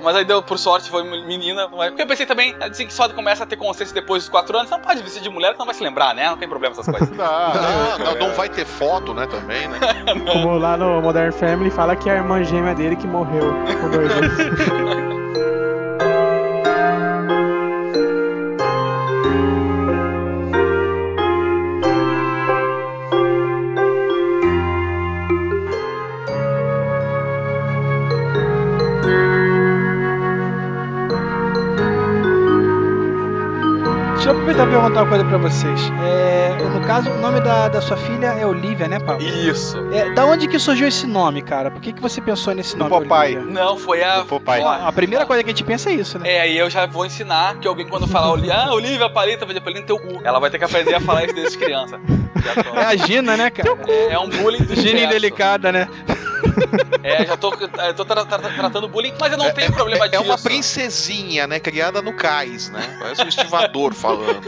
[0.00, 1.68] Mas aí deu, por sorte, foi menina.
[1.68, 4.70] Porque eu pensei também, assim, que só começa a ter consciência depois dos quatro anos,
[4.70, 6.28] não pode vestir de mulher que não vai se lembrar, né?
[6.28, 7.10] Não tem problema essas coisas.
[7.10, 9.78] Não, não, não vai ter foto, né, também, né?
[10.32, 13.90] Como lá no Modern Family fala que é a irmã gêmea dele que morreu com
[13.90, 15.16] dois anos.
[34.26, 35.80] Deixa eu aproveitar e perguntar uma coisa pra vocês.
[36.04, 39.22] É, no caso, o nome da, da sua filha é Olivia, né, Paulo?
[39.22, 39.78] Isso.
[39.92, 41.70] É, da onde que surgiu esse nome, cara?
[41.70, 43.06] Por que, que você pensou nesse Do nome?
[43.06, 43.36] Popeye.
[43.36, 43.52] Olivia?
[43.54, 44.18] Não, foi a.
[44.22, 44.62] Do Popeye.
[44.64, 46.28] Ó, A primeira coisa que a gente pensa é isso, né?
[46.28, 49.54] É, aí eu já vou ensinar que alguém quando falar Oli- ah, Olivia Paleta, vai
[49.54, 50.20] dizer paleta no teu cu.
[50.24, 52.00] Ela vai ter que aprender a falar isso desde criança.
[52.76, 53.76] É a Gina, né, cara?
[53.88, 55.88] É, é um bullying do Gina indelicada, né?
[57.02, 60.22] É, já tô, tô tra- tra- tratando bullying, mas eu não tenho problema É disso.
[60.24, 61.60] uma princesinha, né?
[61.60, 62.96] Criada no cais, né?
[63.00, 64.42] Parece um estivador falando.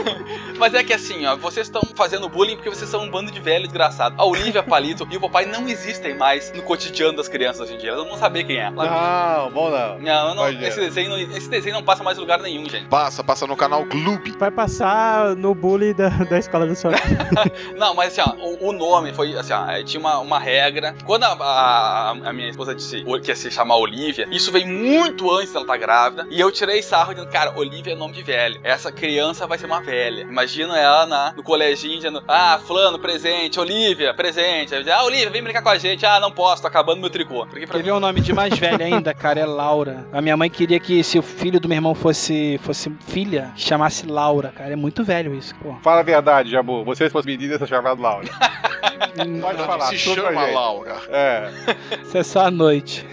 [0.58, 3.40] Mas é que assim, ó, vocês estão fazendo bullying porque vocês são um bando de
[3.40, 4.14] velho desgraçado.
[4.18, 7.78] A Olivia Palito e o papai não existem mais no cotidiano das crianças hoje em
[7.78, 7.90] dia.
[7.90, 8.70] Elas não vão saber quem é.
[8.70, 9.98] Não, bom não.
[9.98, 12.86] Não, não, esse, desenho não, esse desenho não passa mais em lugar nenhum, gente.
[12.88, 14.32] Passa, passa no canal Gloob.
[14.38, 16.90] Vai passar no bully da, da escola do seu
[17.76, 20.94] Não, mas assim, ó, o, o nome foi assim, ó, é, tinha uma, uma regra.
[21.04, 21.77] Quando a, a-
[22.24, 25.76] a minha esposa disse que ia se chamar Olivia, isso veio muito antes dela estar
[25.76, 26.26] grávida.
[26.30, 28.60] E eu tirei sarro dizendo, cara, Olivia é nome de velho.
[28.62, 30.22] Essa criança vai ser uma velha.
[30.22, 34.74] Imagina ela na, no coleginho dizendo, ah, fulano, presente, Olivia, presente.
[34.74, 36.04] Aí eu dizia, ah, Olivia, vem brincar com a gente.
[36.04, 37.46] Ah, não posso, tô acabando meu tricô.
[37.46, 39.40] Porque pra Quer ver um nome de mais velha ainda, cara?
[39.40, 40.06] É Laura.
[40.12, 44.06] A minha mãe queria que se o filho do meu irmão fosse, fosse filha, chamasse
[44.06, 44.72] Laura, cara.
[44.72, 45.74] É muito velho isso, pô.
[45.82, 46.84] Fala a verdade, Jabu.
[46.84, 48.28] Você se fosse menina, você chamado Laura.
[49.40, 49.86] Pode falar.
[49.86, 50.46] se chama.
[50.46, 50.96] Laura.
[51.08, 51.50] É.
[52.04, 53.04] Isso é só à noite.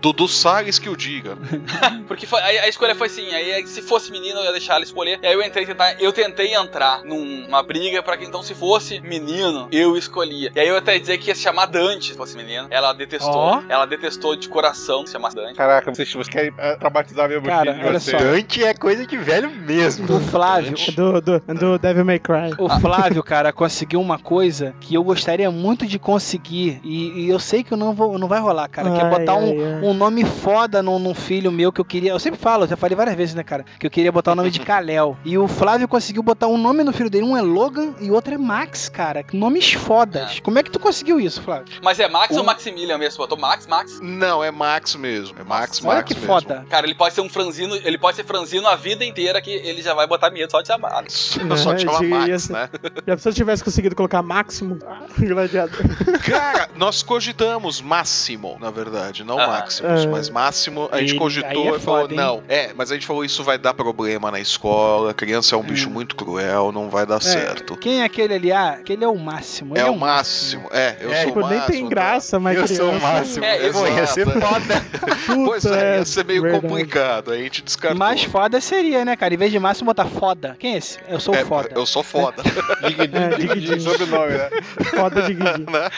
[0.00, 1.36] Dudu Salles que o diga.
[2.06, 4.84] Porque foi- aí a escolha foi assim, aí se fosse menino eu ia deixar ela
[4.84, 5.18] escolher.
[5.22, 9.00] E aí eu entrei tentar, eu tentei entrar numa briga pra que então se fosse
[9.00, 10.50] menino, eu escolhia.
[10.54, 12.66] E aí eu até dizer que ia se chamar Dante se fosse menino.
[12.70, 13.32] Ela detestou.
[13.34, 13.62] Ó.
[13.68, 15.54] Ela detestou de coração se chamasse Dante.
[15.54, 18.10] Caraca, vocês, vocês querem é, traumatizar meu Cara, filho olha você.
[18.12, 18.18] só.
[18.18, 20.06] Dante é coisa de velho mesmo.
[20.16, 22.54] O Flávio, do, do, do Devil May Cry.
[22.58, 27.38] o Flávio, cara, conseguiu uma coisa que eu gostaria muito de conseguir, e, e eu
[27.38, 29.74] sei que eu não, vou, não vai rolar, cara, que é Ai, botar um, ai,
[29.74, 29.80] ai.
[29.82, 32.10] um nome foda num, num filho meu que eu queria.
[32.12, 33.64] Eu sempre falo, já falei várias vezes, né, cara?
[33.78, 35.16] Que eu queria botar o nome de Kalel.
[35.24, 37.24] E o Flávio conseguiu botar um nome no filho dele.
[37.24, 39.24] Um é Logan e o outro é Max, cara.
[39.32, 40.40] Nomes fodas.
[40.40, 41.66] Como é que tu conseguiu isso, Flávio?
[41.82, 43.18] Mas é Max Um- ou Maximilian mesmo?
[43.18, 43.98] Botou Max, Max?
[44.02, 45.36] Não, é Max mesmo.
[45.40, 46.26] É Max, Olha Max que mesmo.
[46.26, 46.64] foda.
[46.68, 49.82] Cara, ele pode ser um franzino, ele pode ser franzino a vida inteira que ele
[49.82, 51.04] já vai botar medo só de chamar.
[51.08, 52.68] Só, Né, só de- ia Max, ser- né?
[53.06, 54.78] Já se eu tivesse conseguido colocar Máximo,
[55.18, 55.80] gladiador.
[56.24, 59.46] Cara, nós cogitamos Máximo, na verdade, não Ah.
[59.46, 60.08] Maximus, Ah.
[60.08, 62.42] mas Máximo a gente E- cogitou é e falou, foda, não.
[62.48, 65.62] É, mas a gente falou isso vai dar problema na escola, a criança é um
[65.62, 67.76] bicho muito cruel, não vai dar certo.
[67.76, 68.52] Quem é aquele ali?
[68.52, 69.74] Ah, aquele é o máximo.
[69.76, 70.68] ele É, o máximo.
[70.72, 71.72] É, eu É, sou Tipo, o nem máximo.
[71.74, 71.88] tem tá?
[71.90, 72.82] graça, mas eu criança...
[72.84, 73.44] sou o máximo.
[73.44, 74.40] É, Pô, ia ser exato.
[74.40, 74.84] foda.
[75.44, 76.66] Pois é, ia ser meio verdade.
[76.66, 77.98] complicado, aí a gente descartou.
[77.98, 79.34] Mais foda seria, né, cara?
[79.34, 80.56] Em vez de máximo, botar foda.
[80.58, 80.98] Quem é esse?
[81.08, 81.70] Eu sou É, o foda.
[81.74, 82.42] Eu sou foda.
[82.42, 83.80] Dig, É, dig, dig, dig, dig.
[83.80, 84.48] sobrenome, né?
[84.96, 85.66] Foda de Guidi.
[85.70, 85.90] né?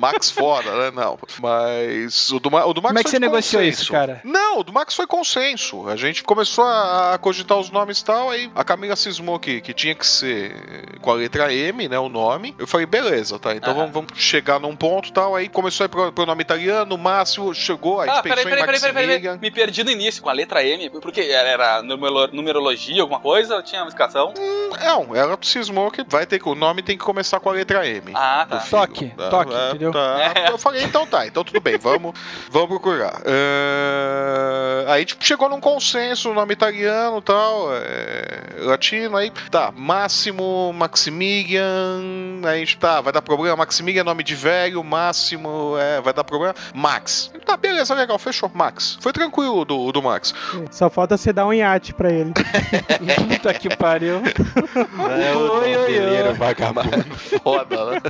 [0.00, 0.85] Max foda, né?
[0.90, 1.18] Não.
[1.40, 3.82] Mas o do, Ma- o do Max Como é que foi você negociou consenso.
[3.82, 4.20] isso, cara?
[4.24, 5.88] Não, o do Max foi consenso.
[5.88, 9.60] A gente começou a, a cogitar os nomes e tal, aí a Camila cismou que,
[9.60, 11.98] que tinha que ser com a letra M, né?
[11.98, 12.54] O nome.
[12.58, 13.54] Eu falei, beleza, tá.
[13.54, 13.78] Então Aham.
[13.90, 15.34] vamos, vamos chegar num ponto e tal.
[15.36, 18.62] Aí começou a ir pro, pro nome italiano, Máximo chegou, aí Ah, peraí, pensou peraí,
[18.62, 19.38] em peraí, peraí, peraí, Maximilian.
[19.40, 20.90] Me perdi no início com a letra M.
[21.00, 23.56] Porque era, era numero- numerologia, alguma coisa?
[23.56, 24.32] Ou tinha uma explicação?
[24.80, 26.48] Não, ela cismou que vai ter que.
[26.48, 28.12] O nome tem que começar com a letra M.
[28.14, 28.58] Ah, tá.
[28.58, 29.92] Toque, toque, entendeu?
[29.92, 30.16] Tá.
[30.50, 32.14] Eu falei, então tá, então tudo bem, vamos,
[32.50, 33.22] vamos procurar.
[33.24, 40.72] É, Aí, tipo, chegou num consenso, nome italiano e tal, é, latino, aí, tá, Máximo,
[40.72, 42.00] Maximilian,
[42.44, 46.12] aí, a gente, tá, vai dar problema, Maximilian é nome de velho, Máximo, é, vai
[46.12, 47.32] dar problema, Max.
[47.44, 48.98] Tá, beleza, legal, fechou, Max.
[49.00, 50.34] Foi tranquilo do, do Max.
[50.70, 52.32] Só falta você dar um iate pra ele.
[53.28, 54.16] Puta que pariu.
[54.16, 56.32] É o Oi, oi, oi.
[56.34, 57.04] vagabundo.
[57.42, 58.00] Foda, né?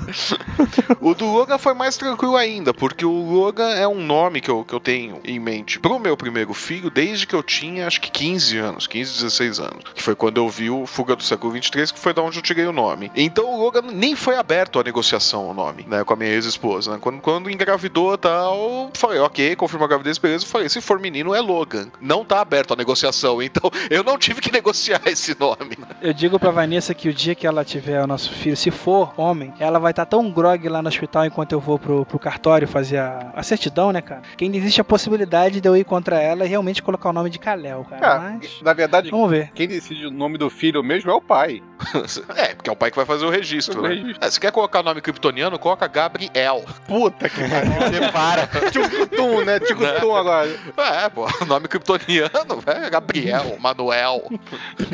[1.01, 4.65] o do Logan foi mais tranquilo ainda, porque o Logan é um nome que eu,
[4.65, 8.11] que eu tenho em mente pro meu primeiro filho desde que eu tinha acho que
[8.11, 9.85] 15 anos, 15, 16 anos.
[9.95, 12.43] Que foi quando eu vi o Fuga do Século 23, que foi da onde eu
[12.43, 13.11] tirei o nome.
[13.15, 16.05] Então o Logan nem foi aberto à negociação o nome, né?
[16.05, 16.99] Com a minha ex-esposa, né?
[17.01, 20.47] Quando, quando engravidou tal, falei, ok, confirma a gravidez, beleza.
[20.47, 21.89] Falei, se for menino é Logan.
[22.01, 25.77] Não tá aberto à negociação, então eu não tive que negociar esse nome.
[26.01, 29.13] Eu digo pra Vanessa que o dia que ela tiver o nosso filho, se for
[29.17, 32.69] homem, ela vai estar tão grog lá no hospital enquanto eu vou pro, pro cartório
[32.69, 34.23] fazer a, a certidão, né, cara?
[34.37, 37.29] Que ainda existe a possibilidade de eu ir contra ela e realmente colocar o nome
[37.29, 38.01] de Kalel, cara.
[38.01, 38.63] Cara, Mas.
[38.63, 39.51] na verdade, Vamos ver.
[39.53, 41.63] quem decide o nome do filho mesmo é o pai.
[42.37, 43.89] É, porque é o pai que vai fazer o registro, O né?
[43.91, 44.19] registro.
[44.21, 46.65] É, se quer colocar nome kryptoniano, coloca Gabriel.
[46.87, 47.73] Puta que pariu.
[48.01, 48.47] Você para.
[48.71, 49.59] Tchucutum, né?
[49.61, 50.49] Tchucutum agora.
[50.77, 52.31] É, pô, nome kryptoniano,
[52.67, 54.23] é Gabriel, Manuel,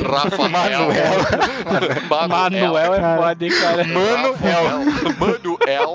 [0.08, 0.48] Rafael.
[0.50, 2.28] Manuel.
[2.28, 3.22] Manuel é cara.
[3.22, 3.84] foda, hein, cara.
[3.84, 4.34] Manuel.
[5.18, 5.94] Manuel.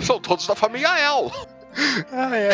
[0.00, 1.55] São todos da família El.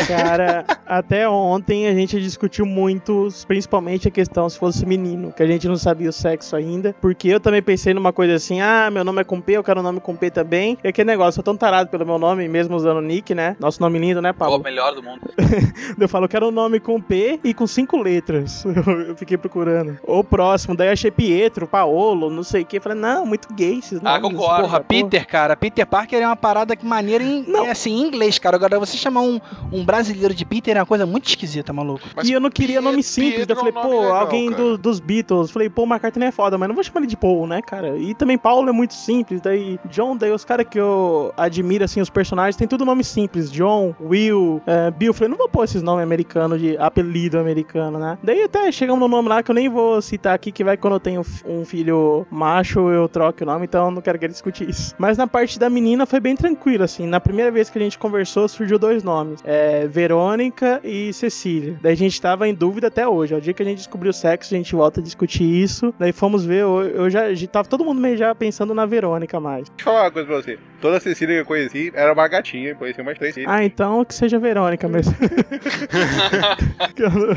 [0.07, 5.47] Cara, até ontem a gente discutiu muito, principalmente a questão se fosse menino, que a
[5.47, 9.03] gente não sabia o sexo ainda, porque eu também pensei numa coisa assim, ah, meu
[9.03, 11.43] nome é com P, eu quero um nome com P também, e aquele negócio, eu
[11.43, 13.55] tô tão tarado pelo meu nome, mesmo usando Nick, né?
[13.59, 14.63] Nosso nome lindo, né, O Paulo?
[14.63, 15.21] melhor do mundo.
[15.99, 18.63] Eu falo, eu quero um nome com P e com cinco letras.
[19.07, 19.97] Eu fiquei procurando.
[20.03, 22.79] Ou próximo, daí eu achei Pietro, Paolo, não sei o que.
[22.79, 24.37] Falei, não, muito gay esses Ah, nomes.
[24.37, 24.63] concordo.
[24.63, 27.65] Porra, Peter, cara, Peter Parker é uma parada que maneira em, Não.
[27.65, 28.55] é assim, em inglês, cara.
[28.55, 29.39] Agora, você chamar um,
[29.71, 32.01] um brasileiro de Peter é uma coisa muito esquisita, maluco.
[32.15, 33.47] Mas e eu não queria Piet- nome simples.
[33.47, 35.51] Eu falei, é um pô, legal, alguém do- dos Beatles.
[35.51, 37.97] Falei, pô, McCartney é foda, mas não vou chamar ele de Paul, né, cara?
[37.97, 39.41] E também Paulo é muito simples.
[39.41, 43.51] Daí, John, daí os caras que eu admiro, assim, os personagens, tem tudo nome simples.
[43.51, 45.13] John, Will, eh, Bill.
[45.13, 48.17] Falei, não vou pôr esses nomes americanos, de apelido americano, né?
[48.23, 50.93] Daí até chegamos no nome lá que eu nem vou citar aqui, que vai quando
[50.93, 54.33] eu tenho um filho macho, eu troco o nome, então eu não quero que ele
[54.33, 54.95] discute isso.
[54.97, 57.05] Mas na parte da menina foi bem tranquilo, assim.
[57.05, 59.39] Na primeira vez que a gente conversou, surgiu dois nomes.
[59.43, 61.77] É, Verônica e Cecília.
[61.81, 63.33] Daí a gente tava em dúvida até hoje.
[63.33, 65.93] Ao dia que a gente descobriu o sexo, a gente volta a discutir isso.
[65.99, 69.69] Daí fomos ver, eu, eu já, tava todo mundo meio já pensando na Verônica mais.
[69.69, 70.59] Deixa eu falar uma coisa pra você.
[70.81, 73.35] Toda Cecília que eu conheci era uma gatinha, conheci umas três.
[73.47, 75.15] Ah, então que seja Verônica mesmo.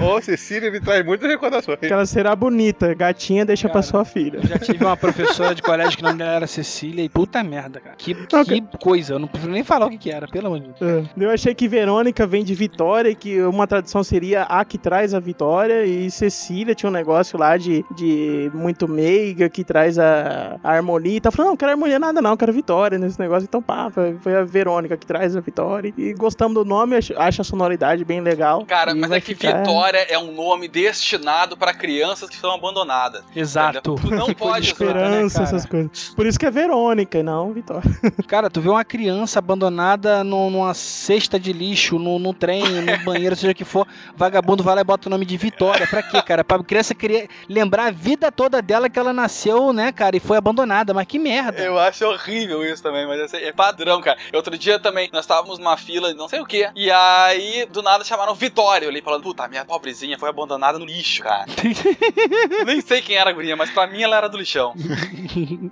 [0.02, 1.78] Ô, Cecília me traz muitas recordações.
[1.78, 2.94] que ela será bonita.
[2.94, 4.38] Gatinha deixa pra Cara, sua filha.
[4.38, 7.42] Eu já tive uma professora de colégio que o nome dela era Cecília e puta
[7.42, 7.96] merda, cara.
[7.96, 10.60] Que, Não, que coisa, eu não preciso nem falar o que, que era, pelo amor
[10.60, 10.80] de Deus.
[10.82, 11.24] É.
[11.24, 15.18] Eu achei que Verônica vem de Vitória, que uma tradução seria a que traz a
[15.20, 20.70] vitória, e Cecília tinha um negócio lá de, de muito meiga, que traz a, a
[20.72, 21.16] harmonia.
[21.16, 23.44] E tá falando, não, não quero harmonia nada não, quero vitória nesse negócio.
[23.48, 25.92] Então, pá, foi, a Verônica que traz a vitória.
[25.96, 28.64] E gostamos do nome, acho, acho a sonoridade bem legal.
[28.66, 33.22] Cara, mas é que ficar- Vitória é um nome destinado pra crianças que estão abandonadas.
[33.34, 33.94] Exato.
[33.96, 34.84] Tu não pode usar.
[34.84, 36.12] Esperança, né, essas coisas.
[36.14, 37.90] Por isso que é Verônica e não Vitória.
[38.26, 42.98] Cara, tu vê uma criança abandonada num- numa cesta de lixo, no, no trem, no
[43.04, 43.86] banheiro, seja o que for,
[44.16, 45.86] vagabundo vai lá e bota o nome de Vitória.
[45.86, 46.44] Pra quê, cara?
[46.44, 50.36] Pra criança querer lembrar a vida toda dela que ela nasceu, né, cara, e foi
[50.36, 50.92] abandonada.
[50.94, 51.62] Mas que merda.
[51.62, 54.18] Eu acho horrível isso também, mas assim, é padrão, cara.
[54.32, 58.04] Outro dia também, nós estávamos numa fila, não sei o que, e aí do nada
[58.04, 58.86] chamaram Vitória.
[58.86, 61.46] Eu olhei falando, puta, minha pobrezinha foi abandonada no lixo, cara.
[62.64, 64.74] Nem sei quem era a guria, mas pra mim ela era do lixão.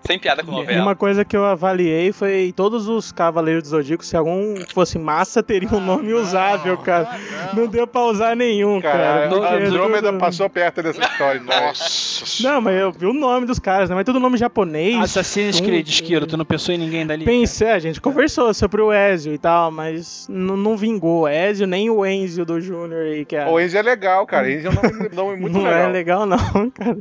[0.06, 0.82] Sem piada com novela.
[0.82, 5.42] uma coisa que eu avaliei foi todos os Cavaleiros do Zodíaco, se algum fosse massa,
[5.42, 7.18] teria um nome usável, cara.
[7.54, 9.24] Não deu pra usar nenhum, cara.
[9.30, 11.40] A Andrômeda tudo- passou perto dessa história.
[11.40, 12.42] Nossa.
[12.42, 13.94] Não, mas eu vi o nome dos caras, né?
[13.94, 14.96] Mas todo nome japonês.
[15.02, 17.24] Assassin's Creed, Esquilo, tu não pensou em ninguém dali?
[17.24, 21.90] Pensei, a gente conversou sobre o Ezio e tal, mas não vingou o Ezio nem
[21.90, 23.46] o Enzio do Júnior aí, que é.
[23.46, 24.50] O Enzo é legal, cara.
[24.50, 25.78] Enzo é um nome, nome muito não legal.
[25.78, 26.38] é legal, não,
[26.70, 26.96] cara.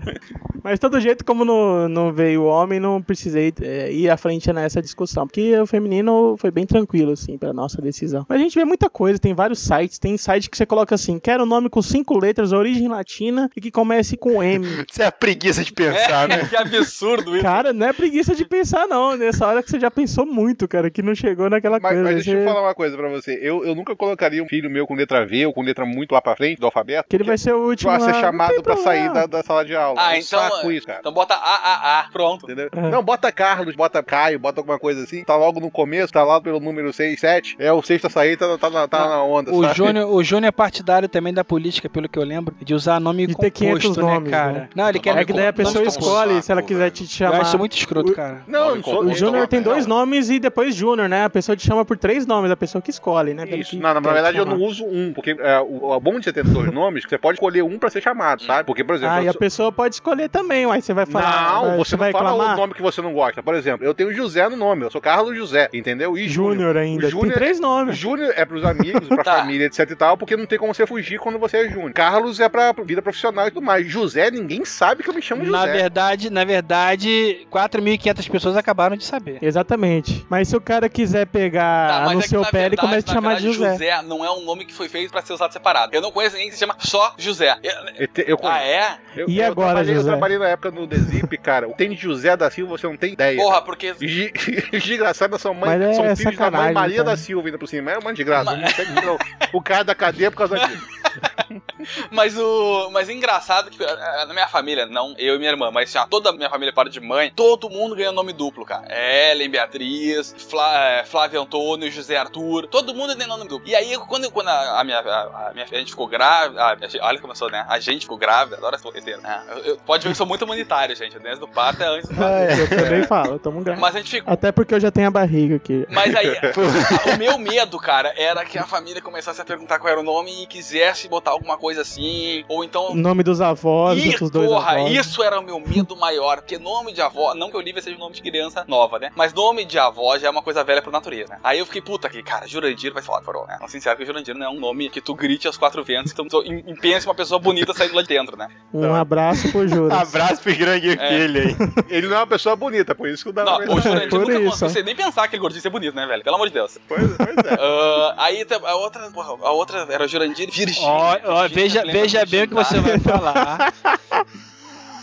[0.63, 4.51] Mas todo jeito, como não, não veio o homem, não precisei é, ir à frente
[4.53, 5.27] nessa discussão.
[5.27, 8.25] Porque o feminino foi bem tranquilo, assim, pra nossa decisão.
[8.29, 9.97] Mas gente vê muita coisa, tem vários sites.
[9.99, 13.61] Tem site que você coloca assim: quero um nome com cinco letras, origem latina e
[13.61, 14.65] que comece com M.
[14.89, 16.41] Isso é a preguiça de pensar, né?
[16.41, 17.43] É, que absurdo isso.
[17.43, 19.15] Cara, não é preguiça de pensar, não.
[19.17, 22.03] Nessa hora que você já pensou muito, cara, que não chegou naquela Mas, coisa.
[22.03, 23.39] mas deixa eu Você- falar uma coisa pra você.
[23.41, 26.21] Eu, eu nunca colocaria um filho meu com letra V ou com letra muito lá
[26.21, 27.07] pra frente do alfabeto.
[27.09, 27.91] Que ele vai ser o último.
[27.91, 29.99] Pra ser a- chamado pra sair da, da sala de aula.
[29.99, 30.99] Ah, É um então, saco isso, cara.
[30.99, 32.45] Então bota AAA, pronto.
[32.45, 32.69] Entendeu?
[32.75, 32.89] É.
[32.89, 35.23] Não, bota Carlos, bota Caio, bota alguma coisa assim.
[35.23, 37.55] Tá logo no começo, tá lá pelo número 6, 7.
[37.59, 39.51] É o sexto a sair, tá, tá, na- tá na onda.
[39.53, 39.75] O sabe?
[39.75, 43.27] Júnior, o Júnior é partidário também da política, pelo que eu lembro, de usar nome
[43.27, 44.51] ter composto, 500 né, nomes, cara?
[44.53, 44.69] né?
[44.75, 46.91] Não, ele quer É que daí a pessoa escolhe se ela quiser velho.
[46.91, 47.41] te Eu chamar.
[47.41, 48.41] acho muito escroto, O- cara.
[48.47, 48.73] Não.
[48.79, 49.13] O.
[49.13, 51.23] Júnior Não, tem dois nomes e depois Júnior, né?
[51.25, 53.45] A pessoa te chama por três nomes, a pessoa que escolhe, né?
[53.49, 56.25] Isso, que não, na verdade eu não uso um, porque é, o, o bom de
[56.25, 58.65] você ter dois nomes, que você pode escolher um pra ser chamado, sabe?
[58.65, 61.53] Porque, por exemplo, Ah, eu e a pessoa pode escolher também, aí você vai falar.
[61.63, 63.41] Não, você não vai o nome que você não gosta.
[63.43, 66.17] Por exemplo, eu tenho José no nome, eu sou Carlos José, entendeu?
[66.17, 67.07] E Júnior ainda.
[67.07, 67.97] O Júnior Tem três nomes.
[67.97, 69.37] Júnior é pros amigos, pra Tá.
[69.37, 71.93] família, etc e tal, porque não tem como você fugir quando você é Júnior.
[71.93, 73.87] Carlos é pra vida profissional e tudo mais.
[73.87, 75.73] José, ninguém sabe que eu me chamo Na José.
[75.73, 79.37] verdade, na verdade, 4.500 pessoas acabaram de saber.
[79.41, 80.25] Exatamente.
[80.29, 83.01] Mas se o cara quiser pegar Tá, no é seu na pé, ele começa a
[83.03, 84.01] te na chamar de verdade, José.
[84.03, 85.93] não é um nome que foi feito pra ser usado separado.
[85.95, 87.55] Eu não conheço ninguém que se chama só José.
[87.63, 87.73] Eu-
[88.03, 88.97] Eu, te- eu ah, é?
[89.15, 90.07] eu- E eu agora, trabalhei, José?
[90.07, 91.67] Eu trabalhei na época no Desip, cara.
[91.69, 93.37] Tem de José da Silva, você não tem ideia.
[93.37, 93.93] Porra, porque.
[94.01, 94.31] E
[94.73, 97.09] e de engraçado, sua mãe Mas é são filhos da mãe Maria cara.
[97.09, 97.91] da Silva ainda por cima.
[97.91, 98.55] É uma de graça.
[98.55, 100.87] Que- O cara da cadeia por causa disso.
[102.11, 102.89] Mas o.
[102.91, 106.05] Mas é engraçado que eh, na minha família, não eu e minha irmã, mas já
[106.07, 108.85] toda a minha família para de mãe, todo mundo ganha nome duplo, cara.
[108.89, 113.67] Ellen, Beatriz, Flá, eh, Flávio Antônio, José Arthur, todo mundo tem nome duplo.
[113.67, 116.71] E aí, quando, quando a, a minha, a, a minha a gente ficou grávida, a-
[116.73, 117.65] a olha como eu sou, né?
[117.67, 119.21] A gente ficou grávida, adoro esse roteiro.
[119.21, 119.41] né?
[119.49, 121.17] Eu- eu- pode ver que eu sou muito humanitário, gente.
[121.19, 122.33] Desde do parto é antes do parto.
[122.33, 123.79] Ah, eu também falo, tamo grave.
[123.81, 124.33] Mas a gente ficou.
[124.33, 125.85] Até porque eu já tenho a barriga aqui.
[125.89, 126.27] Mas aí,
[127.13, 130.43] o meu medo, cara, era que a família começasse a perguntar qual era o nome
[130.43, 134.49] e quisesse botar alguma coisa assim, ou então O nome dos avós, Ih, dos dois
[134.49, 134.91] porra, avós.
[134.93, 136.37] isso era o meu medo maior.
[136.37, 139.11] Porque nome de avó, não que Olivia seja um nome de criança nova, né?
[139.15, 141.39] Mas nome de avó já é uma coisa velha por natureza, né?
[141.43, 143.57] Aí eu fiquei, puta que, cara, Jurandir vai falar farol, né?
[143.59, 146.27] Não sincero que Jurandir não é um nome que tu grite aos quatro ventos, então
[146.27, 148.47] tu impense uma pessoa bonita saindo lá de dentro, né?
[148.73, 149.93] Um abraço pro Juras.
[150.13, 151.55] Abraço pro grande aquele aí.
[151.89, 154.19] Ele não é uma pessoa bonita, por isso que o Não, Dava o Jurandir por
[154.19, 156.23] nunca nem pensar que ele gordinho ser bonito, né, velho?
[156.23, 156.77] Pelo amor de Deus.
[156.87, 157.57] Pois, pois é.
[157.59, 160.89] Ah, aí tá- a outra, porra, a outra era Jurandir Virgínia.
[160.93, 163.73] Ó, ó, Virgínia, veja, lembra veja bem o que você vai falar.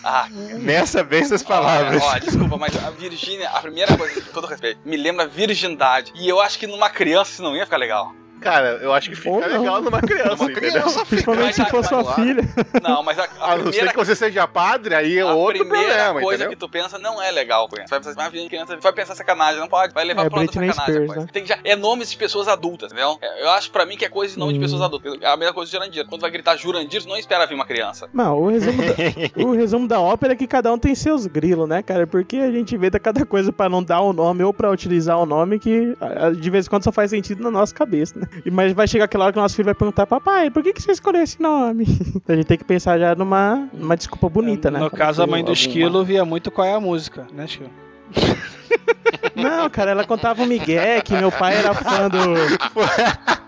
[0.02, 2.02] Ah, Meça bem essas palavras.
[2.02, 6.12] Ó, ó, desculpa, mas a Virgínia, a primeira coisa, com todo respeito, me lembra virgindade.
[6.16, 8.12] E eu acho que numa criança isso não ia ficar legal.
[8.40, 9.48] Cara, eu acho que fica Ou não.
[9.48, 11.06] legal numa criança, Uma criança fica.
[11.06, 12.42] Principalmente se Mas, for sua filha.
[12.82, 15.32] Não, mas a, a A não ser primeira que você seja padre, aí é A
[15.34, 16.50] outro primeira problema, coisa entendeu?
[16.50, 19.60] que tu pensa não é legal com Você vai pensar, ah, criança, vai pensar sacanagem,
[19.60, 21.04] não pode, vai levar É, da Britney sacanagem.
[21.06, 21.28] Spears, né?
[21.32, 23.18] Tem que já, é nomes de pessoas adultas, entendeu?
[23.20, 24.62] É, Eu acho pra mim que é coisa de nome de Hum.
[24.62, 25.14] pessoas adultas.
[25.20, 26.06] É a mesma coisa de Jurandir.
[26.06, 28.08] Quando vai gritar Jurandir, não espera vir uma criança.
[28.12, 28.94] Não, o resumo, da,
[29.44, 32.06] o resumo da ópera é que cada um tem seus grilos, né, cara?
[32.06, 35.26] Porque a gente inventa cada coisa pra não dar o nome ou pra utilizar o
[35.26, 35.96] nome que
[36.38, 38.26] de vez em quando só faz sentido na nossa cabeça, né?
[38.50, 40.82] Mas vai chegar aquela hora que o nosso filho vai perguntar, papai, por que, que
[40.82, 41.84] você escolheu esse nome?
[42.28, 44.78] a gente tem que pensar já numa, numa desculpa bonita, né?
[44.80, 47.70] No caso, a mãe do Alguma- esquilo via muito qual é a música, né, esquilo?
[49.42, 52.18] Não, cara, ela contava um migué que meu pai era fã do.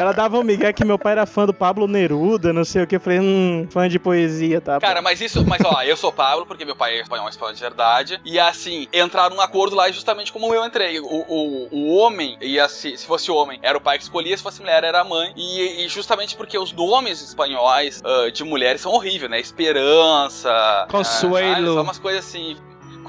[0.00, 2.86] Ela dava um migué que meu pai era fã do Pablo Neruda, não sei o
[2.86, 2.96] que.
[2.96, 4.80] Eu falei, hum, fã de poesia, tá?
[4.80, 7.60] Cara, mas isso, mas ó, eu sou Pablo, porque meu pai é espanhol, espanhol de
[7.60, 8.18] verdade.
[8.24, 11.00] E assim, entraram num acordo lá justamente como eu entrei.
[11.00, 14.42] O, o, o homem ia se, se fosse homem, era o pai que escolhia, se
[14.42, 15.34] fosse mulher, era a mãe.
[15.36, 19.38] E, e justamente porque os nomes espanhóis uh, de mulheres são horríveis, né?
[19.38, 20.86] Esperança.
[20.90, 21.72] Consuelo.
[21.72, 22.56] Uh, são umas coisas assim.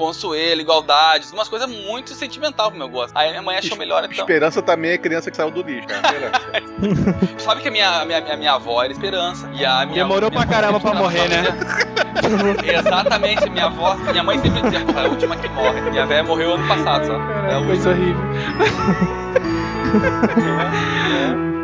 [0.01, 3.15] Consuelo, igualdade, umas coisas muito sentimental pro meu gosto.
[3.15, 4.17] Aí minha mãe achou melhor então.
[4.17, 6.01] Esperança também é criança que saiu do lixo, né?
[7.37, 9.47] Sabe que a minha, minha, minha, minha avó era esperança.
[9.53, 11.43] E a minha, Demorou minha pra caramba pra morrer, né?
[12.79, 15.79] Exatamente, minha avó, minha mãe sempre dizia, é a última que morre.
[15.81, 17.13] Minha velha morreu ano passado só.
[17.13, 17.67] é a última.
[17.67, 18.21] Coisa horrível.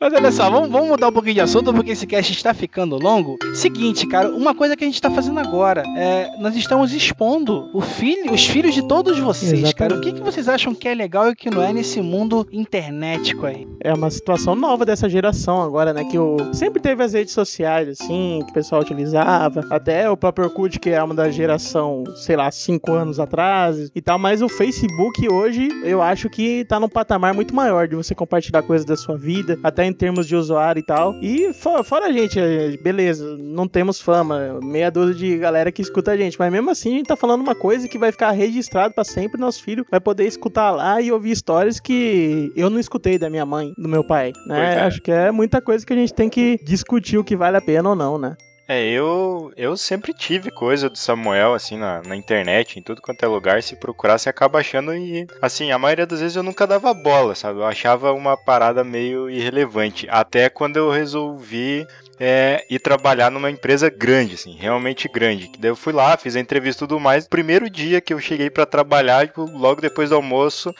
[0.00, 2.96] Mas olha só, vamos, vamos mudar um pouquinho de assunto porque esse cast está ficando
[2.96, 3.36] longo.
[3.52, 8.32] Seguinte, cara, uma coisa que a gente está fazendo agora é nós estamos expondo filho,
[8.32, 9.74] os filhos de todos vocês, Exatamente.
[9.74, 9.96] cara.
[9.96, 12.48] O que, que vocês acham que é legal e o que não é nesse mundo
[12.50, 13.68] internetico aí?
[13.78, 16.04] É uma situação nova dessa geração agora, né?
[16.04, 16.36] Que o...
[16.54, 19.66] sempre teve as redes sociais, assim, que o pessoal utilizava.
[19.70, 24.00] Até o próprio Orkut, que é uma da geração, sei lá, cinco anos atrás e
[24.00, 24.18] tal.
[24.18, 28.62] Mas o Facebook hoje, eu acho que tá num patamar muito maior de você compartilhar
[28.62, 31.14] coisas da sua vida, até em termos de usuário e tal.
[31.20, 35.82] E fora, fora a gente, é, beleza, não temos fama, meia dúzia de galera que
[35.82, 36.38] escuta a gente.
[36.38, 39.40] Mas mesmo assim, a gente tá falando uma coisa que vai ficar registrado pra sempre.
[39.40, 43.44] Nosso filho vai poder escutar lá e ouvir histórias que eu não escutei da minha
[43.44, 44.74] mãe, do meu pai, né?
[44.76, 44.80] É.
[44.80, 47.60] Acho que é muita coisa que a gente tem que discutir o que vale a
[47.60, 48.36] pena ou não, né?
[48.72, 53.20] É, eu, eu sempre tive coisa do Samuel, assim, na, na internet, em tudo quanto
[53.24, 53.60] é lugar.
[53.64, 57.34] Se procurar, você acaba achando e, assim, a maioria das vezes eu nunca dava bola,
[57.34, 57.58] sabe?
[57.58, 60.06] Eu achava uma parada meio irrelevante.
[60.08, 61.84] Até quando eu resolvi
[62.20, 65.48] é, ir trabalhar numa empresa grande, assim, realmente grande.
[65.48, 67.26] Que daí eu fui lá, fiz a entrevista e tudo mais.
[67.26, 70.72] Primeiro dia que eu cheguei pra trabalhar, tipo, logo depois do almoço,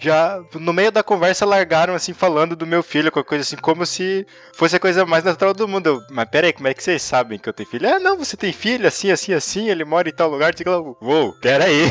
[0.00, 3.84] já no meio da conversa largaram, assim, falando do meu filho, com coisa assim, como
[3.86, 5.86] se fosse a coisa mais natural do mundo.
[5.86, 7.88] Eu, mas peraí, como é que vocês sabem que eu tenho filho?
[7.88, 10.54] Ah, não, você tem filho, assim, assim, assim, ele mora em tal lugar.
[10.54, 11.90] Tipo, uou, peraí.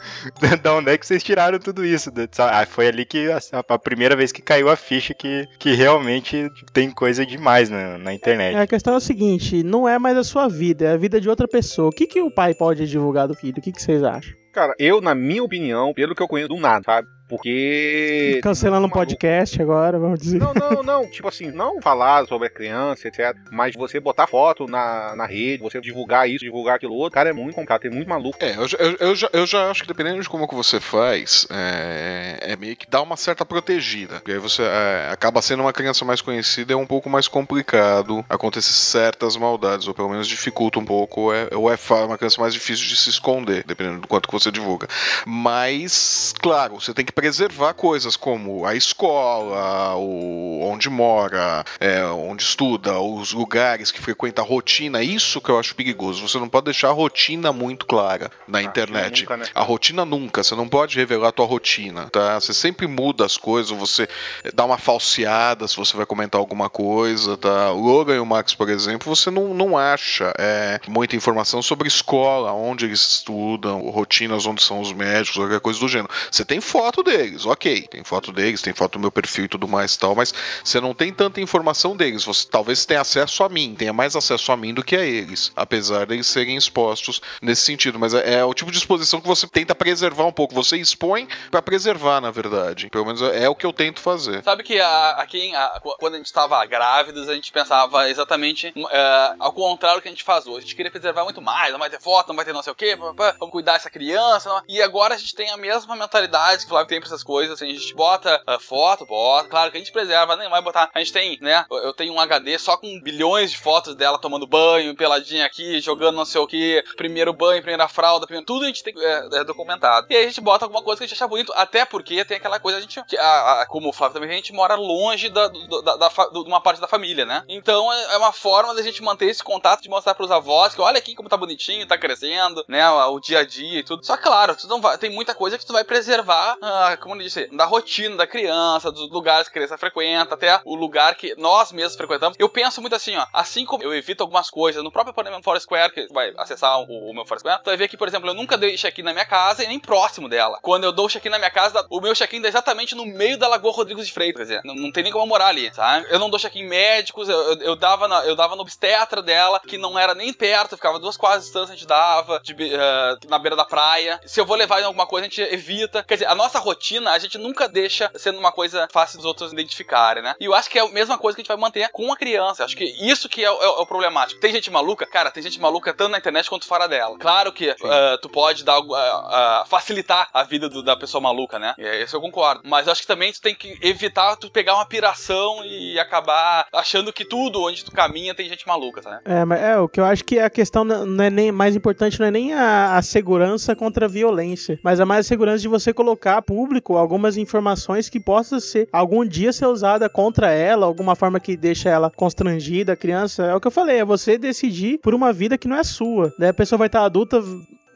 [0.62, 2.10] da onde é que vocês tiraram tudo isso?
[2.38, 3.38] Ah, foi ali que a,
[3.68, 8.14] a primeira vez que caiu a ficha que, que realmente tem coisa demais na, na
[8.14, 8.56] internet.
[8.56, 11.20] É, a questão é o seguinte, não é mais a sua vida, é a vida
[11.20, 11.88] de outra pessoa.
[11.88, 13.58] O que, que o pai pode divulgar do filho?
[13.58, 14.32] O que, que vocês acham?
[14.52, 17.08] Cara, eu, na minha opinião, pelo que eu conheço, do nada, sabe?
[17.30, 18.40] Porque.
[18.42, 18.98] Cancelando o Maluco.
[18.98, 20.38] podcast agora, vamos dizer.
[20.38, 21.06] Não, não, não.
[21.10, 23.36] Tipo assim, não falar sobre a criança, etc.
[23.50, 27.32] Mas você botar foto na, na rede, você divulgar isso, divulgar aquilo outro, cara, é
[27.32, 28.36] muito complicado, tem muito maluco.
[28.40, 30.80] É, eu, já- eu, eu já, eu já acho que dependendo de como que você
[30.80, 34.16] faz, é, é meio que dá uma certa protegida.
[34.16, 38.24] Porque aí você é, acaba sendo uma criança mais conhecida, é um pouco mais complicado
[38.28, 42.40] acontecer certas maldades, ou pelo menos dificulta um pouco, ou é, ou é uma criança
[42.40, 44.88] mais difícil de se esconder, dependendo do quanto que você divulga.
[45.26, 52.42] Mas, claro, você tem que preservar coisas como a escola, o, onde mora, é, onde
[52.42, 56.26] estuda, os lugares que frequenta, a rotina, isso que eu acho perigoso.
[56.26, 59.20] Você não pode deixar a rotina muito clara na internet.
[59.20, 59.44] nunca, né?
[59.54, 62.40] A rotina nunca, você não pode revelar a tua rotina, tá?
[62.40, 64.08] Você sempre muda as coisas, você
[64.54, 67.70] dá uma falseada se você vai comentar alguma coisa, tá?
[67.72, 71.86] O Logan e o Max, por exemplo, você não, não acha é, muita informação sobre
[71.86, 76.08] escola, onde eles estudam, rotinas, onde são os médicos, qualquer coisa do gênero.
[76.30, 77.82] Você tem foto deles, ok.
[77.88, 80.32] Tem foto deles, tem foto do meu perfil e tudo mais e tal, mas
[80.64, 82.24] você não tem tanta informação deles.
[82.24, 85.52] Você talvez tenha acesso a mim, tenha mais acesso a mim do que a eles,
[85.56, 87.98] apesar deles serem expostos nesse sentido.
[87.98, 90.54] Mas é, é o tipo de exposição que você tenta preservar um pouco.
[90.54, 92.88] Você expõe pra preservar, na verdade.
[92.90, 94.42] Pelo menos é, é o que eu tento fazer.
[94.44, 95.50] Sabe que aqui,
[95.98, 100.12] quando a gente estava grávidos, a gente pensava exatamente é, ao contrário do que a
[100.12, 100.58] gente faz hoje.
[100.58, 102.72] A gente queria preservar muito mais, não vai ter foto, não vai ter não sei
[102.72, 103.16] o quê, vamos
[103.50, 104.48] cuidar dessa criança.
[104.48, 107.54] não- E agora a gente tem a mesma mentalidade que o Flávio tem essas coisas.
[107.54, 110.90] assim, a gente bota ah, foto, bota, claro que a gente preserva, nem vai botar.
[110.94, 111.64] A gente tem, né?
[111.70, 116.16] Eu tenho um HD só com bilhões de fotos dela tomando banho, peladinha aqui, jogando
[116.16, 119.44] não sei o que, primeiro banho, primeira fralda, primeiro, tudo a gente tem é, é
[119.44, 120.06] documentado.
[120.10, 122.36] E aí a gente bota alguma coisa que a gente acha bonito, até porque tem
[122.36, 125.28] aquela coisa, a gente, que a- a- como o Flávio também, a gente mora longe
[125.28, 127.44] da, da, da de uma parte da família, né?
[127.48, 130.80] Então é é uma forma da gente manter esse contato, de mostrar pros avós que
[130.80, 132.88] olha aqui como tá bonitinho, tá crescendo, né?
[132.90, 134.04] O dia a dia e tudo.
[134.04, 137.20] Só claro, tu não vai, tem muita coisa que tu vai preservar da, como eu
[137.20, 141.34] disse, da rotina da criança, dos lugares que a criança frequenta, até o lugar que
[141.36, 142.36] nós mesmos frequentamos.
[142.38, 145.92] Eu penso muito assim, ó, assim como eu evito algumas coisas no próprio apartamento Foursquare,
[145.92, 148.56] que vai acessar o, o meu Foursquare, tu vai ver que, por exemplo, eu nunca
[148.56, 150.58] dei check-in na minha casa e nem próximo dela.
[150.62, 153.48] Quando eu dou check-in na minha casa, o meu check-in é exatamente no meio da
[153.48, 156.06] Lagoa Rodrigos de Freitas, quer dizer, não, não tem nem como eu morar ali, sabe?
[156.10, 159.60] Eu não dou check-in médicos, eu, eu, eu dava na, eu dava no obstetra dela,
[159.60, 163.28] que não era nem perto, ficava duas quadras de distância, a gente dava, de, uh,
[163.28, 164.20] na beira da praia.
[164.24, 166.02] Se eu vou levar em alguma coisa, a gente evita.
[166.02, 166.69] Quer dizer, a nossa rotina,
[167.10, 170.34] a gente nunca deixa sendo uma coisa fácil dos outros identificarem, né?
[170.40, 172.16] E eu acho que é a mesma coisa que a gente vai manter com a
[172.16, 172.64] criança.
[172.64, 174.40] Acho que isso que é, o- é o- é o problemático.
[174.40, 175.06] Tem gente maluca?
[175.06, 177.16] Cara, tem gente maluca tanto na internet quanto fora dela.
[177.18, 177.76] Claro que uh,
[178.22, 181.74] tu pode dar, uh, uh, facilitar a vida do- da pessoa maluca, né?
[181.78, 182.62] E Isso eu concordo.
[182.64, 186.66] Mas eu acho que também tu tem que evitar tu pegar uma piração e acabar
[186.72, 189.20] achando que tudo onde tu caminha tem gente maluca, tá?
[189.24, 191.74] É, mas é, o que eu acho que a questão não não é nem mais
[191.76, 195.58] importante não é nem a, a segurança contra a violência, mas é mais a segurança
[195.58, 200.50] de você colocar a público algumas informações que possam ser algum dia ser usada contra
[200.50, 203.44] ela, alguma forma que deixa ela constrangida, a criança.
[203.44, 206.34] É o que eu falei, é você decidir por uma vida que não é sua.
[206.38, 207.42] Daí a pessoa vai estar adulta,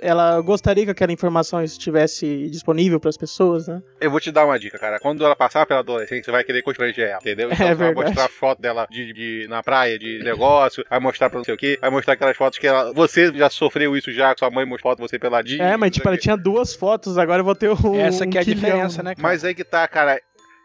[0.04, 3.82] ela gostaria que aquela informação estivesse disponível para as pessoas, né?
[4.00, 4.98] Eu vou te dar uma dica, cara.
[5.00, 7.50] Quando ela passar pela adolescência, você vai querer constranger ela, entendeu?
[7.52, 11.38] Então É vai mostrar foto dela de, de- na praia, de negócio, vai mostrar pra
[11.38, 12.92] não sei o quê, vai mostrar aquelas fotos que ela.
[12.92, 15.62] Você já sofreu isso já, sua mãe mostrou foto de você peladinho.
[15.62, 17.94] É, mas tipo, ela tinha duas fotos, agora eu vou ter um.
[17.98, 18.60] Essa um que é a quilhão.
[18.60, 19.22] diferença, né, cara?
[19.28, 20.20] Mas aí que tá, cara.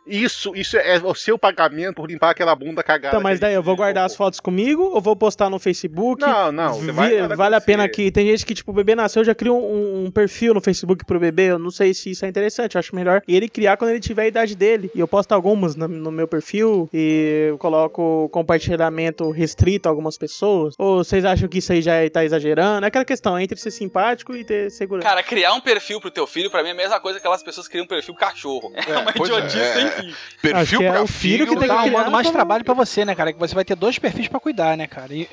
[0.10, 3.16] Isso, isso é o seu pagamento por limpar aquela bunda cagada.
[3.16, 6.22] Então, mas daí eu vou guardar as fotos comigo ou vou postar no Facebook?
[6.22, 9.24] Não, não, você vai vale a pena que tem gente que, tipo, o bebê nasceu,
[9.24, 11.52] já cria um, um perfil no Facebook pro bebê.
[11.52, 12.76] Eu não sei se isso é interessante.
[12.76, 14.92] Eu acho melhor ele criar quando ele tiver a idade dele.
[14.94, 20.18] E eu posto algumas no, no meu perfil e eu coloco compartilhamento restrito a algumas
[20.18, 20.74] pessoas.
[20.78, 22.86] Ou vocês acham que isso aí já tá exagerando?
[22.86, 25.08] É aquela questão entre ser simpático e ter segurança.
[25.08, 27.44] Cara, criar um perfil pro teu filho, pra mim, é a mesma coisa que aquelas
[27.44, 28.72] pessoas criam um perfil cachorro.
[28.76, 29.99] É, uma é, idiotice é.
[30.42, 30.58] sem fim.
[30.58, 32.30] Acho Perfil que é pra o filho que filho, tem Tá que criar arrumando mais
[32.32, 33.34] trabalho pra você, né, cara?
[33.34, 35.14] Que você vai ter dois perfis pra cuidar, né, cara?
[35.14, 35.28] E,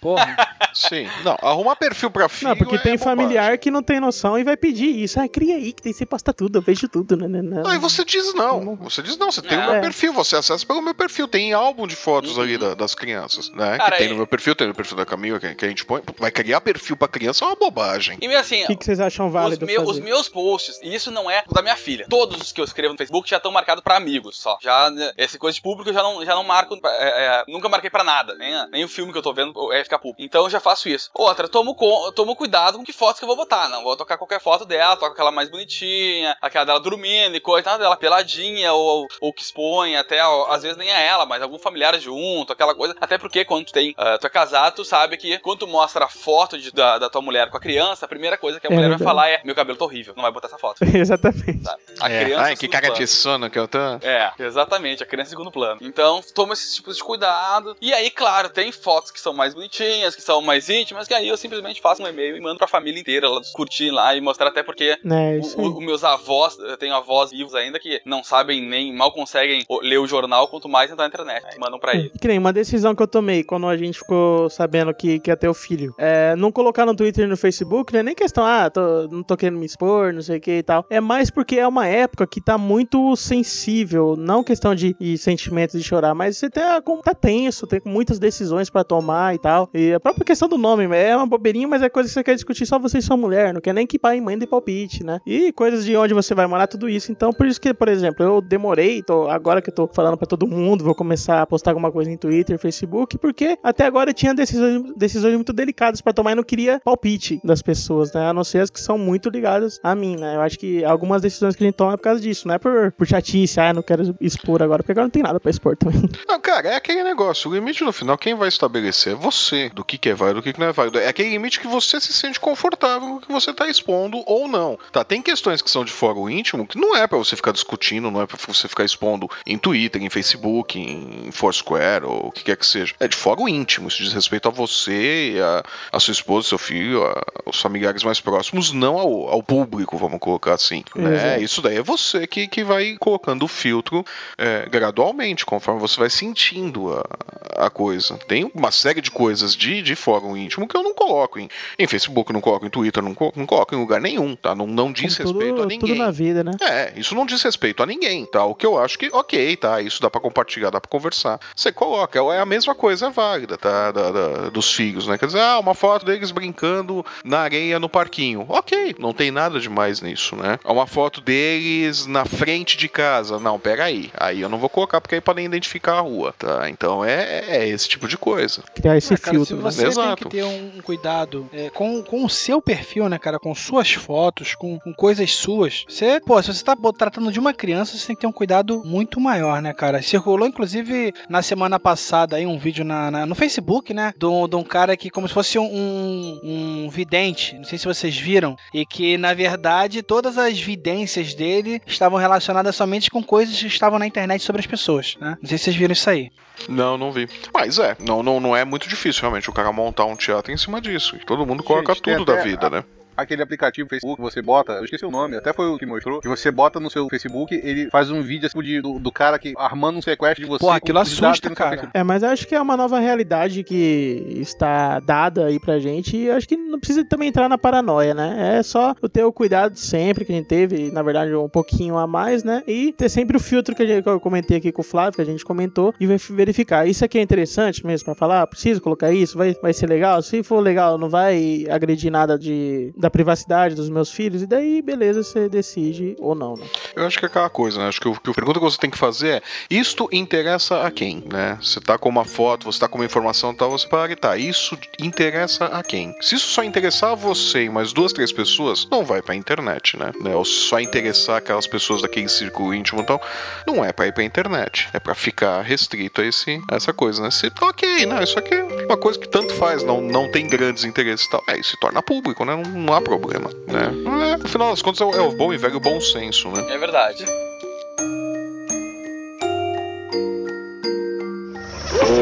[0.00, 0.36] porra.
[0.72, 1.08] Sim.
[1.24, 3.04] Não, arrumar perfil pra filho Não, porque é tem bobagem.
[3.26, 5.18] familiar que não tem noção e vai pedir isso.
[5.20, 7.26] Ah, cria aí, que tem você posta tudo, eu vejo tudo, né?
[7.26, 7.62] né, né.
[7.62, 8.76] Não, e você diz não.
[8.76, 9.80] Você diz não, você tem o meu É.
[9.80, 11.26] perfil, você acessa pelo meu perfil.
[11.26, 13.76] Tem álbum de fotos ali da- das crianças, né?
[13.78, 15.84] Cara, que tem no meu perfil, tem no perfil da Camila, que, que a gente
[15.84, 16.02] põe.
[16.18, 18.16] Vai criar perfil pra criança é uma bobagem.
[18.22, 19.90] E assim, O que, que vocês acham os, válido meu- fazer?
[19.98, 22.06] os meus posts, e isso não é o da minha filha.
[22.08, 24.56] Todos os que eu escrevo no Facebook já estão marcados pra amigos só.
[24.62, 26.78] Já, esse coisa de público eu já não, já não marco.
[26.84, 28.34] é, é, nunca marquei pra nada.
[28.36, 30.22] Nem, nem o filme que eu tô vendo é ficar público.
[30.22, 31.10] Então eu já faço isso.
[31.14, 31.74] Outra, tomo,
[32.14, 33.68] tomo cuidado com que fotos que eu vou botar.
[33.68, 37.76] Não vou tocar qualquer foto dela, toco aquela mais bonitinha, aquela dela dormindo e coisa,
[37.78, 41.58] dela peladinha, ou, ou que expõe até, ó, às vezes nem é ela, mas algum
[41.58, 42.94] familiar junto, aquela coisa.
[43.00, 46.04] Até porque quando tu tem, ah, tu é casado, tu sabe que quando tu mostra
[46.04, 48.70] a foto de- da, da tua mulher com a criança, a primeira coisa que a
[48.70, 49.04] É mulher verdade.
[49.04, 50.78] vai falar é: meu cabelo tá horrível, não vai botar essa foto.
[50.94, 51.62] Exatamente.
[51.64, 51.82] sabe?
[52.00, 52.24] A É.
[52.24, 52.42] criança.
[52.44, 52.94] Ai, em que plano.
[52.94, 53.78] de sono que eu tô.
[54.02, 55.78] É, exatamente, a criança em segundo plano.
[55.82, 57.76] Então, toma esses tipos de cuidado.
[57.80, 61.28] E aí, claro, tem fotos que são mais bonitinhas, que são mais íntimas, que aí
[61.28, 64.48] eu simplesmente faço um e-mail e mando pra família inteira, elas curtir lá e mostrar
[64.48, 68.92] até porque É, os meus avós, eu tenho avós vivos ainda que não sabem nem,
[68.94, 71.44] mal conseguem ler o jornal, quanto mais entrar na internet.
[71.52, 72.10] Aí mandam pra ele.
[72.20, 75.36] Que nem uma decisão que eu tomei quando a gente ficou sabendo que, que ia
[75.36, 75.94] ter o filho.
[75.98, 79.22] É, não colocar no Twitter e no Facebook, não é nem questão, ah, tô- não
[79.22, 80.84] tô querendo me expor, não sei o que e tal.
[80.90, 85.80] É mais porque é uma época que tá muito sensível, não questão de, de sentimentos
[85.80, 89.69] de chorar, mas você tá, tá tenso, tem muitas decisões pra tomar e tal.
[89.72, 92.34] E a própria questão do nome é uma bobeirinha, mas é coisa que você quer
[92.34, 95.04] discutir só você e sua mulher, não quer nem que pai e mãe dê palpite,
[95.04, 95.20] né?
[95.26, 97.12] E coisas de onde você vai morar, tudo isso.
[97.12, 100.26] Então, por isso que, por exemplo, eu demorei, tô, agora que eu tô falando pra
[100.26, 104.14] todo mundo, vou começar a postar alguma coisa em Twitter, Facebook, porque até agora eu
[104.14, 108.28] tinha decisões, decisões muito delicadas pra tomar e não queria palpite das pessoas, né?
[108.28, 110.36] A não ser as que são muito ligadas a mim, né?
[110.36, 112.58] Eu acho que algumas decisões que a gente toma é por causa disso, não é
[112.58, 115.76] por, por chatice, ah, não quero expor agora, porque agora não tem nada pra expor
[115.76, 116.02] também.
[116.26, 117.50] Não, cara, é aquele negócio.
[117.50, 119.59] O limite no final, quem vai estabelecer é você.
[119.68, 120.98] Do que, que é válido, do que, que não é válido.
[120.98, 124.48] É aquele limite que você se sente confortável com o que você tá expondo ou
[124.48, 124.78] não.
[124.90, 128.10] Tá, tem questões que são de o íntimo que não é pra você ficar discutindo,
[128.10, 132.44] não é pra você ficar expondo em Twitter, em Facebook, em Foursquare ou o que
[132.44, 132.94] quer que seja.
[132.98, 133.88] É de o íntimo.
[133.88, 138.20] Isso diz respeito a você, a, a sua esposa, seu filho, a- os familiares mais
[138.20, 140.82] próximos, não ao, ao público, vamos colocar assim.
[140.94, 141.14] Né?
[141.14, 141.42] Exato.
[141.42, 144.04] Isso daí é você que, que vai colocando o filtro
[144.38, 148.16] é, gradualmente, conforme você vai sentindo a, a coisa.
[148.28, 151.48] Tem uma série de coisas coisas de, de fórum íntimo que eu não coloco em,
[151.78, 154.54] em Facebook, não coloco em Twitter, não, não coloco em lugar nenhum, tá?
[154.54, 155.88] Não, não diz Como respeito tudo, a ninguém.
[155.88, 156.52] tudo na vida, né?
[156.60, 158.44] É, isso não diz respeito a ninguém, tá?
[158.44, 159.80] O que eu acho que, ok, tá?
[159.80, 161.38] Isso dá pra compartilhar, dá pra conversar.
[161.54, 163.90] Você coloca, é a mesma coisa, é válida, tá?
[163.92, 165.18] Da- da- dos filhos, né?
[165.18, 168.44] Quer dizer, ah, uma foto deles brincando na areia no parquinho.
[168.48, 170.58] Ok, não tem nada demais nisso, né?
[170.64, 173.38] Uma foto deles na frente de casa.
[173.38, 174.10] Não, peraí.
[174.16, 176.68] Aí eu não vou colocar porque aí podem identificar a rua, tá?
[176.68, 178.62] Então é, é esse tipo de coisa.
[178.74, 179.62] Criar esse Ah, cara, filtro.
[179.70, 180.16] você tem Exato.
[180.24, 183.38] que ter um cuidado é, com, com o seu perfil, né, cara?
[183.38, 185.84] Com suas fotos, com, com coisas suas.
[185.88, 188.82] Você, pô, se você tá tratando de uma criança, você tem que ter um cuidado
[188.84, 190.02] muito maior, né, cara?
[190.02, 194.12] Circulou, inclusive, na semana passada aí um vídeo na, na- no Facebook, né?
[194.16, 196.40] De um, de um cara que, como se fosse um, um,
[196.86, 197.56] um vidente.
[197.56, 198.56] Não sei se vocês viram.
[198.74, 203.98] E que, na verdade, todas as vidências dele estavam relacionadas somente com coisas que estavam
[203.98, 205.36] na internet sobre as pessoas, né?
[205.40, 206.30] Não sei se vocês viram isso aí.
[206.68, 207.28] Não, não vi.
[207.52, 210.56] Mas é, não, não, não é muito difícil realmente o cara montar um teatro em
[210.56, 211.16] cima disso.
[211.16, 212.84] E todo mundo coloca Gente, tudo da vida, a- né?
[213.20, 216.20] Aquele aplicativo Facebook que você bota, eu esqueci o nome, até foi o que mostrou,
[216.20, 219.38] que você bota no seu Facebook, ele faz um vídeo assim, de- do, do cara
[219.38, 220.60] que armando um sequestro de você.
[220.60, 221.90] Pô, aquilo assusta, cara.
[221.94, 226.30] É, mas acho que é uma nova realidade que está dada aí pra gente e
[226.30, 228.56] acho que não precisa também entrar na paranoia, né?
[228.58, 231.96] É só o ter o cuidado sempre que a gente teve, na verdade um pouquinho
[231.96, 232.62] a mais, né?
[232.66, 235.14] E ter sempre o filtro que, a gente- que eu comentei aqui com o Flávio,
[235.16, 236.86] que a gente comentou, e vai verificar.
[236.86, 238.46] Isso aqui é interessante mesmo pra falar?
[238.46, 239.36] Preciso colocar isso?
[239.36, 240.22] Vai, vai ser legal?
[240.22, 244.42] Se for legal, não vai agredir nada de, da privacidade dos meus filhos?
[244.42, 246.66] E daí, beleza, você decide ou não, né?
[246.94, 247.88] Eu acho que é aquela coisa, né?
[247.88, 250.90] Acho que, o, que a pergunta que você tem que fazer é: isto interessa a
[250.90, 251.58] quem, né?
[251.60, 254.36] Você tá com uma foto, você tá com uma informação e tal, você para tá,
[254.36, 256.14] isso interessa a quem?
[256.20, 259.96] Se isso só interessar a você e mais duas, três pessoas, não vai pra internet,
[259.96, 260.12] né?
[260.20, 260.34] né?
[260.34, 263.20] Ou só interessar aquelas pessoas daquele círculo íntimo e tal,
[263.66, 264.88] não é pra ir pra internet.
[264.92, 267.30] É pra ficar restrito a, esse, a essa coisa, né?
[267.30, 270.84] Se, ok, não, isso aqui é uma coisa que tanto faz, não, não tem grandes
[270.84, 271.42] interesses e tal.
[271.48, 272.56] É, isso se torna público, né?
[272.56, 273.90] Não, não há problema, né?
[274.32, 276.66] É, no final das contas, é o, é o bom e velho bom senso, né?
[276.68, 277.24] É verdade.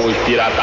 [0.05, 0.63] Oi, pirata.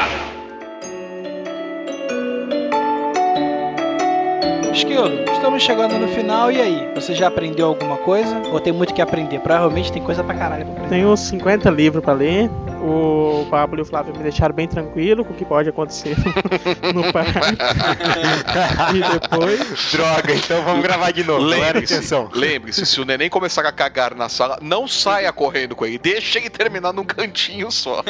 [4.71, 6.89] Esquilo, estamos chegando no final e aí?
[6.95, 8.41] Você já aprendeu alguma coisa?
[8.51, 9.39] Ou tem muito que aprender?
[9.39, 10.89] Provavelmente tem coisa pra caralho pra aprender.
[10.89, 12.49] Tenho uns 50 livros pra ler.
[12.85, 16.15] O Pablo e o Flávio me deixaram bem tranquilo com o que pode acontecer
[16.93, 17.55] no parque.
[18.95, 19.91] e depois.
[19.91, 21.43] Droga, então vamos gravar de novo.
[21.95, 22.29] Intenção.
[22.31, 25.97] Lembre-se, se o neném começar a cagar na sala, não saia correndo com ele.
[25.97, 28.03] Deixa ele terminar num cantinho só.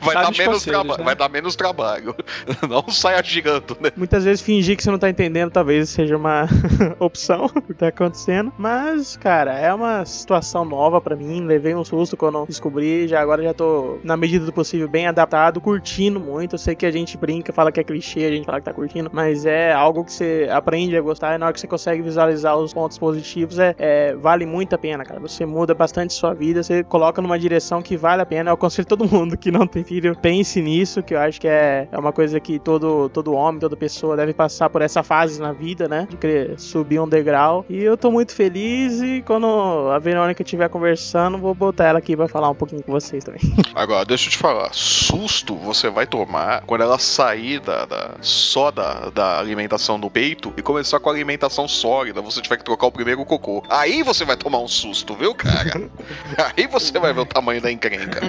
[0.00, 1.04] Vai, dar menos, né?
[1.04, 2.14] vai dar menos trabalho.
[2.68, 3.90] Não saia girando, né?
[3.96, 6.46] Muitas vezes fingir que você não tá entendendo talvez seja uma
[6.98, 8.52] opção que tá acontecendo.
[8.58, 11.44] Mas, cara, é uma situação nova pra mim.
[11.44, 13.06] Levei um susto quando descobri.
[13.08, 16.54] Já agora já tô, na medida do possível, bem adaptado, curtindo muito.
[16.54, 18.72] Eu sei que a gente brinca, fala que é clichê, a gente fala que tá
[18.72, 22.02] curtindo, mas é algo que você aprende a gostar e na hora que você consegue
[22.02, 25.20] visualizar os pontos positivos, é, é- vale muito a pena, cara.
[25.20, 28.50] Você muda bastante sua vida, você coloca numa direção que vale a pena.
[28.50, 31.88] Eu aconselho todo mundo que não tem filho, pense nisso, que eu acho que é,
[31.90, 35.52] é uma coisa que todo, todo homem, toda pessoa deve passar por essa fase na
[35.52, 36.06] vida, né?
[36.10, 37.64] De querer subir um degrau.
[37.68, 39.46] E eu tô muito feliz e quando
[39.90, 43.40] a Verônica estiver conversando, vou botar ela aqui pra falar um pouquinho com vocês também.
[43.74, 44.68] Agora, deixa eu te falar.
[44.72, 50.52] Susto você vai tomar quando ela sair da, da- só da, da alimentação do peito
[50.56, 52.20] e começar com a alimentação sólida.
[52.22, 53.62] Você tiver que trocar o primeiro cocô.
[53.68, 55.88] Aí você vai tomar um susto, viu, cara?
[56.56, 58.20] Aí você vai ver o tamanho da encrenca.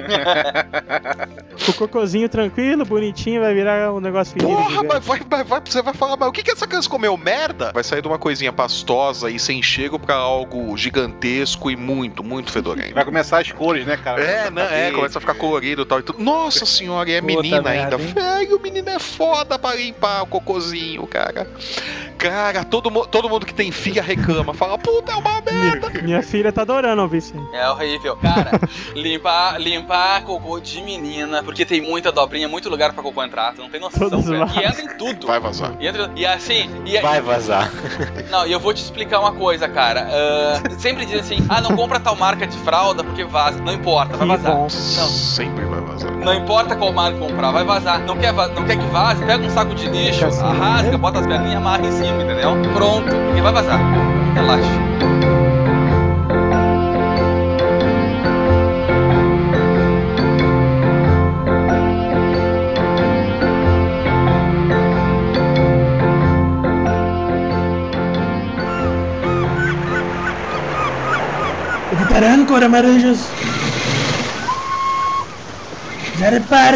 [1.70, 4.50] O cocôzinho tranquilo, bonitinho, vai virar um negócio fedido.
[4.52, 4.88] Porra, gigante.
[4.88, 7.18] mas vai, vai, vai- você vai falar, mas o que, que essa criança comeu?
[7.18, 7.72] Merda?
[7.74, 12.52] Vai sair de uma coisinha pastosa e sem cheiro pra algo gigantesco e muito, muito
[12.52, 12.94] fedorento.
[12.94, 14.22] Vai começar as cores, né, cara?
[14.22, 14.88] É, né?
[14.88, 16.00] É, começa a ficar colorido e tal.
[16.00, 16.22] E tudo.
[16.22, 17.98] Nossa senhora, e é Puta menina merda, ainda.
[17.98, 21.48] Velho, o menino é foda pra limpar o cocôzinho, cara.
[22.18, 24.54] Cara, todo, todo mundo que tem filha reclama.
[24.54, 25.90] Fala, puta, é uma merda.
[25.90, 27.34] Minha, minha filha tá adorando ouvir isso.
[27.54, 28.16] É horrível.
[28.18, 28.52] Cara,
[28.96, 33.62] limpar, limpar cocô de menina, porque tem muita dobrinha, muito lugar pra cocô entrar, tu
[33.62, 34.46] não tem noção, Todos velho.
[34.56, 35.28] E entra em tudo.
[35.28, 35.74] Vai vazar.
[35.80, 37.72] E, entra, e assim, e, Vai vazar.
[38.32, 40.08] Não, e eu vou te explicar uma coisa, cara.
[40.10, 43.62] Ah, sempre dizem assim, ah, não compra tal marca de fralda porque vaza.
[43.62, 44.56] Não importa, vai vazar.
[44.56, 46.12] Não, Sempre vai vazar.
[46.12, 48.00] não importa qual marca comprar, vai vazar.
[48.02, 49.24] Não quer, não quer que vaze?
[49.24, 50.98] Pega um saco de lixo, né?
[50.98, 52.52] bota as perninhas e amarra em cima, entendeu?
[52.74, 53.80] Pronto, porque vai vazar.
[54.34, 54.95] Relaxa.
[72.16, 73.28] parando, Coramaranjas?
[76.18, 76.76] Zero par.